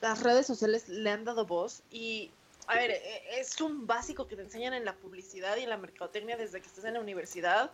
[0.00, 2.30] las redes sociales le han dado voz y,
[2.66, 5.76] a ver, e, es un básico que te enseñan en la publicidad y en la
[5.76, 7.70] mercadotecnia desde que estás en la universidad.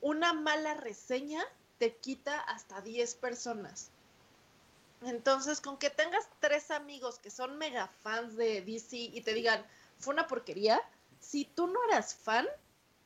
[0.00, 1.44] Una mala reseña
[1.78, 3.90] te quita hasta 10 personas.
[5.02, 9.64] Entonces, con que tengas tres amigos que son mega fans de DC y te digan,
[9.98, 10.80] fue una porquería,
[11.20, 12.46] si tú no eras fan,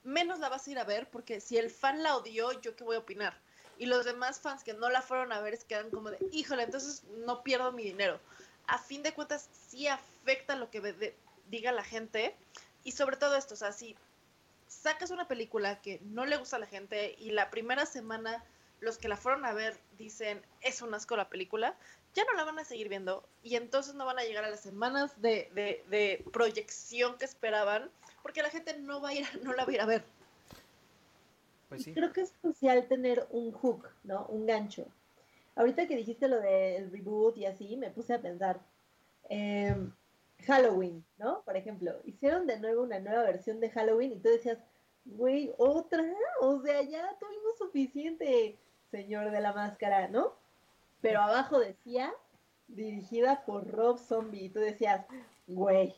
[0.04, 2.84] menos la vas a ir a ver, porque si el fan la odió, ¿yo qué
[2.84, 3.36] voy a opinar?
[3.78, 6.64] Y los demás fans que no la fueron a ver es quedan como de, híjole,
[6.64, 8.20] entonces no pierdo mi dinero.
[8.66, 11.14] A fin de cuentas, sí afecta lo que
[11.48, 12.34] diga la gente.
[12.84, 13.96] Y sobre todo esto, o sea, si
[14.66, 18.44] sacas una película que no le gusta a la gente y la primera semana
[18.80, 21.76] los que la fueron a ver dicen es un asco la película,
[22.14, 24.60] ya no la van a seguir viendo y entonces no van a llegar a las
[24.60, 25.50] semanas de,
[25.88, 27.90] de, proyección que esperaban
[28.22, 30.04] porque la gente no va a ir no la va a ir a ver.
[31.68, 34.26] Pues Creo que es crucial tener un hook, ¿no?
[34.26, 34.86] Un gancho.
[35.54, 38.60] Ahorita que dijiste lo del reboot y así, me puse a pensar.
[39.28, 39.92] Em,
[40.46, 41.42] Halloween, ¿no?
[41.42, 44.58] Por ejemplo, hicieron de nuevo una nueva versión de Halloween y tú decías,
[45.04, 46.02] güey, otra,
[46.40, 48.58] o sea, ya tuvimos suficiente
[48.90, 50.34] señor de la máscara, ¿no?
[51.00, 52.12] Pero abajo decía,
[52.68, 55.06] dirigida por Rob Zombie, y tú decías,
[55.46, 55.94] güey,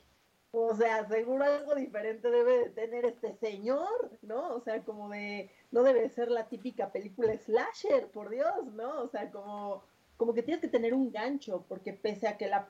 [0.52, 4.54] o sea, seguro algo diferente debe de tener este señor, ¿no?
[4.54, 9.02] O sea, como de, no debe ser la típica película slasher, por Dios, ¿no?
[9.02, 9.82] O sea, como,
[10.16, 12.68] como que tienes que tener un gancho, porque pese a que la,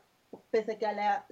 [0.51, 1.27] pese a que la,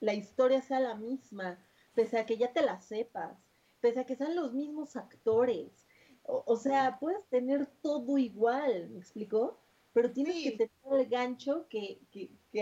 [0.00, 1.58] la historia sea la misma,
[1.94, 3.38] pese a que ya te la sepas,
[3.80, 5.86] pese a que sean los mismos actores,
[6.26, 9.58] o, sea, puedes tener todo igual, ¿me explicó?
[9.92, 12.00] Pero tienes que tener el gancho que,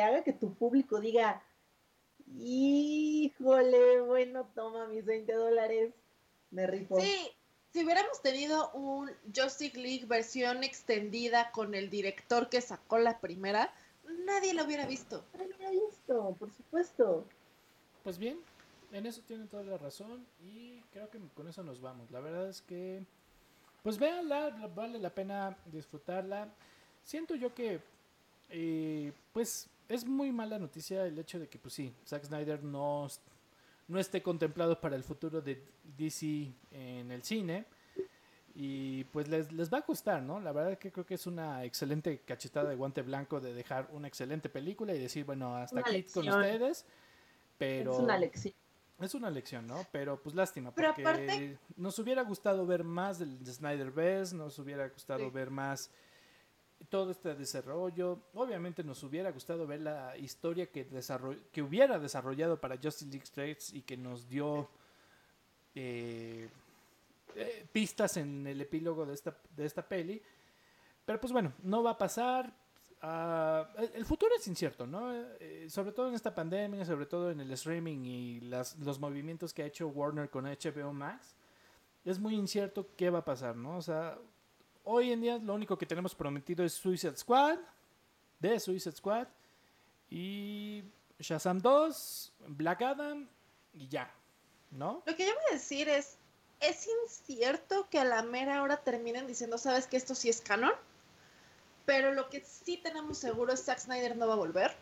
[0.00, 1.42] haga que tu público diga,
[2.38, 5.92] híjole, bueno, toma mis 20 dólares,
[6.50, 7.00] me rifo.
[7.00, 7.30] Sí,
[7.72, 13.72] si hubiéramos tenido un Justice League versión extendida con el director que sacó la primera,
[14.24, 15.24] nadie lo hubiera visto.
[15.32, 17.24] Nadie lo hubiera visto, por supuesto.
[18.04, 18.38] Pues bien,
[18.92, 22.10] en eso tienen toda la razón y creo que con eso nos vamos.
[22.10, 23.04] La verdad es que
[23.82, 26.48] pues véanla, vale la pena disfrutarla.
[27.02, 27.80] Siento yo que,
[28.50, 33.06] eh, pues, es muy mala noticia el hecho de que, pues sí, Zack Snyder no,
[33.88, 35.62] no esté contemplado para el futuro de
[35.96, 37.66] DC en el cine.
[38.54, 40.38] Y pues les, les va a costar, ¿no?
[40.38, 44.08] La verdad que creo que es una excelente cachetada de guante blanco de dejar una
[44.08, 46.84] excelente película y decir, bueno, hasta aquí con ustedes.
[47.56, 47.92] Pero...
[47.92, 48.54] Es una lección.
[49.00, 49.84] Es una lección, ¿no?
[49.90, 55.28] Pero pues lástima, porque nos hubiera gustado ver más del Snyder Best, nos hubiera gustado
[55.30, 55.90] ver más
[56.88, 58.18] todo este desarrollo.
[58.34, 60.86] Obviamente nos hubiera gustado ver la historia que,
[61.52, 64.68] que hubiera desarrollado para Justice League Straits y que nos dio
[65.74, 66.48] eh,
[67.34, 70.20] eh, pistas en el epílogo de esta, de esta peli.
[71.04, 72.52] Pero pues bueno, no va a pasar.
[73.00, 75.12] Ah, el futuro es incierto, ¿no?
[75.40, 79.52] Eh, sobre todo en esta pandemia, sobre todo en el streaming y las, los movimientos
[79.52, 81.34] que ha hecho Warner con HBO Max.
[82.04, 83.76] Es muy incierto qué va a pasar, ¿no?
[83.76, 84.18] O sea,
[84.84, 87.58] hoy en día lo único que tenemos prometido es Suicide Squad,
[88.38, 89.28] de Suicide Squad,
[90.10, 90.84] y
[91.18, 93.28] Shazam 2, Black Adam,
[93.72, 94.12] y ya,
[94.70, 95.02] ¿no?
[95.06, 96.18] Lo que yo voy a decir es,
[96.60, 100.72] es incierto que a la mera hora terminen diciendo, ¿sabes que esto sí es canon?
[101.86, 104.74] Pero lo que sí tenemos seguro es que Zack Snyder no va a volver.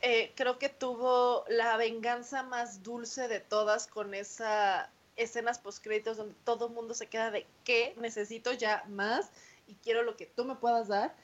[0.00, 6.16] Eh, creo que tuvo la venganza más dulce de todas con esa escenas post créditos
[6.16, 9.30] donde todo el mundo se queda de que necesito ya más
[9.66, 11.14] y quiero lo que tú me puedas dar.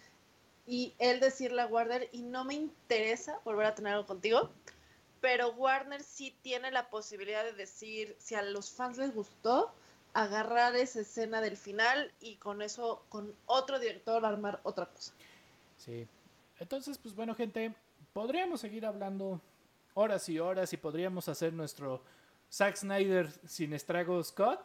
[0.66, 4.50] Y él decirle a Warner, y no me interesa volver a tener algo contigo,
[5.20, 9.74] pero Warner sí tiene la posibilidad de decir, si a los fans les gustó,
[10.14, 15.12] agarrar esa escena del final y con eso, con otro director, armar otra cosa.
[15.76, 16.06] Sí.
[16.58, 17.74] Entonces, pues bueno, gente,
[18.12, 19.40] podríamos seguir hablando
[19.94, 22.02] horas y horas y podríamos hacer nuestro
[22.54, 24.60] Zack Snyder sin estragos cut,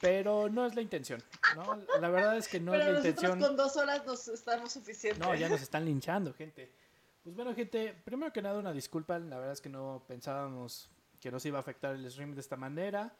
[0.00, 1.20] pero no es la intención,
[1.56, 1.76] ¿no?
[2.00, 3.40] La verdad es que no es la intención.
[3.40, 5.18] con dos horas nos estamos suficientes.
[5.18, 6.70] No, ya nos están linchando, gente.
[7.24, 10.90] Pues bueno, gente, primero que nada una disculpa, la verdad es que no pensábamos
[11.20, 13.16] que nos iba a afectar el stream de esta manera.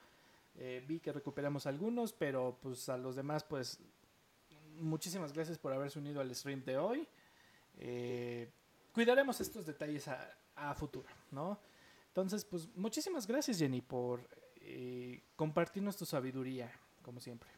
[0.57, 3.81] Eh, vi que recuperamos algunos, pero pues a los demás, pues
[4.79, 7.09] muchísimas gracias por haberse unido al stream de hoy.
[7.79, 8.51] Eh,
[8.93, 11.59] cuidaremos estos detalles a, futuro, ¿no?
[12.15, 14.29] Entonces, pues muchísimas gracias Jenny por
[14.61, 16.71] eh, compartirnos tu sabiduría,
[17.03, 17.51] como siempre.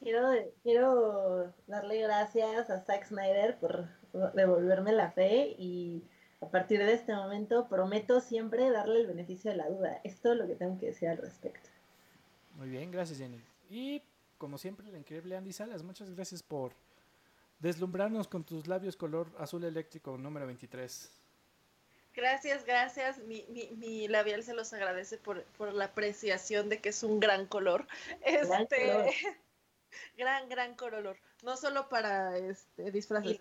[0.00, 0.30] Quiero,
[0.62, 3.86] quiero darle gracias a Zack Snyder por
[4.32, 6.02] devolverme la fe y
[6.40, 10.00] a partir de este momento prometo siempre darle el beneficio de la duda.
[10.04, 11.68] Es todo lo que tengo que decir al respecto.
[12.56, 13.42] Muy bien, gracias Jenny.
[13.68, 14.02] Y
[14.38, 16.72] como siempre, la increíble Andy Salas, muchas gracias por
[17.58, 21.21] deslumbrarnos con tus labios color azul eléctrico número 23.
[22.14, 23.18] Gracias, gracias.
[23.18, 27.20] Mi, mi, mi labial se los agradece por, por, la apreciación de que es un
[27.20, 27.86] gran color.
[28.24, 29.10] Este,
[30.16, 31.16] gran, gran color.
[31.42, 33.38] No solo para este, disfraces.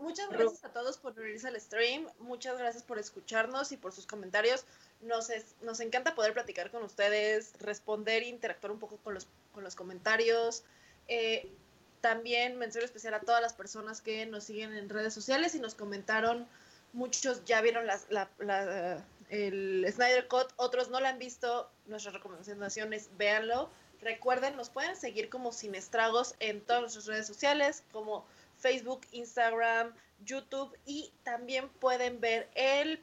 [0.00, 2.08] muchas gracias a todos por unirse al stream.
[2.18, 4.64] Muchas gracias por escucharnos y por sus comentarios.
[5.00, 5.30] Nos,
[5.60, 9.76] nos encanta poder platicar con ustedes, responder e interactuar un poco con los, con los
[9.76, 10.64] comentarios.
[11.06, 11.52] Eh,
[12.00, 15.74] también mención especial a todas las personas que nos siguen en redes sociales y nos
[15.74, 16.48] comentaron.
[16.96, 18.00] Muchos ya vieron la,
[18.38, 21.70] la, el Snyder Cut, otros no lo han visto.
[21.86, 23.70] Nuestra recomendación es véanlo
[24.06, 28.26] Recuerden, nos pueden seguir como Sin Estragos en todas nuestras redes sociales, como
[28.58, 29.92] Facebook, Instagram,
[30.24, 33.02] YouTube y también pueden ver el,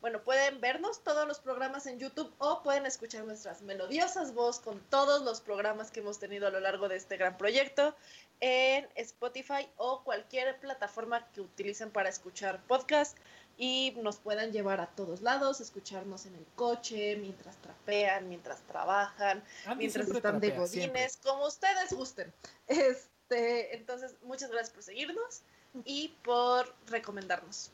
[0.00, 4.80] bueno, pueden vernos todos los programas en YouTube o pueden escuchar nuestras melodiosas voces con
[4.90, 7.94] todos los programas que hemos tenido a lo largo de este gran proyecto
[8.40, 13.16] en Spotify o cualquier plataforma que utilicen para escuchar podcast
[13.58, 19.42] y nos puedan llevar a todos lados, escucharnos en el coche, mientras trapean, mientras trabajan,
[19.76, 22.32] mientras están de godines, como ustedes gusten.
[23.30, 25.42] Este, entonces, muchas gracias por seguirnos
[25.84, 27.70] y por recomendarnos.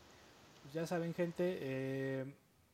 [0.72, 2.24] Ya saben, gente, eh,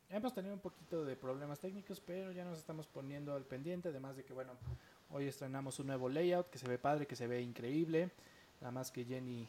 [0.09, 4.17] hemos tenido un poquito de problemas técnicos, pero ya nos estamos poniendo al pendiente, además
[4.17, 4.53] de que, bueno,
[5.11, 8.11] hoy estrenamos un nuevo layout que se ve padre, que se ve increíble,
[8.61, 9.49] nada más que Jenny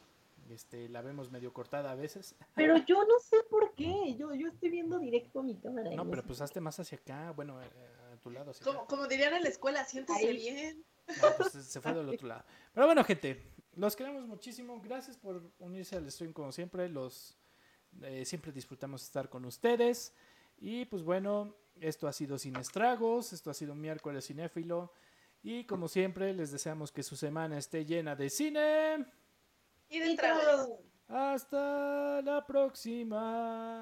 [0.50, 2.36] este, la vemos medio cortada a veces.
[2.56, 5.92] Pero yo no sé por qué, yo, yo estoy viendo directo mi cámara.
[5.92, 7.68] No, pero pues hazte más hacia acá, bueno, eh,
[8.14, 8.52] a tu lado.
[8.64, 10.84] como, como, dirían en la escuela, siéntese bien.
[11.38, 12.44] pues se fue del otro lado.
[12.74, 13.42] Pero bueno, gente,
[13.76, 14.82] los queremos muchísimo.
[14.82, 16.90] Gracias por unirse al stream como siempre.
[16.90, 17.38] Los
[18.02, 20.14] eh, siempre disfrutamos estar con ustedes.
[20.60, 24.92] Y pues bueno, esto ha sido Sin Estragos, esto ha sido miércoles cinéfilo.
[25.44, 29.06] Y como siempre, les deseamos que su semana esté llena de cine.
[29.90, 30.70] Y de tragos.
[31.08, 33.82] Hasta la próxima.